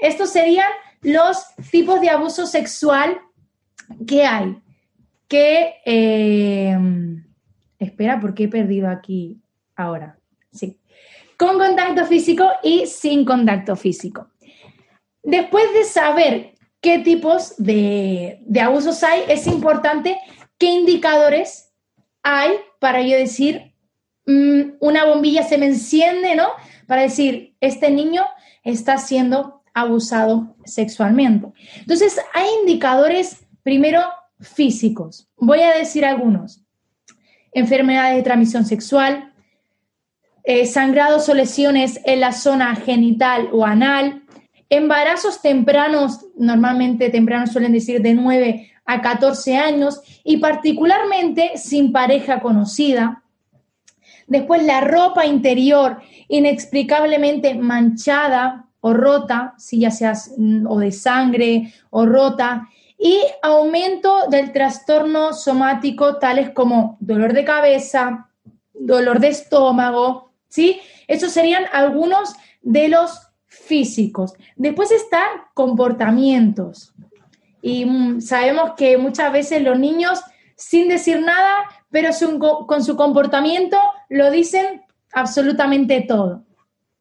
Estos 0.00 0.30
serían 0.30 0.70
los 1.02 1.44
tipos 1.70 2.00
de 2.00 2.10
abuso 2.10 2.46
sexual 2.46 3.20
que 4.06 4.24
hay. 4.24 4.56
Que, 5.28 5.74
eh, 5.84 6.76
espera, 7.78 8.20
porque 8.20 8.44
he 8.44 8.48
perdido 8.48 8.88
aquí 8.88 9.40
ahora. 9.76 10.18
Sí. 10.52 10.78
Con 11.36 11.58
contacto 11.58 12.06
físico 12.06 12.48
y 12.62 12.86
sin 12.86 13.24
contacto 13.24 13.76
físico. 13.76 14.28
Después 15.22 15.72
de 15.72 15.84
saber 15.84 16.54
qué 16.80 16.98
tipos 16.98 17.54
de, 17.56 18.40
abusos 18.60 19.02
hay, 19.02 19.22
es 19.28 19.46
importante 19.46 20.18
qué 20.58 20.66
indicadores 20.66 21.72
hay 22.22 22.50
para 22.78 23.02
yo 23.02 23.16
decir, 23.16 23.74
mm, 24.26 24.74
una 24.80 25.04
bombilla 25.04 25.44
se 25.44 25.58
me 25.58 25.66
enciende, 25.66 26.34
¿no? 26.36 26.48
Para 26.86 27.02
decir, 27.02 27.56
este 27.60 27.90
niño 27.90 28.24
está 28.64 28.98
siendo 28.98 29.61
abusado 29.74 30.54
sexualmente. 30.64 31.48
Entonces, 31.80 32.20
hay 32.34 32.46
indicadores, 32.60 33.46
primero, 33.62 34.02
físicos. 34.40 35.28
Voy 35.36 35.60
a 35.60 35.74
decir 35.74 36.04
algunos. 36.04 36.62
Enfermedades 37.52 38.16
de 38.16 38.22
transmisión 38.22 38.64
sexual, 38.64 39.32
eh, 40.44 40.66
sangrados 40.66 41.28
o 41.28 41.34
lesiones 41.34 42.00
en 42.04 42.20
la 42.20 42.32
zona 42.32 42.74
genital 42.76 43.48
o 43.52 43.64
anal, 43.64 44.22
Embarazos 44.74 45.42
tempranos, 45.42 46.24
normalmente 46.34 47.10
tempranos 47.10 47.52
suelen 47.52 47.72
decir 47.72 48.00
de 48.00 48.14
9 48.14 48.70
a 48.86 49.02
14 49.02 49.58
años 49.58 50.00
y 50.24 50.38
particularmente 50.38 51.58
sin 51.58 51.92
pareja 51.92 52.40
conocida. 52.40 53.22
Después 54.26 54.62
la 54.62 54.80
ropa 54.80 55.26
interior 55.26 56.00
inexplicablemente 56.28 57.54
manchada 57.54 58.70
o 58.82 58.92
rota, 58.92 59.54
si 59.58 59.80
ya 59.80 59.90
sea 59.90 60.12
mm, 60.36 60.66
o 60.66 60.78
de 60.78 60.92
sangre 60.92 61.72
o 61.90 62.04
rota, 62.04 62.68
y 62.98 63.18
aumento 63.42 64.28
del 64.28 64.52
trastorno 64.52 65.32
somático 65.32 66.18
tales 66.18 66.50
como 66.50 66.98
dolor 67.00 67.32
de 67.32 67.44
cabeza, 67.44 68.28
dolor 68.74 69.18
de 69.20 69.28
estómago, 69.28 70.32
¿sí? 70.48 70.80
Esos 71.08 71.32
serían 71.32 71.64
algunos 71.72 72.34
de 72.60 72.88
los 72.88 73.28
físicos. 73.46 74.34
Después 74.56 74.90
están 74.90 75.28
comportamientos. 75.54 76.92
Y 77.60 77.84
mm, 77.84 78.20
sabemos 78.20 78.72
que 78.76 78.98
muchas 78.98 79.32
veces 79.32 79.62
los 79.62 79.78
niños, 79.78 80.20
sin 80.56 80.88
decir 80.88 81.20
nada, 81.20 81.68
pero 81.90 82.10
con 82.66 82.82
su 82.82 82.96
comportamiento 82.96 83.78
lo 84.08 84.30
dicen 84.30 84.82
absolutamente 85.12 86.00
todo. 86.02 86.44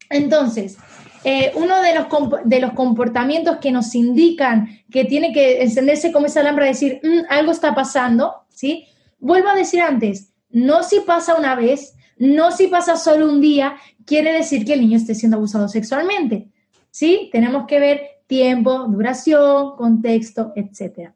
Entonces, 0.10 0.78
eh, 1.24 1.51
uno 1.55 1.82
de 1.82 1.95
los, 1.95 2.07
de 2.45 2.59
los, 2.59 2.74
comportamientos 2.74 3.57
que 3.57 3.72
nos 3.72 3.93
indican 3.93 4.80
que 4.89 5.05
tiene 5.05 5.32
que 5.32 5.61
encenderse 5.61 6.11
como 6.11 6.26
esa 6.26 6.41
y 6.51 6.55
decir, 6.55 6.99
mm, 7.03 7.26
algo 7.30 7.51
está 7.51 7.76
pasando, 7.76 8.43
¿sí? 8.49 8.88
Vuelvo 9.19 9.49
a 9.49 9.55
decir 9.55 9.82
antes, 9.82 10.32
no 10.49 10.84
si 10.84 10.99
pasa 11.01 11.36
una 11.36 11.55
vez, 11.55 11.95
no 12.17 12.51
si 12.51 12.67
pasa 12.67 12.97
solo 12.97 13.28
un 13.28 13.41
día, 13.41 13.76
quiere 14.05 14.34
decir 14.34 14.65
que 14.65 14.74
el 14.74 14.82
niño 14.82 14.97
esté 14.97 15.15
siendo 15.15 15.38
abusado 15.38 15.67
sexualmente. 15.67 16.47
¿sí? 16.91 17.30
Tenemos 17.32 17.65
que 17.65 17.80
ver 17.80 18.01
tiempo, 18.28 18.86
duración, 18.88 19.76
contexto, 19.76 20.53
etc. 20.55 21.11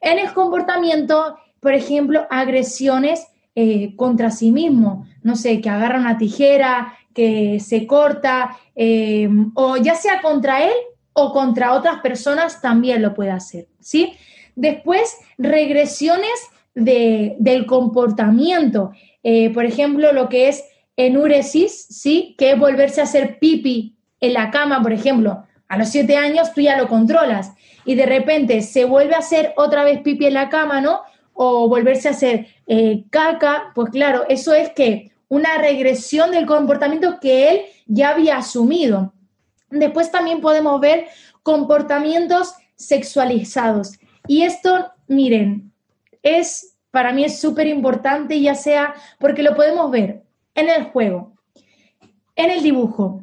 En 0.00 0.18
el 0.18 0.32
comportamiento, 0.32 1.36
por 1.60 1.74
ejemplo, 1.74 2.26
agresiones 2.30 3.26
eh, 3.54 3.96
contra 3.96 4.30
sí 4.30 4.52
mismo, 4.52 5.06
no 5.22 5.34
sé, 5.34 5.60
que 5.60 5.68
agarra 5.68 5.98
una 5.98 6.18
tijera, 6.18 6.94
que 7.14 7.60
se 7.60 7.86
corta, 7.86 8.58
eh, 8.76 9.28
o 9.54 9.76
ya 9.76 9.94
sea 9.94 10.20
contra 10.20 10.64
él 10.64 10.74
o 11.12 11.32
contra 11.32 11.72
otras 11.72 12.00
personas 12.00 12.60
también 12.60 13.02
lo 13.02 13.14
puede 13.14 13.30
hacer, 13.30 13.66
¿sí? 13.80 14.12
Después, 14.54 15.16
regresiones 15.36 16.32
del 16.74 17.66
comportamiento, 17.66 18.92
eh, 19.22 19.50
por 19.50 19.64
ejemplo, 19.64 20.12
lo 20.12 20.28
que 20.28 20.48
es 20.48 20.64
enuresis, 20.96 21.86
¿sí? 21.90 22.34
Que 22.38 22.52
es 22.52 22.58
volverse 22.58 23.00
a 23.00 23.04
hacer 23.04 23.38
pipi 23.38 23.96
en 24.20 24.34
la 24.34 24.50
cama, 24.50 24.82
por 24.82 24.92
ejemplo. 24.92 25.44
A 25.68 25.76
los 25.76 25.88
siete 25.88 26.16
años 26.16 26.52
tú 26.54 26.60
ya 26.60 26.76
lo 26.76 26.88
controlas 26.88 27.52
y 27.84 27.94
de 27.94 28.06
repente 28.06 28.62
se 28.62 28.84
vuelve 28.84 29.14
a 29.14 29.18
hacer 29.18 29.52
otra 29.56 29.84
vez 29.84 30.00
pipi 30.00 30.26
en 30.26 30.34
la 30.34 30.48
cama, 30.48 30.80
¿no? 30.80 31.02
O 31.34 31.68
volverse 31.68 32.08
a 32.08 32.12
hacer 32.12 32.46
eh, 32.66 33.04
caca, 33.10 33.72
pues 33.74 33.90
claro, 33.90 34.24
eso 34.28 34.54
es 34.54 34.70
que 34.70 35.12
una 35.28 35.58
regresión 35.58 36.30
del 36.30 36.46
comportamiento 36.46 37.18
que 37.20 37.50
él 37.50 37.60
ya 37.86 38.10
había 38.10 38.38
asumido. 38.38 39.12
Después 39.70 40.10
también 40.10 40.40
podemos 40.40 40.80
ver 40.80 41.06
comportamientos 41.42 42.54
sexualizados. 42.76 43.98
Y 44.26 44.42
esto, 44.42 44.92
miren, 45.06 45.72
es 46.22 46.76
para 46.90 47.12
mí 47.12 47.24
es 47.24 47.38
súper 47.38 47.66
importante, 47.66 48.40
ya 48.40 48.54
sea 48.54 48.94
porque 49.18 49.42
lo 49.42 49.54
podemos 49.54 49.90
ver 49.90 50.22
en 50.54 50.70
el 50.70 50.84
juego, 50.84 51.34
en 52.34 52.50
el 52.50 52.62
dibujo, 52.62 53.22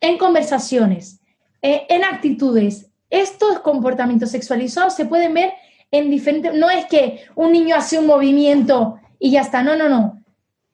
en 0.00 0.18
conversaciones, 0.18 1.20
eh, 1.62 1.86
en 1.88 2.04
actitudes. 2.04 2.90
Estos 3.08 3.60
comportamientos 3.60 4.30
sexualizados 4.30 4.94
se 4.94 5.06
pueden 5.06 5.34
ver 5.34 5.52
en 5.90 6.10
diferentes... 6.10 6.54
No 6.54 6.68
es 6.68 6.86
que 6.86 7.24
un 7.34 7.52
niño 7.52 7.76
hace 7.76 7.98
un 7.98 8.06
movimiento 8.06 8.98
y 9.18 9.30
ya 9.30 9.42
está, 9.42 9.62
no, 9.62 9.76
no, 9.76 9.88
no. 9.88 10.15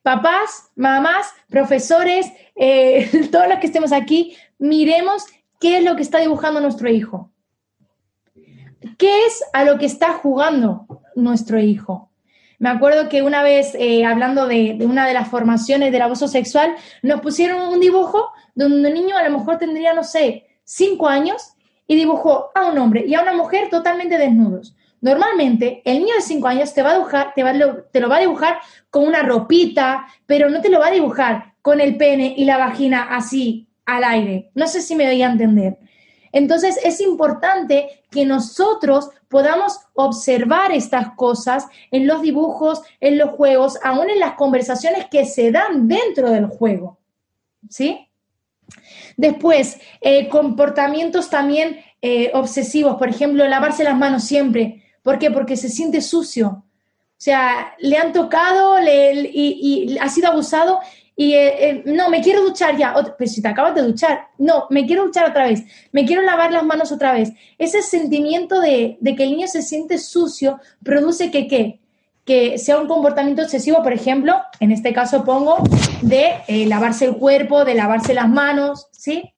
Papás, 0.03 0.69
mamás, 0.75 1.33
profesores, 1.49 2.31
eh, 2.55 3.09
todos 3.31 3.47
los 3.47 3.57
que 3.59 3.67
estemos 3.67 3.91
aquí, 3.93 4.37
miremos 4.59 5.25
qué 5.59 5.77
es 5.77 5.83
lo 5.83 5.95
que 5.95 6.01
está 6.01 6.19
dibujando 6.19 6.59
nuestro 6.59 6.89
hijo. 6.89 7.31
¿Qué 8.97 9.25
es 9.25 9.43
a 9.53 9.63
lo 9.63 9.77
que 9.77 9.85
está 9.85 10.13
jugando 10.13 10.85
nuestro 11.15 11.57
hijo? 11.57 12.11
Me 12.59 12.69
acuerdo 12.69 13.07
que 13.07 13.21
una 13.23 13.43
vez, 13.43 13.75
eh, 13.75 14.05
hablando 14.05 14.45
de, 14.45 14.77
una 14.81 15.07
de 15.07 15.13
las 15.13 15.29
formaciones 15.29 15.91
del 15.91 16.01
abuso 16.01 16.27
sexual, 16.27 16.75
nos 17.01 17.21
pusieron 17.21 17.61
un 17.61 17.79
dibujo 17.79 18.31
donde 18.55 18.89
un 18.89 18.93
niño 18.93 19.17
a 19.17 19.23
lo 19.27 19.37
mejor 19.37 19.57
tendría, 19.57 19.93
no 19.93 20.03
sé, 20.03 20.47
cinco 20.63 21.07
años 21.07 21.53
y 21.87 21.95
dibujó 21.95 22.51
a 22.55 22.65
un 22.65 22.77
hombre 22.77 23.05
y 23.07 23.15
a 23.15 23.21
una 23.21 23.33
mujer 23.33 23.69
totalmente 23.69 24.17
desnudos. 24.17 24.75
Normalmente, 25.03 25.81
el 25.83 25.99
niño 25.99 26.15
de 26.15 26.21
cinco 26.21 26.47
años 26.47 26.73
te 26.73 26.81
va 26.81 26.91
a 26.91 26.93
dibujar, 26.93 27.33
te, 27.35 27.43
te 27.91 27.99
lo 27.99 28.07
va 28.07 28.15
a 28.15 28.21
dibujar 28.21 28.59
con 28.89 29.05
una 29.05 29.21
ropita, 29.21 30.07
pero 30.25 30.49
no 30.49 30.61
te 30.61 30.69
lo 30.69 30.79
va 30.79 30.87
a 30.87 30.91
dibujar 30.91 31.55
con 31.61 31.81
el 31.81 31.97
pene 31.97 32.33
y 32.37 32.45
la 32.45 32.57
vagina 32.57 33.13
así 33.13 33.67
al 33.85 34.05
aire. 34.05 34.49
No 34.55 34.65
sé 34.65 34.81
si 34.81 34.95
me 34.95 35.05
doy 35.05 35.21
a 35.21 35.29
entender. 35.29 35.77
Entonces 36.31 36.79
es 36.85 37.01
importante 37.01 38.05
que 38.09 38.25
nosotros 38.25 39.09
podamos 39.27 39.77
observar 39.93 40.71
estas 40.71 41.13
cosas 41.17 41.67
en 41.91 42.07
los 42.07 42.21
dibujos, 42.21 42.81
en 43.01 43.17
los 43.17 43.31
juegos, 43.31 43.77
aún 43.83 44.09
en 44.09 44.19
las 44.19 44.35
conversaciones 44.35 45.07
que 45.11 45.25
se 45.25 45.51
dan 45.51 45.89
dentro 45.89 46.31
del 46.31 46.45
juego. 46.45 46.97
¿Sí? 47.69 48.07
Después, 49.17 49.81
eh, 49.99 50.29
comportamientos 50.29 51.29
también 51.29 51.81
eh, 52.01 52.31
obsesivos, 52.33 52.95
por 52.95 53.09
ejemplo, 53.09 53.45
lavarse 53.45 53.83
las 53.83 53.97
manos 53.97 54.23
siempre. 54.23 54.82
¿Por 55.03 55.19
qué? 55.19 55.29
Porque 55.29 55.57
se 55.57 55.69
siente 55.69 56.01
sucio. 56.01 56.63
O 57.23 57.23
sea, 57.23 57.75
le 57.79 57.97
han 57.97 58.11
tocado 58.11 58.75
y, 58.81 59.97
ha 60.01 60.09
sido 60.09 60.29
abusado 60.29 60.79
y 61.15 61.33
eh, 61.33 61.69
eh, 61.69 61.83
no, 61.85 62.09
me 62.09 62.21
quiero 62.21 62.41
duchar 62.41 62.75
ya, 62.75 62.93
pero 63.17 63.29
si 63.29 63.41
te 63.41 63.47
acabas 63.47 63.75
de 63.75 63.83
duchar, 63.83 64.27
no, 64.39 64.65
me 64.71 64.85
quiero 64.85 65.05
duchar 65.05 65.29
otra 65.29 65.45
vez, 65.45 65.63
me 65.91 66.05
quiero 66.05 66.23
lavar 66.23 66.51
las 66.51 66.65
manos 66.65 66.91
otra 66.91 67.13
vez. 67.13 67.31
Ese 67.57 67.81
sentimiento 67.81 68.59
de, 68.59 68.97
que 69.01 69.23
el 69.23 69.31
niño 69.31 69.47
se 69.47 69.61
siente 69.61 69.99
sucio 69.99 70.59
produce 70.83 71.29
que 71.29 71.47
qué? 71.47 71.79
Que 72.25 72.57
sea 72.57 72.77
un 72.77 72.87
comportamiento 72.87 73.43
excesivo, 73.43 73.83
por 73.83 73.93
ejemplo, 73.93 74.41
en 74.59 74.71
este 74.71 74.91
caso 74.91 75.23
pongo, 75.23 75.57
de 76.01 76.31
eh, 76.47 76.65
lavarse 76.65 77.05
el 77.05 77.15
cuerpo, 77.15 77.63
de 77.63 77.75
lavarse 77.75 78.13
las 78.13 78.27
manos, 78.27 78.87
¿sí? 78.91 79.33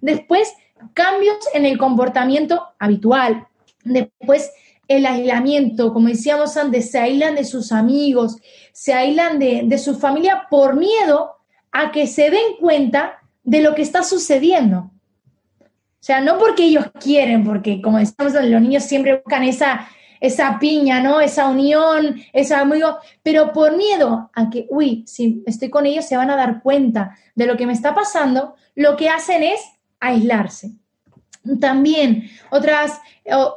Después, 0.00 0.52
cambios 0.94 1.38
en 1.54 1.64
el 1.64 1.78
comportamiento 1.78 2.68
habitual. 2.78 3.48
Después, 3.84 4.52
el 4.88 5.06
aislamiento, 5.06 5.92
como 5.92 6.08
decíamos 6.08 6.56
antes, 6.56 6.90
se 6.90 6.98
aíslan 6.98 7.34
de 7.34 7.44
sus 7.44 7.72
amigos, 7.72 8.36
se 8.72 8.92
aíslan 8.92 9.38
de, 9.38 9.78
su 9.78 9.98
familia 9.98 10.46
por 10.50 10.76
miedo 10.76 11.32
a 11.70 11.92
que 11.92 12.06
se 12.06 12.30
den 12.30 12.56
cuenta 12.60 13.18
de 13.44 13.62
lo 13.62 13.74
que 13.74 13.82
está 13.82 14.02
sucediendo. 14.02 14.90
O 15.60 16.04
sea, 16.04 16.20
no 16.20 16.38
porque 16.38 16.64
ellos 16.64 16.86
quieren, 17.00 17.44
porque 17.44 17.80
como 17.80 17.98
decíamos, 17.98 18.34
los 18.34 18.60
niños 18.60 18.82
siempre 18.82 19.16
buscan 19.16 19.44
esa, 19.44 19.88
esa 20.20 20.58
piña, 20.58 21.00
¿no? 21.00 21.20
Esa 21.20 21.48
unión, 21.48 22.20
ese 22.32 22.54
amigo, 22.54 22.98
pero 23.22 23.52
por 23.52 23.76
miedo 23.76 24.30
a 24.34 24.50
que, 24.50 24.66
uy, 24.68 25.04
si 25.06 25.42
estoy 25.46 25.70
con 25.70 25.86
ellos 25.86 26.04
se 26.04 26.16
van 26.16 26.30
a 26.30 26.36
dar 26.36 26.62
cuenta 26.62 27.16
de 27.34 27.46
lo 27.46 27.56
que 27.56 27.66
me 27.66 27.72
está 27.72 27.94
pasando, 27.94 28.56
lo 28.74 28.96
que 28.96 29.08
hacen 29.08 29.42
es 29.44 29.60
aislarse. 30.00 30.72
También 31.60 32.30
otras 32.50 33.00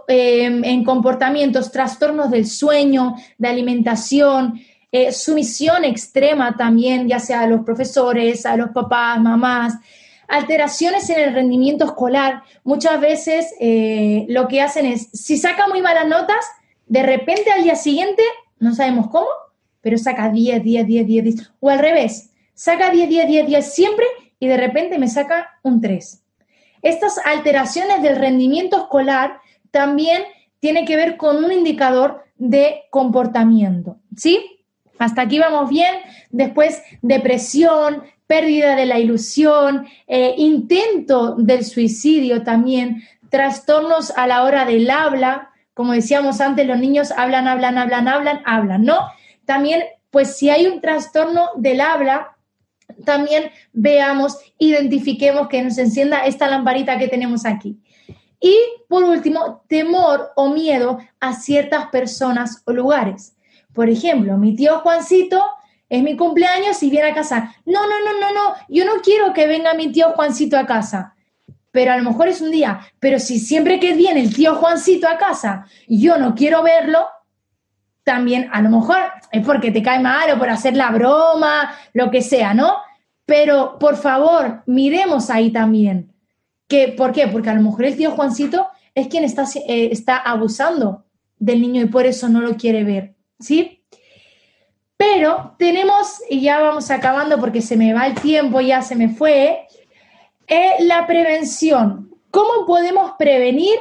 em, 0.07 0.63
en 0.63 0.83
comportamientos, 0.83 1.71
trastornos 1.71 2.31
del 2.31 2.47
sueño, 2.47 3.15
de 3.37 3.47
alimentación, 3.47 4.59
eh, 4.91 5.11
sumisión 5.11 5.83
extrema 5.83 6.55
también, 6.55 7.07
ya 7.07 7.19
sea 7.19 7.41
a 7.41 7.47
los 7.47 7.65
profesores, 7.65 8.45
a 8.45 8.55
los 8.55 8.69
papás, 8.69 9.19
mamás, 9.19 9.73
alteraciones 10.27 11.09
en 11.09 11.19
el 11.19 11.33
rendimiento 11.33 11.85
escolar. 11.85 12.43
Muchas 12.63 12.99
veces 13.01 13.53
eh, 13.59 14.25
lo 14.29 14.47
que 14.47 14.61
hacen 14.61 14.85
es, 14.85 15.09
si 15.11 15.37
saca 15.37 15.67
muy 15.67 15.81
malas 15.81 16.07
notas, 16.07 16.45
de 16.87 17.03
repente 17.03 17.51
al 17.51 17.63
día 17.63 17.75
siguiente, 17.75 18.23
no 18.59 18.73
sabemos 18.73 19.09
cómo, 19.09 19.27
pero 19.81 19.97
saca 19.97 20.29
10, 20.29 20.63
10, 20.63 20.87
10, 20.87 21.07
10, 21.07 21.23
10. 21.23 21.51
O 21.59 21.69
al 21.69 21.79
revés, 21.79 22.31
saca 22.53 22.89
10, 22.89 23.09
10, 23.09 23.27
10, 23.27 23.47
10 23.47 23.73
siempre 23.73 24.05
y 24.39 24.47
de 24.47 24.57
repente 24.57 24.97
me 24.97 25.07
saca 25.07 25.59
un 25.61 25.81
3. 25.81 26.24
Estas 26.85 27.17
alteraciones 27.25 28.03
del 28.03 28.15
rendimiento 28.15 28.77
escolar 28.77 29.39
también 29.71 30.21
tienen 30.59 30.85
que 30.85 30.95
ver 30.95 31.17
con 31.17 31.43
un 31.43 31.51
indicador 31.51 32.23
de 32.37 32.83
comportamiento, 32.91 33.97
¿sí? 34.15 34.61
Hasta 34.99 35.23
aquí 35.23 35.39
vamos 35.39 35.67
bien. 35.67 35.95
Después, 36.29 36.83
depresión, 37.01 38.03
pérdida 38.27 38.75
de 38.75 38.85
la 38.85 38.99
ilusión, 38.99 39.87
eh, 40.05 40.35
intento 40.37 41.33
del 41.33 41.65
suicidio 41.65 42.43
también, 42.43 43.01
trastornos 43.31 44.11
a 44.15 44.27
la 44.27 44.43
hora 44.43 44.63
del 44.65 44.87
habla. 44.91 45.49
Como 45.73 45.93
decíamos 45.93 46.39
antes, 46.39 46.67
los 46.67 46.77
niños 46.77 47.11
hablan, 47.17 47.47
hablan, 47.47 47.79
hablan, 47.79 48.07
hablan, 48.07 48.41
hablan, 48.45 48.83
¿no? 48.83 48.99
También, 49.45 49.81
pues 50.11 50.37
si 50.37 50.51
hay 50.51 50.67
un 50.67 50.81
trastorno 50.81 51.49
del 51.55 51.81
habla, 51.81 52.34
también 53.03 53.51
veamos, 53.73 54.37
identifiquemos 54.57 55.47
que 55.47 55.61
nos 55.61 55.77
encienda 55.77 56.25
esta 56.25 56.47
lamparita 56.47 56.97
que 56.97 57.07
tenemos 57.07 57.45
aquí. 57.45 57.77
Y 58.39 58.55
por 58.87 59.03
último, 59.03 59.63
temor 59.67 60.31
o 60.35 60.49
miedo 60.49 60.99
a 61.19 61.33
ciertas 61.33 61.87
personas 61.87 62.61
o 62.65 62.71
lugares. 62.73 63.35
Por 63.73 63.89
ejemplo, 63.89 64.37
mi 64.37 64.55
tío 64.55 64.79
Juancito 64.79 65.43
es 65.89 66.03
mi 66.03 66.15
cumpleaños 66.15 66.81
y 66.83 66.89
viene 66.89 67.09
a 67.09 67.13
casa. 67.13 67.55
No, 67.65 67.81
no, 67.87 67.99
no, 68.03 68.19
no, 68.19 68.33
no, 68.33 68.55
yo 68.69 68.85
no 68.85 69.01
quiero 69.01 69.33
que 69.33 69.47
venga 69.47 69.73
mi 69.73 69.91
tío 69.91 70.11
Juancito 70.11 70.57
a 70.57 70.65
casa. 70.65 71.15
Pero 71.71 71.91
a 71.91 71.97
lo 71.97 72.09
mejor 72.09 72.29
es 72.29 72.39
un 72.41 72.51
día. 72.51 72.79
Pero 72.99 73.19
si 73.19 73.39
siempre 73.39 73.79
que 73.79 73.93
viene 73.93 74.21
el 74.21 74.33
tío 74.33 74.55
Juancito 74.55 75.07
a 75.07 75.17
casa, 75.17 75.65
yo 75.87 76.17
no 76.17 76.35
quiero 76.35 76.63
verlo, 76.63 77.05
también 78.05 78.47
a 78.53 78.61
lo 78.61 78.69
mejor 78.69 78.97
es 79.31 79.45
porque 79.45 79.71
te 79.71 79.83
cae 79.83 79.99
mal 79.99 80.31
o 80.31 80.39
por 80.39 80.49
hacer 80.49 80.77
la 80.77 80.91
broma, 80.91 81.75
lo 81.91 82.09
que 82.11 82.21
sea, 82.21 82.53
¿no? 82.53 82.77
Pero 83.25 83.77
por 83.79 83.97
favor, 83.97 84.61
miremos 84.67 85.29
ahí 85.29 85.51
también. 85.51 86.13
Que, 86.67 86.89
¿Por 86.89 87.11
qué? 87.11 87.27
Porque 87.27 87.49
a 87.49 87.55
lo 87.55 87.61
mejor 87.61 87.85
el 87.85 87.97
tío 87.97 88.11
Juancito 88.11 88.67
es 88.93 89.07
quien 89.07 89.23
está, 89.23 89.43
eh, 89.67 89.89
está 89.91 90.17
abusando 90.17 91.03
del 91.37 91.61
niño 91.61 91.81
y 91.81 91.87
por 91.87 92.05
eso 92.05 92.29
no 92.29 92.41
lo 92.41 92.55
quiere 92.55 92.83
ver, 92.83 93.15
¿sí? 93.39 93.83
Pero 94.97 95.55
tenemos, 95.57 96.21
y 96.29 96.41
ya 96.41 96.61
vamos 96.61 96.89
acabando 96.91 97.39
porque 97.39 97.61
se 97.61 97.75
me 97.75 97.93
va 97.93 98.07
el 98.07 98.15
tiempo, 98.15 98.61
ya 98.61 98.81
se 98.81 98.95
me 98.95 99.09
fue, 99.09 99.67
eh, 100.47 100.69
la 100.79 101.05
prevención. 101.07 102.11
¿Cómo 102.29 102.65
podemos 102.67 103.13
prevenir 103.17 103.77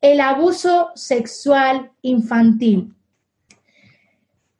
el 0.00 0.20
abuso 0.20 0.90
sexual 0.94 1.92
infantil? 2.02 2.92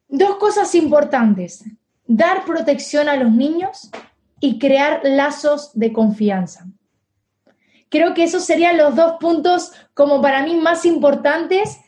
Dos 0.08 0.36
cosas 0.36 0.74
importantes. 0.74 1.64
Dar 2.06 2.44
protección 2.44 3.08
a 3.08 3.16
los 3.16 3.30
niños 3.30 3.90
y 4.40 4.58
crear 4.58 5.02
lazos 5.04 5.70
de 5.74 5.92
confianza. 5.92 6.66
Creo 7.90 8.14
que 8.14 8.24
esos 8.24 8.44
serían 8.44 8.78
los 8.78 8.96
dos 8.96 9.14
puntos 9.20 9.72
como 9.94 10.20
para 10.22 10.42
mí 10.42 10.54
más 10.56 10.86
importantes. 10.86 11.78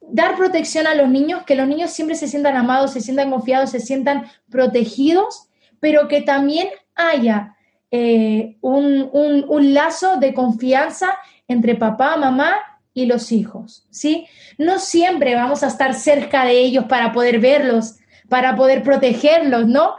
Dar 0.00 0.36
protección 0.36 0.86
a 0.86 0.94
los 0.94 1.08
niños, 1.08 1.44
que 1.44 1.56
los 1.56 1.66
niños 1.66 1.90
siempre 1.90 2.16
se 2.16 2.28
sientan 2.28 2.56
amados, 2.56 2.92
se 2.92 3.00
sientan 3.00 3.30
confiados, 3.30 3.70
se 3.70 3.80
sientan 3.80 4.26
protegidos, 4.50 5.48
pero 5.80 6.08
que 6.08 6.22
también 6.22 6.68
haya 6.94 7.56
eh, 7.90 8.56
un, 8.60 9.10
un 9.12 9.74
lazo 9.74 10.16
de 10.16 10.34
confianza 10.34 11.16
entre 11.48 11.74
papá, 11.74 12.16
mamá 12.16 12.56
y 12.96 13.04
los 13.04 13.30
hijos, 13.30 13.86
¿sí? 13.90 14.26
No 14.56 14.78
siempre 14.78 15.34
vamos 15.34 15.62
a 15.62 15.66
estar 15.66 15.92
cerca 15.92 16.46
de 16.46 16.58
ellos 16.58 16.86
para 16.86 17.12
poder 17.12 17.40
verlos, 17.40 17.96
para 18.30 18.56
poder 18.56 18.82
protegerlos, 18.82 19.66
¿no? 19.68 19.94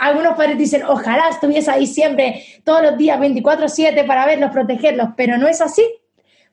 algunos 0.00 0.38
padres 0.38 0.56
dicen, 0.56 0.82
ojalá 0.84 1.28
estuviese 1.28 1.70
ahí 1.70 1.86
siempre, 1.86 2.42
todos 2.64 2.80
los 2.80 2.96
días, 2.96 3.20
24/7, 3.20 4.06
para 4.06 4.24
verlos, 4.24 4.52
protegerlos, 4.52 5.10
pero 5.18 5.36
no 5.36 5.46
es 5.48 5.60
así, 5.60 5.86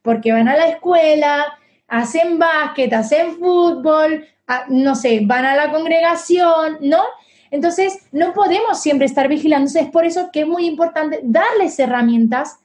porque 0.02 0.34
van 0.34 0.50
a 0.50 0.58
la 0.58 0.68
escuela, 0.68 1.46
hacen 1.88 2.38
básquet, 2.38 2.92
hacen 2.92 3.38
fútbol, 3.38 4.28
no 4.68 4.94
sé, 4.94 5.22
van 5.24 5.46
a 5.46 5.56
la 5.56 5.72
congregación, 5.72 6.80
¿no? 6.82 7.02
Entonces, 7.50 7.98
no 8.12 8.34
podemos 8.34 8.82
siempre 8.82 9.06
estar 9.06 9.30
vigilando. 9.30 9.72
es 9.80 9.88
por 9.88 10.04
eso 10.04 10.32
que 10.34 10.42
es 10.42 10.48
muy 10.48 10.66
importante 10.66 11.22
darles 11.24 11.80
herramientas 11.80 12.60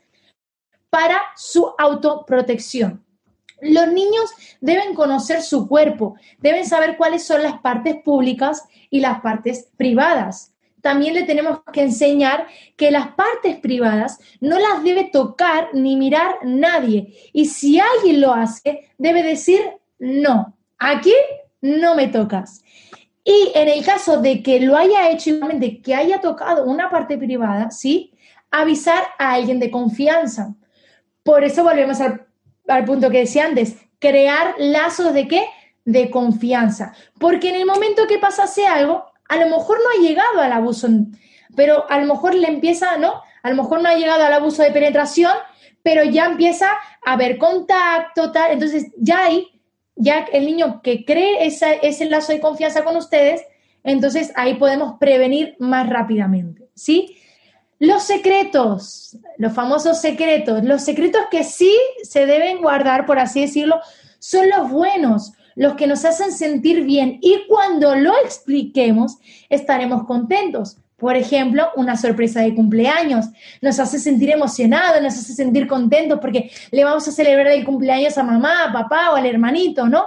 para 0.91 1.23
su 1.37 1.73
autoprotección. 1.79 3.05
Los 3.63 3.93
niños 3.93 4.31
deben 4.61 4.93
conocer 4.95 5.41
su 5.41 5.69
cuerpo, 5.69 6.17
deben 6.39 6.67
saber 6.67 6.97
cuáles 6.97 7.25
son 7.25 7.45
las 7.45 7.61
partes 7.61 7.95
públicas 8.03 8.65
y 8.91 8.99
las 8.99 9.21
partes 9.21 9.69
privadas. 9.77 10.53
También 10.81 11.15
le 11.15 11.23
tenemos 11.23 11.61
que 11.73 11.83
enseñar 11.83 12.49
que 12.77 12.91
las 12.91 13.15
partes 13.15 13.57
privadas 13.59 14.19
no 14.41 14.59
las 14.59 14.83
debe 14.83 15.05
tocar 15.05 15.69
ni 15.75 15.95
mirar 15.95 16.39
nadie. 16.43 17.15
Y 17.33 17.45
si 17.47 17.79
alguien 17.79 18.21
lo 18.21 18.35
hace, 18.35 18.91
debe 18.99 19.23
decir 19.23 19.61
no. 20.01 20.57
Aquí 20.81 21.15
no 21.61 21.95
me 21.95 22.09
tocas. 22.09 22.65
Y 23.25 23.53
en 23.55 23.69
el 23.69 23.85
caso 23.85 24.21
de 24.21 24.43
que 24.43 24.59
lo 24.59 24.77
haya 24.77 25.09
hecho 25.11 25.31
igualmente, 25.31 25.81
que 25.81 25.95
haya 25.95 26.21
tocado 26.21 26.65
una 26.65 26.91
parte 26.91 27.17
privada, 27.17 27.71
¿sí? 27.71 28.13
Avisar 28.51 29.05
a 29.21 29.35
alguien 29.35 29.61
de 29.61 29.71
confianza. 29.71 30.57
Por 31.23 31.45
eso 31.45 31.63
volvemos 31.63 32.01
al 32.01 32.27
al 32.69 32.85
punto 32.85 33.11
que 33.11 33.19
decía 33.19 33.45
antes, 33.45 33.77
crear 33.99 34.55
lazos 34.59 35.15
de 35.15 35.29
qué? 35.29 35.47
De 35.85 36.11
confianza. 36.11 36.95
Porque 37.19 37.51
en 37.51 37.57
el 37.57 37.67
momento 37.67 38.07
que 38.07 38.19
pasase 38.19 38.67
algo, 38.67 39.05
a 39.29 39.37
lo 39.37 39.47
mejor 39.47 39.79
no 39.79 39.91
ha 39.91 40.07
llegado 40.07 40.41
al 40.41 40.53
abuso, 40.53 40.89
pero 41.57 41.91
a 41.91 41.99
lo 41.99 42.07
mejor 42.07 42.35
le 42.35 42.49
empieza, 42.49 42.99
¿no? 42.99 43.23
A 43.43 43.51
lo 43.51 43.57
mejor 43.57 43.83
no 43.83 43.89
ha 43.89 43.95
llegado 43.95 44.25
al 44.25 44.33
abuso 44.33 44.63
de 44.63 44.71
penetración, 44.71 45.33
pero 45.83 46.05
ya 46.05 46.27
empieza 46.27 46.69
a 47.05 47.13
haber 47.13 47.39
contacto, 47.39 48.31
tal. 48.31 48.53
Entonces, 48.53 48.93
ya 48.97 49.25
hay, 49.25 49.61
ya 49.97 50.27
el 50.33 50.47
niño 50.47 50.81
que 50.83 51.05
cree 51.05 51.47
ese 51.47 52.05
lazo 52.07 52.33
de 52.33 52.41
confianza 52.41 52.85
con 52.85 52.97
ustedes, 52.97 53.43
entonces 53.85 54.33
ahí 54.37 54.55
podemos 54.55 54.95
prevenir 54.99 55.57
más 55.59 55.89
rápidamente, 55.89 56.69
¿sí? 56.75 57.17
Los 57.83 58.05
secretos, 58.05 59.17
los 59.39 59.53
famosos 59.55 60.01
secretos, 60.01 60.63
los 60.63 60.83
secretos 60.83 61.23
que 61.33 61.43
sí 61.43 61.77
se 62.05 62.27
deben 62.27 62.63
guardar, 62.63 63.07
por 63.07 63.19
así 63.19 63.41
decirlo, 63.41 63.81
son 64.21 64.49
los 64.51 64.71
buenos, 64.71 65.33
los 65.57 65.75
que 65.75 65.89
nos 65.89 66.05
hacen 66.05 66.31
sentir 66.31 66.85
bien 66.85 67.19
y 67.21 67.43
cuando 67.49 67.97
lo 67.97 68.13
expliquemos 68.25 69.19
estaremos 69.49 70.07
contentos. 70.07 70.77
Por 70.97 71.17
ejemplo, 71.17 71.71
una 71.75 71.97
sorpresa 71.97 72.43
de 72.43 72.55
cumpleaños 72.55 73.27
nos 73.61 73.81
hace 73.81 73.99
sentir 73.99 74.31
emocionados, 74.31 75.03
nos 75.03 75.15
hace 75.15 75.33
sentir 75.33 75.67
contentos 75.67 76.21
porque 76.21 76.53
le 76.71 76.85
vamos 76.85 77.09
a 77.09 77.11
celebrar 77.11 77.49
el 77.49 77.65
cumpleaños 77.65 78.17
a 78.17 78.23
mamá, 78.23 78.63
a 78.63 78.73
papá 78.73 79.11
o 79.11 79.17
al 79.17 79.27
hermanito, 79.27 79.89
¿no? 79.89 80.05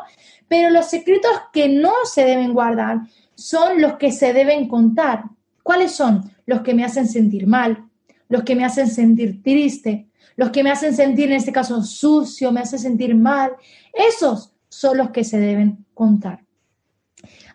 Pero 0.48 0.70
los 0.70 0.86
secretos 0.86 1.34
que 1.52 1.68
no 1.68 1.92
se 2.06 2.24
deben 2.24 2.54
guardar 2.54 3.00
son 3.34 3.82
los 3.82 3.98
que 3.98 4.14
se 4.14 4.32
deben 4.32 4.70
contar. 4.70 5.26
¿Cuáles 5.66 5.94
son? 5.94 6.32
Los 6.46 6.62
que 6.62 6.76
me 6.76 6.86
hacen 6.86 7.08
sentir 7.08 7.48
mal, 7.48 7.90
los 8.30 8.44
que 8.44 8.56
me 8.56 8.64
hacen 8.64 8.88
sentir 8.88 9.42
triste, 9.42 10.06
los 10.36 10.52
que 10.52 10.64
me 10.64 10.70
hacen 10.70 10.96
sentir, 10.96 11.32
en 11.32 11.38
este 11.38 11.52
caso, 11.52 11.82
sucio, 11.82 12.52
me 12.52 12.60
hacen 12.60 12.78
sentir 12.78 13.16
mal. 13.16 13.54
Esos 13.92 14.54
son 14.70 15.00
los 15.00 15.10
que 15.10 15.24
se 15.24 15.40
deben 15.40 15.84
contar. 15.96 16.44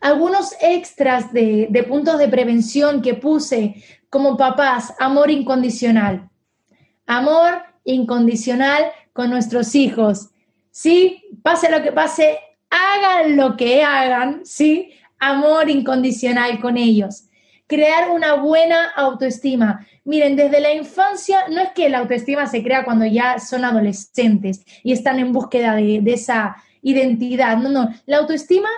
Algunos 0.01 0.57
extras 0.61 1.33
de, 1.33 1.69
de 1.71 1.83
puntos 1.85 2.19
de 2.19 2.27
prevención 2.27 3.01
que 3.01 3.15
puse 3.15 3.77
como 4.09 4.37
papás, 4.37 4.93
amor 4.99 5.31
incondicional. 5.31 6.29
Amor 7.07 7.63
incondicional 7.85 8.87
con 9.13 9.31
nuestros 9.31 9.77
hijos. 9.77 10.31
Sí, 10.73 11.23
pase 11.45 11.71
lo 11.71 11.81
que 11.81 11.93
pase, 11.93 12.41
hagan 12.71 13.37
lo 13.37 13.57
que 13.57 13.85
hagan, 13.85 14.41
sí, 14.45 14.91
amor 15.21 15.71
incondicional 15.71 16.61
con 16.61 16.77
ellos 16.77 17.29
crear 17.71 18.11
una 18.11 18.35
buena 18.35 18.91
autoestima. 18.97 19.87
Miren, 20.05 20.35
desde 20.35 20.61
la 20.61 20.75
infancia 20.75 21.45
no 21.49 21.61
es 21.61 21.71
que 21.71 21.89
la 21.89 21.99
autoestima 21.99 22.49
se 22.49 22.65
crea 22.65 22.85
cuando 22.85 23.07
ya 23.07 23.39
son 23.39 23.65
adolescentes 23.65 24.65
y 24.83 24.91
están 24.91 25.21
en 25.21 25.33
búsqueda 25.33 25.77
de, 25.77 26.03
esa 26.07 26.57
identidad. 26.83 27.57
No, 27.59 27.69
no, 27.69 27.89
la 28.07 28.17
autoestima 28.17 28.69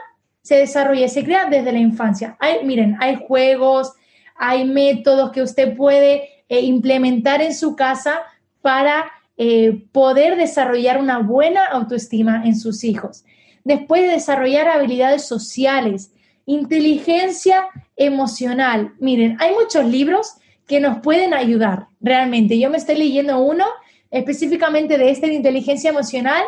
se 0.42 0.56
desarrolla, 0.56 1.08
se 1.08 1.24
crea 1.24 1.46
desde 1.46 1.72
la 1.72 1.78
infancia. 1.78 2.36
Hay, 2.38 2.66
miren, 2.66 2.98
hay 3.00 3.16
juegos, 3.26 3.94
hay 4.36 4.66
métodos 4.66 5.32
que 5.32 5.40
usted 5.40 5.74
puede 5.74 6.28
eh, 6.50 6.60
implementar 6.60 7.40
en 7.40 7.54
su 7.54 7.74
casa 7.74 8.20
para 8.60 9.10
eh, 9.38 9.86
poder 9.92 10.36
desarrollar 10.36 11.00
una 11.00 11.16
buena 11.20 11.64
autoestima 11.64 12.42
en 12.44 12.58
sus 12.58 12.84
hijos. 12.84 13.24
Después 13.64 14.02
de 14.02 14.08
desarrollar 14.08 14.68
habilidades 14.68 15.24
sociales, 15.24 16.12
Inteligencia 16.44 17.68
emocional. 18.04 18.92
Miren, 18.98 19.36
hay 19.40 19.52
muchos 19.54 19.84
libros 19.84 20.36
que 20.66 20.80
nos 20.80 21.00
pueden 21.00 21.34
ayudar 21.34 21.86
realmente. 22.00 22.58
Yo 22.58 22.70
me 22.70 22.78
estoy 22.78 22.96
leyendo 22.96 23.38
uno 23.40 23.64
específicamente 24.10 24.98
de 24.98 25.10
este 25.10 25.32
inteligencia 25.32 25.90
emocional 25.90 26.44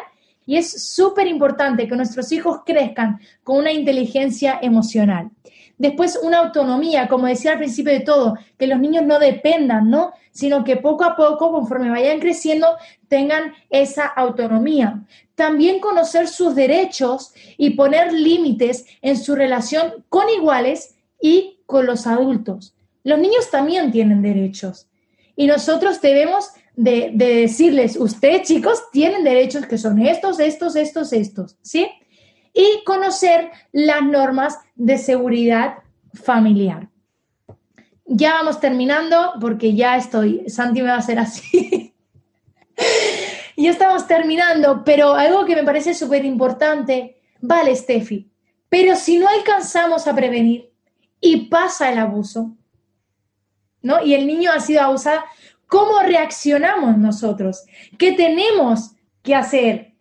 y 0.46 0.56
es 0.56 0.94
súper 0.94 1.26
importante 1.26 1.88
que 1.88 1.96
nuestros 1.96 2.30
hijos 2.32 2.60
crezcan 2.64 3.20
con 3.42 3.58
una 3.58 3.72
inteligencia 3.72 4.58
emocional. 4.60 5.30
Después, 5.76 6.18
una 6.22 6.38
autonomía, 6.38 7.08
como 7.08 7.26
decía 7.26 7.52
al 7.52 7.58
principio 7.58 7.92
de 7.92 8.00
todo, 8.00 8.38
que 8.56 8.68
los 8.68 8.78
niños 8.78 9.04
no 9.04 9.18
dependan, 9.18 9.90
¿no? 9.90 10.12
Sino 10.30 10.62
que 10.62 10.76
poco 10.76 11.04
a 11.04 11.16
poco, 11.16 11.50
conforme 11.50 11.90
vayan 11.90 12.20
creciendo, 12.20 12.68
tengan 13.08 13.52
esa 13.70 14.06
autonomía. 14.06 15.02
También 15.34 15.80
conocer 15.80 16.28
sus 16.28 16.54
derechos 16.54 17.34
y 17.56 17.70
poner 17.70 18.12
límites 18.12 18.86
en 19.02 19.16
su 19.16 19.34
relación 19.34 20.04
con 20.08 20.28
iguales 20.28 20.94
y 21.20 21.60
con 21.66 21.86
los 21.86 22.06
adultos. 22.06 22.74
Los 23.02 23.18
niños 23.18 23.50
también 23.50 23.92
tienen 23.92 24.22
derechos 24.22 24.88
y 25.36 25.46
nosotros 25.46 26.00
debemos 26.00 26.50
de, 26.76 27.12
decirles, 27.14 27.96
ustedes 27.96 28.48
chicos 28.48 28.90
tienen 28.92 29.24
derechos 29.24 29.66
que 29.66 29.78
son 29.78 30.00
estos, 30.00 30.40
estos, 30.40 30.76
estos, 30.76 31.12
estos, 31.12 31.56
¿sí? 31.62 31.88
Y 32.52 32.84
conocer 32.84 33.50
las 33.72 34.02
normas 34.02 34.58
de 34.74 34.98
seguridad 34.98 35.78
familiar. 36.14 36.88
Ya 38.06 38.34
vamos 38.34 38.60
terminando 38.60 39.32
porque 39.40 39.74
ya 39.74 39.96
estoy, 39.96 40.48
Santi 40.48 40.82
me 40.82 40.88
va 40.88 40.94
a 40.94 40.98
hacer 40.98 41.18
así. 41.18 41.94
ya 43.56 43.70
estamos 43.70 44.06
terminando, 44.06 44.82
pero 44.84 45.14
algo 45.14 45.44
que 45.44 45.56
me 45.56 45.64
parece 45.64 45.94
súper 45.94 46.24
importante, 46.24 47.20
vale, 47.40 47.74
Steffi, 47.74 48.30
pero 48.68 48.94
si 48.96 49.18
no 49.18 49.28
alcanzamos 49.28 50.06
a 50.06 50.14
prevenir 50.14 50.73
y 51.24 51.46
pasa 51.46 51.90
el 51.90 51.98
abuso, 51.98 52.54
¿no? 53.80 54.04
Y 54.04 54.12
el 54.12 54.26
niño 54.26 54.50
ha 54.52 54.60
sido 54.60 54.82
abusado, 54.82 55.22
¿cómo 55.66 56.00
reaccionamos 56.00 56.98
nosotros? 56.98 57.64
¿Qué 57.96 58.12
tenemos 58.12 58.90
que 59.22 59.34
hacer? 59.34 59.94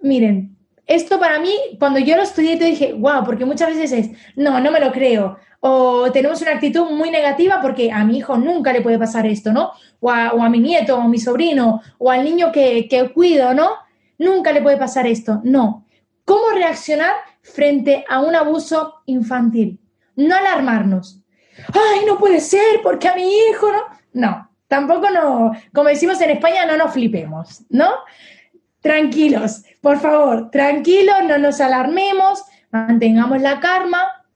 Miren, 0.00 0.56
esto 0.86 1.18
para 1.18 1.40
mí, 1.40 1.52
cuando 1.80 1.98
yo 1.98 2.16
lo 2.16 2.22
estudié, 2.22 2.56
te 2.56 2.66
dije, 2.66 2.92
wow, 2.92 3.24
porque 3.24 3.44
muchas 3.44 3.70
veces 3.70 3.92
es, 3.92 4.10
no, 4.36 4.60
no 4.60 4.70
me 4.70 4.78
lo 4.78 4.92
creo, 4.92 5.38
o 5.58 6.12
tenemos 6.12 6.40
una 6.40 6.52
actitud 6.52 6.88
muy 6.88 7.10
negativa 7.10 7.58
porque 7.60 7.90
a 7.90 8.04
mi 8.04 8.18
hijo 8.18 8.38
nunca 8.38 8.72
le 8.72 8.80
puede 8.80 8.98
pasar 8.98 9.26
esto, 9.26 9.52
¿no? 9.52 9.72
O 9.98 10.08
a, 10.12 10.48
mi 10.48 10.60
nieto, 10.60 10.96
o 10.96 11.00
a 11.00 11.08
mi 11.08 11.18
sobrino, 11.18 11.82
o 11.98 12.12
al 12.12 12.24
niño 12.24 12.52
que, 12.52 12.86
que 12.88 13.10
cuido, 13.10 13.54
¿no? 13.54 13.70
Nunca 14.18 14.52
le 14.52 14.62
puede 14.62 14.76
pasar 14.76 15.08
esto. 15.08 15.40
No. 15.42 15.84
¿Cómo 16.24 16.50
reaccionar 16.54 17.10
frente 17.42 18.04
a 18.08 18.20
un 18.20 18.36
abuso 18.36 19.02
infantil? 19.06 19.79
No 20.20 20.36
alarmarnos. 20.36 21.18
Ay, 21.72 22.04
no 22.06 22.18
puede 22.18 22.40
ser 22.40 22.82
porque 22.82 23.08
a 23.08 23.14
mi 23.14 23.22
hijo, 23.22 23.70
¿no? 23.72 23.82
No, 24.12 24.50
tampoco 24.68 25.08
no, 25.10 25.52
como 25.72 25.88
decimos 25.88 26.20
en 26.20 26.30
España, 26.30 26.66
no 26.66 26.76
nos 26.76 26.92
flipemos, 26.92 27.62
¿no? 27.70 27.90
Tranquilos, 28.80 29.62
por 29.80 29.98
favor, 29.98 30.50
tranquilos, 30.50 31.16
no 31.26 31.38
nos 31.38 31.60
alarmemos, 31.60 32.44
mantengamos 32.70 33.40
la 33.40 33.60
calma, 33.60 34.26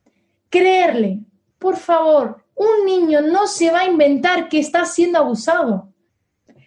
creerle. 0.49 1.19
Por 1.59 1.77
favor, 1.77 2.43
un 2.55 2.85
niño 2.85 3.21
no 3.21 3.45
se 3.45 3.69
va 3.69 3.81
a 3.81 3.85
inventar 3.85 4.49
que 4.49 4.59
está 4.59 4.85
siendo 4.85 5.19
abusado. 5.19 5.89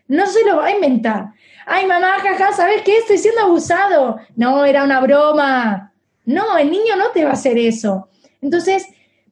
No 0.07 0.27
se 0.27 0.45
lo 0.45 0.59
va 0.59 0.67
a 0.67 0.71
inventar. 0.71 1.33
Ay, 1.67 1.87
mamá, 1.87 2.19
jaja, 2.21 2.53
¿sabes 2.53 2.83
qué? 2.83 2.99
Estoy 2.99 3.19
siendo 3.19 3.43
abusado. 3.43 4.19
No, 4.37 4.65
era 4.65 4.85
una 4.85 5.01
broma. 5.01 5.93
No, 6.25 6.57
el 6.57 6.71
niño 6.71 6.97
no 6.97 7.11
te 7.11 7.25
va 7.25 7.31
a 7.31 7.35
hacer 7.35 7.59
eso. 7.59 8.09
Entonces, 8.41 8.87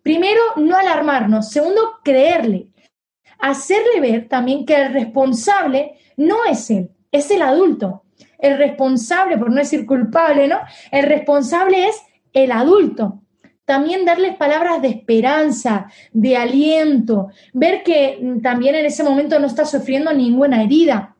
primero, 0.06 0.40
no 0.54 0.76
alarmarnos. 0.76 1.50
Segundo, 1.50 1.98
creerle. 2.04 2.68
Hacerle 3.40 4.00
ver 4.00 4.28
también 4.28 4.64
que 4.64 4.76
el 4.76 4.92
responsable 4.92 5.96
no 6.16 6.36
es 6.48 6.70
él, 6.70 6.90
es 7.10 7.28
el 7.32 7.42
adulto. 7.42 8.04
El 8.38 8.56
responsable, 8.56 9.36
por 9.36 9.50
no 9.50 9.56
decir 9.56 9.84
culpable, 9.84 10.46
¿no? 10.46 10.60
El 10.92 11.06
responsable 11.06 11.88
es 11.88 12.00
el 12.32 12.52
adulto. 12.52 13.20
También 13.64 14.04
darles 14.04 14.36
palabras 14.36 14.80
de 14.80 14.90
esperanza, 14.90 15.90
de 16.12 16.36
aliento, 16.36 17.30
ver 17.52 17.82
que 17.82 18.20
mm, 18.22 18.42
también 18.42 18.76
en 18.76 18.86
ese 18.86 19.02
momento 19.02 19.40
no 19.40 19.48
está 19.48 19.64
sufriendo 19.64 20.12
ninguna 20.12 20.62
herida, 20.62 21.16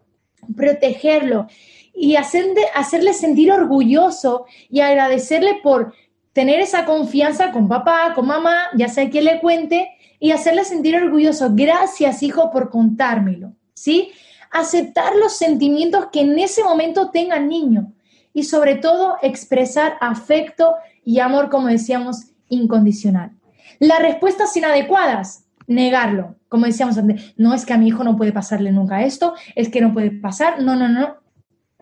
protegerlo 0.57 1.49
y 1.93 2.15
hacerle, 2.15 2.63
hacerle 2.73 3.15
sentir 3.15 3.51
orgulloso 3.51 4.47
y 4.71 4.79
agradecerle 4.79 5.59
por 5.61 5.93
tener 6.37 6.61
esa 6.61 6.85
confianza 6.85 7.51
con 7.51 7.67
papá, 7.67 8.13
con 8.15 8.27
mamá, 8.27 8.65
ya 8.77 8.89
sea 8.89 9.09
que 9.09 9.23
le 9.23 9.41
cuente, 9.41 9.89
y 10.21 10.33
hacerle 10.33 10.67
sentir 10.67 10.95
orgulloso. 10.95 11.49
Gracias, 11.55 12.23
hijo, 12.23 12.51
por 12.51 12.69
contármelo. 12.69 13.55
¿Sí? 13.73 14.11
Aceptar 14.51 15.17
los 15.17 15.33
sentimientos 15.33 16.09
que 16.13 16.21
en 16.21 16.39
ese 16.39 16.63
momento 16.63 17.09
tenga 17.09 17.39
el 17.39 17.49
niño 17.49 17.95
y 18.35 18.43
sobre 18.43 18.75
todo 18.75 19.17
expresar 19.23 19.97
afecto 20.03 20.75
y 21.03 21.21
amor, 21.21 21.49
como 21.49 21.69
decíamos, 21.69 22.27
incondicional. 22.51 23.31
Las 23.79 24.01
respuestas 24.01 24.55
inadecuadas, 24.59 25.47
negarlo. 25.67 26.37
Como 26.51 26.67
decíamos 26.67 26.99
antes, 26.99 27.33
no 27.39 27.55
es 27.55 27.65
que 27.65 27.73
a 27.73 27.79
mi 27.79 27.89
hijo 27.89 28.05
no 28.05 28.15
puede 28.15 28.33
pasarle 28.33 28.73
nunca 28.73 29.05
esto, 29.05 29.33
es 29.55 29.71
que 29.71 29.81
no 29.81 29.95
puede 29.95 30.11
pasar, 30.11 30.61
no, 30.61 30.77
no, 30.77 30.87
no. 30.87 31.17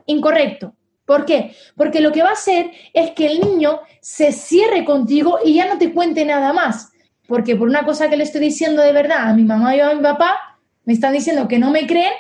Incorrecto. 0.06 0.76
¿Por 1.04 1.24
qué? 1.26 1.54
Porque 1.76 2.00
lo 2.00 2.12
que 2.12 2.22
va 2.22 2.30
a 2.30 2.32
hacer 2.32 2.70
es 2.92 3.10
que 3.10 3.26
el 3.26 3.40
niño 3.40 3.80
se 4.00 4.32
cierre 4.32 4.84
contigo 4.84 5.38
y 5.44 5.54
ya 5.54 5.66
no 5.66 5.78
te 5.78 5.92
cuente 5.92 6.24
nada 6.24 6.52
más. 6.52 6.92
Porque 7.26 7.56
por 7.56 7.68
una 7.68 7.84
cosa 7.84 8.08
que 8.08 8.16
le 8.16 8.24
estoy 8.24 8.40
diciendo 8.40 8.82
de 8.82 8.92
verdad 8.92 9.28
a 9.28 9.34
mi 9.34 9.44
mamá 9.44 9.76
y 9.76 9.80
a 9.80 9.94
mi 9.94 10.02
papá, 10.02 10.58
me 10.84 10.92
están 10.92 11.12
diciendo 11.12 11.48
que 11.48 11.58
no 11.58 11.70
me 11.70 11.86
creen, 11.86 12.12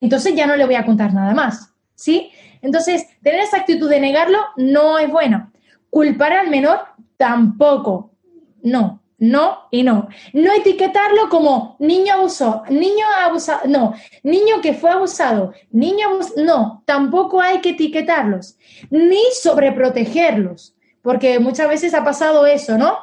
entonces 0.00 0.34
ya 0.34 0.46
no 0.46 0.56
le 0.56 0.64
voy 0.64 0.74
a 0.74 0.84
contar 0.84 1.12
nada 1.12 1.34
más. 1.34 1.72
¿Sí? 1.94 2.30
Entonces, 2.62 3.06
tener 3.22 3.40
esa 3.40 3.58
actitud 3.58 3.88
de 3.90 4.00
negarlo 4.00 4.38
no 4.56 4.98
es 4.98 5.10
bueno. 5.10 5.52
Culpar 5.90 6.32
al 6.32 6.48
menor 6.48 6.80
tampoco. 7.16 8.14
No, 8.62 9.01
no 9.22 9.68
y 9.70 9.84
no. 9.84 10.08
No 10.32 10.52
etiquetarlo 10.52 11.28
como 11.28 11.76
niño 11.78 12.14
abusó, 12.14 12.64
niño 12.68 13.06
abusado, 13.24 13.60
no, 13.68 13.94
niño 14.24 14.60
que 14.60 14.74
fue 14.74 14.90
abusado, 14.90 15.52
niño 15.70 16.08
abusado, 16.08 16.42
no, 16.42 16.82
tampoco 16.86 17.40
hay 17.40 17.60
que 17.60 17.70
etiquetarlos, 17.70 18.56
ni 18.90 19.22
sobreprotegerlos, 19.40 20.74
porque 21.02 21.38
muchas 21.38 21.68
veces 21.68 21.94
ha 21.94 22.02
pasado 22.02 22.46
eso, 22.46 22.76
¿no? 22.76 22.98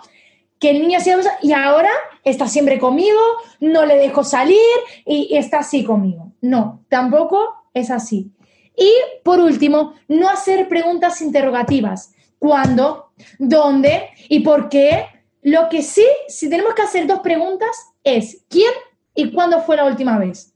Que 0.59 0.72
el 0.72 0.82
niño 0.82 0.99
se 0.99 1.13
abusa 1.13 1.38
y 1.41 1.53
ahora 1.53 1.91
está 2.26 2.49
siempre 2.49 2.80
conmigo, 2.80 3.20
no 3.61 3.86
le 3.86 3.95
dejo 3.95 4.26
salir 4.26 4.57
y 5.05 5.38
está 5.38 5.59
así 5.59 5.86
conmigo. 5.86 6.34
No, 6.41 6.84
tampoco 6.89 7.63
es 7.74 7.91
así. 7.91 8.30
Y 8.76 8.91
por 9.24 9.39
último, 9.39 9.93
no 10.09 10.28
hacer 10.28 10.67
preguntas 10.67 11.22
interrogativas. 11.22 12.11
¿Cuándo? 12.39 13.11
¿Dónde? 13.38 14.09
¿Y 14.28 14.41
por 14.41 14.67
qué? 14.67 15.05
Lo 15.42 15.70
que 15.70 15.82
sí, 15.82 16.06
si 16.28 16.50
tenemos 16.50 16.74
que 16.74 16.82
hacer 16.82 17.08
dos 17.08 17.20
preguntas, 17.20 17.70
es 18.04 18.46
¿quién 18.50 18.72
y 19.16 19.32
cuándo 19.32 19.62
fue 19.62 19.78
la 19.78 19.86
última 19.86 20.18
vez? 20.18 20.54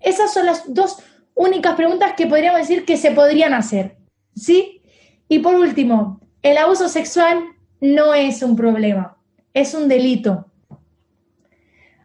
Esas 0.00 0.32
son 0.32 0.46
las 0.46 0.72
dos 0.72 0.98
únicas 1.34 1.74
preguntas 1.74 2.14
que 2.16 2.26
podríamos 2.26 2.60
decir 2.60 2.84
que 2.84 2.96
se 2.96 3.10
podrían 3.10 3.54
hacer. 3.54 3.96
¿Sí? 4.34 4.82
Y 5.28 5.40
por 5.40 5.54
último, 5.54 6.20
el 6.42 6.58
abuso 6.58 6.88
sexual 6.88 7.44
no 7.80 8.14
es 8.14 8.42
un 8.42 8.56
problema, 8.56 9.16
es 9.52 9.74
un 9.74 9.88
delito. 9.88 10.46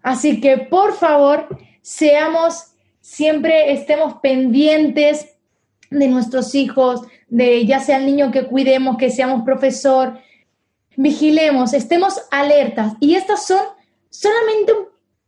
Así 0.01 0.41
que 0.41 0.57
por 0.57 0.93
favor, 0.93 1.47
seamos, 1.81 2.73
siempre 3.01 3.73
estemos 3.73 4.15
pendientes 4.21 5.35
de 5.89 6.07
nuestros 6.07 6.55
hijos, 6.55 7.01
de 7.27 7.65
ya 7.65 7.79
sea 7.79 7.97
el 7.97 8.05
niño 8.05 8.31
que 8.31 8.45
cuidemos, 8.45 8.97
que 8.97 9.09
seamos 9.09 9.43
profesor, 9.43 10.19
vigilemos, 10.99 11.73
estemos 11.73 12.21
alertas. 12.29 12.91
Y 12.99 13.15
estas 13.15 13.45
son 13.45 13.61
solamente 14.09 14.73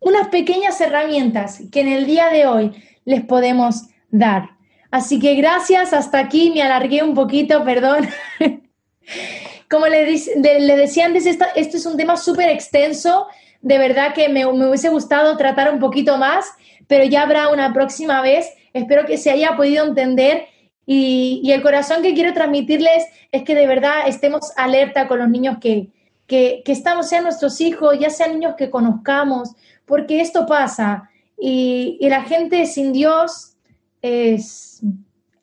unas 0.02 0.28
pequeñas 0.28 0.82
herramientas 0.82 1.62
que 1.72 1.80
en 1.80 1.88
el 1.88 2.06
día 2.06 2.28
de 2.28 2.46
hoy 2.46 2.72
les 3.06 3.24
podemos 3.24 3.84
dar. 4.10 4.50
Así 4.92 5.18
que 5.18 5.36
gracias, 5.36 5.94
hasta 5.94 6.20
aquí 6.20 6.52
me 6.52 6.62
alargué 6.62 7.04
un 7.04 7.14
poquito, 7.14 7.64
perdón. 7.64 8.10
Como 9.70 9.88
le, 9.88 10.06
le, 10.12 10.76
decía 10.76 11.06
antes, 11.06 11.26
esto, 11.26 11.46
es 11.56 11.86
un 11.86 11.96
tema 11.96 12.18
súper 12.18 12.50
extenso, 12.50 13.28
de 13.62 13.78
verdad 13.78 14.14
que 14.14 14.28
me 14.28 14.46
hubiese 14.46 14.90
gustado 14.90 15.38
tratar 15.38 15.74
un 15.74 15.80
poquito 15.80 16.18
más, 16.18 16.48
pero 16.88 17.06
ya 17.06 17.22
habrá 17.22 17.48
una 17.48 17.72
próxima 17.72 18.22
vez. 18.22 18.52
Espero 18.74 19.06
que 19.06 19.18
se 19.18 19.32
haya 19.32 19.56
podido 19.56 19.86
entender 19.86 20.48
y, 20.86 21.52
el 21.52 21.62
corazón 21.62 22.02
que 22.02 22.14
quiero 22.14 22.34
transmitirles 22.34 23.06
es 23.32 23.44
que 23.44 23.56
de 23.56 23.68
verdad 23.68 24.08
estemos 24.08 24.52
alerta 24.58 25.08
con 25.08 25.20
los 25.20 25.30
niños 25.30 25.58
que, 25.60 25.90
que, 26.28 26.64
estamos, 26.66 27.08
sean 27.10 27.24
nuestros 27.24 27.62
hijos, 27.62 27.98
ya 28.00 28.10
sean 28.10 28.34
niños 28.34 28.56
que 28.58 28.70
conozcamos, 28.70 29.56
porque 29.86 30.22
esto 30.22 30.46
pasa 30.46 31.10
y, 31.38 31.98
la 32.02 32.24
gente 32.24 32.66
sin 32.66 32.94
Dios 32.94 33.56
es 34.02 34.82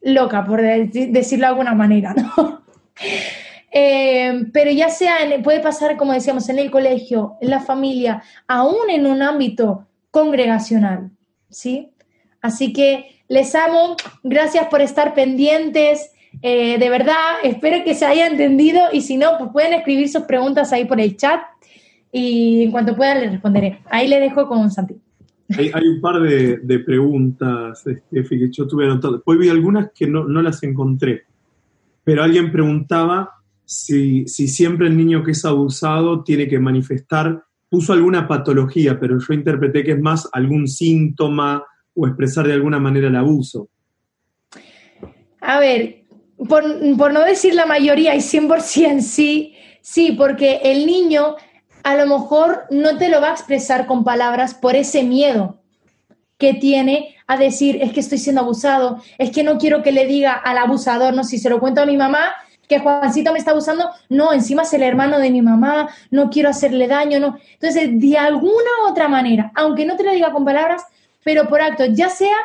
loca, 0.00 0.44
por 0.44 0.62
decirlo 0.62 1.46
de 1.46 1.50
alguna 1.50 1.74
manera, 1.74 2.14
¿no? 2.14 2.62
Eh, 3.70 4.46
pero 4.54 4.70
ya 4.70 4.88
sea, 4.88 5.18
puede 5.44 5.60
pasar, 5.60 5.98
como 5.98 6.14
decíamos, 6.14 6.48
en 6.48 6.58
el 6.58 6.70
colegio, 6.70 7.36
en 7.42 7.50
la 7.50 7.60
familia, 7.60 8.22
aún 8.46 8.88
en 8.88 9.06
un 9.06 9.20
ámbito 9.20 9.86
congregacional, 10.10 11.10
¿sí? 11.50 11.92
Así 12.40 12.72
que 12.72 13.17
les 13.28 13.54
amo, 13.54 13.96
gracias 14.22 14.66
por 14.68 14.80
estar 14.80 15.14
pendientes. 15.14 16.10
Eh, 16.42 16.78
de 16.78 16.90
verdad, 16.90 17.36
espero 17.42 17.84
que 17.84 17.94
se 17.94 18.06
haya 18.06 18.26
entendido 18.26 18.80
y 18.92 19.02
si 19.02 19.16
no, 19.16 19.38
pues 19.38 19.50
pueden 19.52 19.74
escribir 19.74 20.08
sus 20.08 20.22
preguntas 20.22 20.72
ahí 20.72 20.84
por 20.84 21.00
el 21.00 21.16
chat 21.16 21.40
y 22.10 22.62
en 22.64 22.70
cuanto 22.70 22.96
puedan 22.96 23.20
les 23.20 23.32
responderé. 23.32 23.80
Ahí 23.90 24.08
le 24.08 24.20
dejo 24.20 24.48
con 24.48 24.70
Santi. 24.70 24.96
Hay, 25.56 25.88
un 25.88 26.00
par 26.02 26.20
de, 26.20 26.78
preguntas, 26.80 27.80
Steffi, 27.80 28.38
que 28.38 28.50
yo 28.50 28.66
tuve 28.66 28.84
anotado. 28.84 29.14
Después 29.14 29.38
vi 29.38 29.48
algunas 29.48 29.90
que 29.94 30.06
no, 30.06 30.26
las 30.26 30.62
encontré, 30.62 31.24
pero 32.04 32.22
alguien 32.22 32.52
preguntaba 32.52 33.30
si, 33.64 34.26
si 34.26 34.46
siempre 34.46 34.88
el 34.88 34.96
niño 34.96 35.24
que 35.24 35.30
es 35.30 35.44
abusado 35.46 36.22
tiene 36.22 36.48
que 36.48 36.58
manifestar, 36.58 37.44
puso 37.70 37.94
alguna 37.94 38.28
patología, 38.28 39.00
pero 39.00 39.18
yo 39.18 39.34
interpreté 39.34 39.84
que 39.84 39.92
es 39.92 40.00
más 40.00 40.28
algún 40.32 40.68
síntoma, 40.68 41.64
o 41.98 42.06
expresar 42.06 42.46
de 42.46 42.52
alguna 42.52 42.78
manera 42.78 43.08
el 43.08 43.16
abuso? 43.16 43.68
A 45.40 45.58
ver, 45.58 46.04
por, 46.48 47.12
no 47.12 47.24
decir 47.24 47.54
la 47.54 47.66
mayoría 47.66 48.14
y 48.14 48.18
100% 48.18 49.00
sí, 49.00 49.54
sí, 49.80 50.12
porque 50.12 50.60
el 50.62 50.86
niño 50.86 51.34
a 51.82 51.96
lo 51.96 52.06
mejor 52.06 52.64
no 52.70 52.98
te 52.98 53.08
lo 53.08 53.20
va 53.20 53.30
a 53.30 53.32
expresar 53.32 53.86
con 53.86 54.04
palabras 54.04 54.54
por 54.54 54.76
ese 54.76 55.02
miedo 55.02 55.60
que 56.38 56.54
tiene 56.54 57.16
a 57.26 57.36
decir, 57.36 57.78
es 57.82 57.92
que 57.92 58.00
estoy 58.00 58.18
siendo 58.18 58.42
abusado, 58.42 59.02
es 59.18 59.32
que 59.32 59.42
no 59.42 59.58
quiero 59.58 59.82
que 59.82 59.90
le 59.90 60.06
diga 60.06 60.32
al 60.32 60.58
abusador, 60.58 61.14
no, 61.14 61.24
si 61.24 61.38
se 61.38 61.50
lo 61.50 61.58
cuento 61.58 61.82
a 61.82 61.86
mi 61.86 61.96
mamá, 61.96 62.32
que 62.68 62.78
Juancito 62.78 63.32
me 63.32 63.38
está 63.38 63.50
abusando, 63.50 63.90
no, 64.08 64.32
encima 64.32 64.62
es 64.62 64.72
el 64.74 64.82
hermano 64.82 65.18
de 65.18 65.30
mi 65.30 65.42
mamá, 65.42 65.88
no 66.10 66.30
quiero 66.30 66.50
hacerle 66.50 66.86
daño, 66.86 67.18
no. 67.18 67.38
Entonces, 67.54 67.88
de 67.92 68.18
alguna 68.18 68.70
u 68.84 68.90
otra 68.90 69.08
manera, 69.08 69.50
aunque 69.54 69.84
no 69.86 69.96
te 69.96 70.04
lo 70.04 70.12
diga 70.12 70.32
con 70.32 70.44
palabras, 70.44 70.84
pero 71.24 71.48
por 71.48 71.60
acto, 71.60 71.84
ya 71.86 72.08
sea 72.08 72.36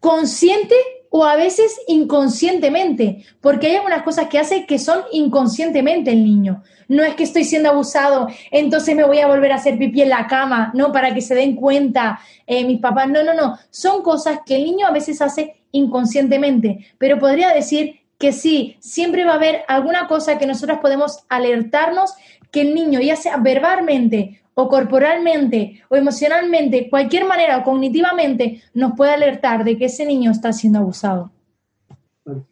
consciente 0.00 0.74
o 1.10 1.24
a 1.24 1.36
veces 1.36 1.80
inconscientemente, 1.88 3.24
porque 3.40 3.66
hay 3.66 3.76
algunas 3.76 4.02
cosas 4.02 4.28
que 4.28 4.38
hace 4.38 4.64
que 4.64 4.78
son 4.78 5.00
inconscientemente 5.12 6.12
el 6.12 6.24
niño. 6.24 6.62
No 6.88 7.02
es 7.02 7.14
que 7.14 7.24
estoy 7.24 7.44
siendo 7.44 7.68
abusado, 7.68 8.28
entonces 8.50 8.94
me 8.94 9.04
voy 9.04 9.18
a 9.18 9.26
volver 9.26 9.52
a 9.52 9.56
hacer 9.56 9.76
pipí 9.76 10.02
en 10.02 10.08
la 10.08 10.26
cama, 10.28 10.70
no, 10.74 10.92
para 10.92 11.12
que 11.12 11.20
se 11.20 11.34
den 11.34 11.56
cuenta 11.56 12.20
eh, 12.46 12.64
mis 12.64 12.80
papás. 12.80 13.08
No, 13.08 13.22
no, 13.24 13.34
no. 13.34 13.58
Son 13.70 14.02
cosas 14.02 14.40
que 14.46 14.56
el 14.56 14.64
niño 14.64 14.86
a 14.86 14.92
veces 14.92 15.20
hace 15.20 15.62
inconscientemente, 15.72 16.86
pero 16.98 17.18
podría 17.18 17.52
decir 17.52 18.00
que 18.18 18.32
sí, 18.32 18.76
siempre 18.80 19.24
va 19.24 19.32
a 19.32 19.36
haber 19.36 19.62
alguna 19.66 20.06
cosa 20.06 20.38
que 20.38 20.46
nosotros 20.46 20.78
podemos 20.80 21.20
alertarnos 21.28 22.14
que 22.50 22.62
el 22.62 22.74
niño, 22.74 23.00
ya 23.00 23.16
sea 23.16 23.36
verbalmente 23.38 24.39
o 24.60 24.68
corporalmente 24.68 25.82
o 25.88 25.96
emocionalmente, 25.96 26.88
cualquier 26.90 27.24
manera 27.24 27.58
o 27.58 27.64
cognitivamente, 27.64 28.62
nos 28.74 28.92
puede 28.96 29.12
alertar 29.12 29.64
de 29.64 29.76
que 29.78 29.86
ese 29.86 30.04
niño 30.04 30.30
está 30.30 30.52
siendo 30.52 30.80
abusado. 30.80 31.32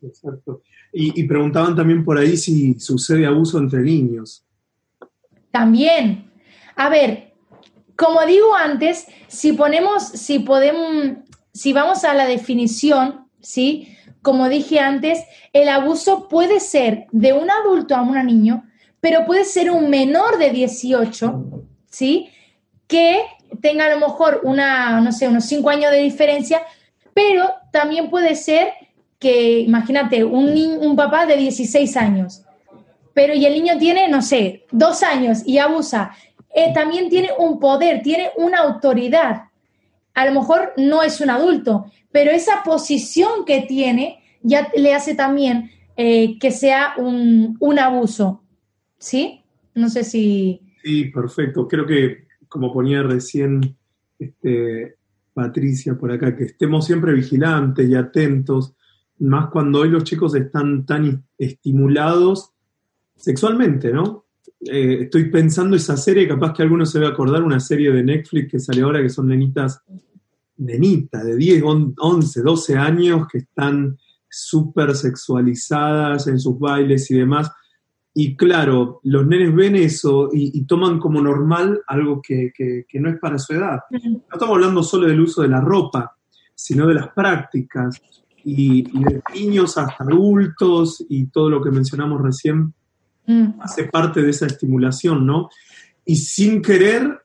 Exacto, 0.03 0.63
Y, 0.93 1.23
preguntaban 1.25 1.77
también 1.77 2.05
por 2.05 2.19
ahí 2.19 2.37
si 2.37 2.81
sucede 2.81 3.27
abuso 3.27 3.59
entre 3.59 3.83
niños. 3.83 4.45
También. 5.51 6.31
A 6.75 6.89
ver, 6.89 7.35
como 7.95 8.25
digo 8.25 8.55
antes, 8.55 9.07
si 9.27 9.53
ponemos, 9.53 10.03
si 10.03 10.39
podemos, 10.39 11.19
si 11.53 11.73
vamos 11.73 12.05
a 12.05 12.15
la 12.15 12.27
definición, 12.27 13.27
¿sí? 13.41 13.89
Como 14.23 14.49
dije 14.49 14.81
antes, 14.81 15.25
el 15.53 15.69
abuso 15.69 16.29
puede 16.29 16.61
ser 16.61 17.07
de 17.13 17.33
un 17.35 17.51
adulto 17.51 17.95
a 17.95 18.03
un 18.03 18.15
niño, 18.27 18.65
pero 19.01 19.27
puede 19.27 19.45
ser 19.45 19.71
un 19.71 19.91
menor 19.91 20.39
de 20.39 20.51
18, 20.51 21.68
¿sí? 21.99 22.31
Que 22.87 23.23
tenga 23.61 23.87
a 23.87 23.95
lo 23.95 23.99
mejor 23.99 24.43
una, 24.45 25.01
no 25.01 25.11
sé, 25.11 25.27
unos 25.27 25.47
5 25.47 25.69
años 25.69 25.91
de 25.91 25.99
diferencia, 25.99 26.63
pero 27.13 27.51
también 27.73 28.09
puede 28.09 28.37
ser 28.37 28.69
que, 29.19 29.59
imagínate, 29.61 30.23
un, 30.23 30.49
un 30.81 30.95
papá 30.95 31.27
de 31.27 31.37
16 31.37 31.97
años, 31.97 32.43
pero 33.15 33.35
y 33.35 33.45
el 33.45 33.55
niño 33.55 33.79
tiene, 33.79 34.07
no 34.07 34.23
sé, 34.23 34.65
dos 34.71 35.03
años 35.03 35.43
y 35.45 35.59
abusa, 35.59 36.13
eh, 36.55 36.73
también 36.73 37.09
tiene 37.09 37.31
un 37.37 37.59
poder, 37.59 38.01
tiene 38.03 38.31
una 38.37 38.59
autoridad. 38.59 39.47
A 40.15 40.25
lo 40.25 40.41
mejor 40.41 40.75
no 40.77 41.03
es 41.03 41.21
un 41.21 41.31
adulto, 41.31 41.87
pero 42.13 42.31
esa 42.31 42.63
posición 42.65 43.45
que 43.45 43.63
tiene 43.63 44.21
ya 44.43 44.71
le 44.77 44.95
hace 44.95 45.17
también 45.17 45.73
eh, 45.97 46.39
que 46.39 46.53
sea 46.53 46.95
un, 46.97 47.57
un 47.59 47.79
abuso. 47.81 48.45
¿Sí? 48.99 49.43
No 49.75 49.89
sé 49.89 50.05
si... 50.05 50.68
Sí, 50.83 51.07
perfecto. 51.07 51.67
Creo 51.67 51.87
que, 51.87 52.27
como 52.49 52.73
ponía 52.73 53.03
recién 53.03 53.77
este, 54.19 54.97
Patricia 55.33 55.97
por 55.97 56.11
acá, 56.11 56.35
que 56.35 56.45
estemos 56.45 56.87
siempre 56.87 57.13
vigilantes 57.13 57.89
y 57.89 57.95
atentos, 57.95 58.75
más 59.21 59.51
cuando 59.51 59.81
hoy 59.81 59.91
los 59.91 60.05
chicos 60.05 60.35
están 60.35 60.87
tan 60.87 61.25
estimulados 61.37 62.53
sexualmente, 63.17 63.93
¿no? 63.93 64.27
Eh, 64.61 65.03
estoy 65.03 65.31
pensando 65.31 65.77
esa 65.77 65.97
serie, 65.97 66.27
capaz 66.27 66.53
que 66.53 66.63
alguno 66.63 66.85
se 66.85 66.99
va 66.99 67.09
a 67.09 67.11
acordar, 67.11 67.43
una 67.43 67.61
serie 67.61 67.93
de 67.93 68.03
Netflix 68.03 68.51
que 68.51 68.59
sale 68.59 68.83
ahora, 68.83 69.03
que 69.03 69.09
son 69.09 69.29
nenitas, 69.29 69.81
nenitas 70.57 71.25
de 71.25 71.37
10, 71.37 71.63
11, 71.97 72.43
12 72.43 72.77
años, 72.77 73.29
que 73.31 73.39
están 73.39 73.97
súper 74.29 74.95
sexualizadas 74.95 76.27
en 76.27 76.39
sus 76.39 76.59
bailes 76.59 77.11
y 77.11 77.19
demás. 77.19 77.51
Y 78.15 78.37
claro, 78.37 79.01
los 79.05 79.27
nenes 79.27 79.55
ven 79.55 79.77
eso 79.77 80.29
y, 80.33 80.65
toman 80.65 80.99
como 80.99 81.21
normal 81.21 81.83
algo 81.87 82.21
que, 82.21 82.53
no 82.95 83.11
es 83.11 83.19
para 83.19 83.39
su 83.39 83.53
edad. 83.53 83.81
No 83.91 84.23
estamos 84.33 84.57
hablando 84.57 84.83
solo 84.83 85.07
del 85.07 85.21
uso 85.21 85.43
de 85.43 85.49
la 85.49 85.61
ropa, 85.61 86.17
sino 86.55 86.87
de 86.87 86.95
las 86.95 87.09
prácticas 87.09 88.01
y, 88.45 88.83
de 88.83 89.23
niños 89.35 89.79
hasta 89.79 90.05
adultos 90.05 91.05
y 91.09 91.27
todo 91.27 91.49
lo 91.51 91.63
que 91.63 91.71
mencionamos 91.71 92.21
recién 92.21 92.75
mm. 93.27 93.61
hace 93.61 93.85
parte 93.85 94.23
de 94.23 94.31
esa 94.31 94.47
estimulación, 94.47 95.25
¿no? 95.25 95.49
Y 96.05 96.17
sin 96.17 96.63
querer 96.63 97.21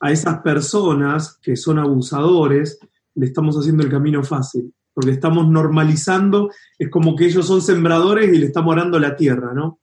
a 0.00 0.10
esas 0.10 0.40
personas 0.40 1.38
que 1.40 1.54
son 1.54 1.78
abusadores, 1.78 2.80
le 3.14 3.26
estamos 3.26 3.56
haciendo 3.56 3.84
el 3.84 3.90
camino 3.90 4.24
fácil, 4.24 4.74
porque 4.92 5.12
estamos 5.12 5.48
normalizando, 5.48 6.50
es 6.78 6.90
como 6.90 7.14
que 7.14 7.26
ellos 7.26 7.46
son 7.46 7.62
sembradores 7.62 8.34
y 8.34 8.38
le 8.38 8.46
estamos 8.46 8.72
orando 8.72 8.98
la 8.98 9.14
tierra, 9.14 9.52
¿no? 9.54 9.78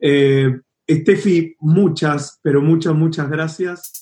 Eh, 0.00 0.60
Estefi, 0.86 1.56
muchas, 1.60 2.38
pero 2.42 2.62
muchas, 2.62 2.94
muchas 2.94 3.28
gracias. 3.28 3.92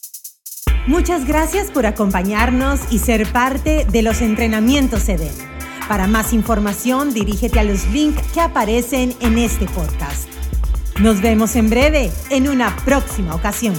Muchas 0.86 1.26
gracias 1.26 1.70
por 1.72 1.84
acompañarnos 1.84 2.80
y 2.92 3.00
ser 3.00 3.26
parte 3.32 3.84
de 3.90 4.02
los 4.02 4.22
entrenamientos 4.22 5.08
EDEN. 5.08 5.34
Para 5.88 6.06
más 6.06 6.32
información, 6.32 7.12
dirígete 7.12 7.58
a 7.58 7.64
los 7.64 7.88
links 7.90 8.22
que 8.32 8.40
aparecen 8.40 9.14
en 9.20 9.38
este 9.38 9.66
podcast. 9.66 10.28
Nos 11.00 11.20
vemos 11.20 11.56
en 11.56 11.70
breve 11.70 12.10
en 12.30 12.48
una 12.48 12.74
próxima 12.84 13.34
ocasión. 13.34 13.74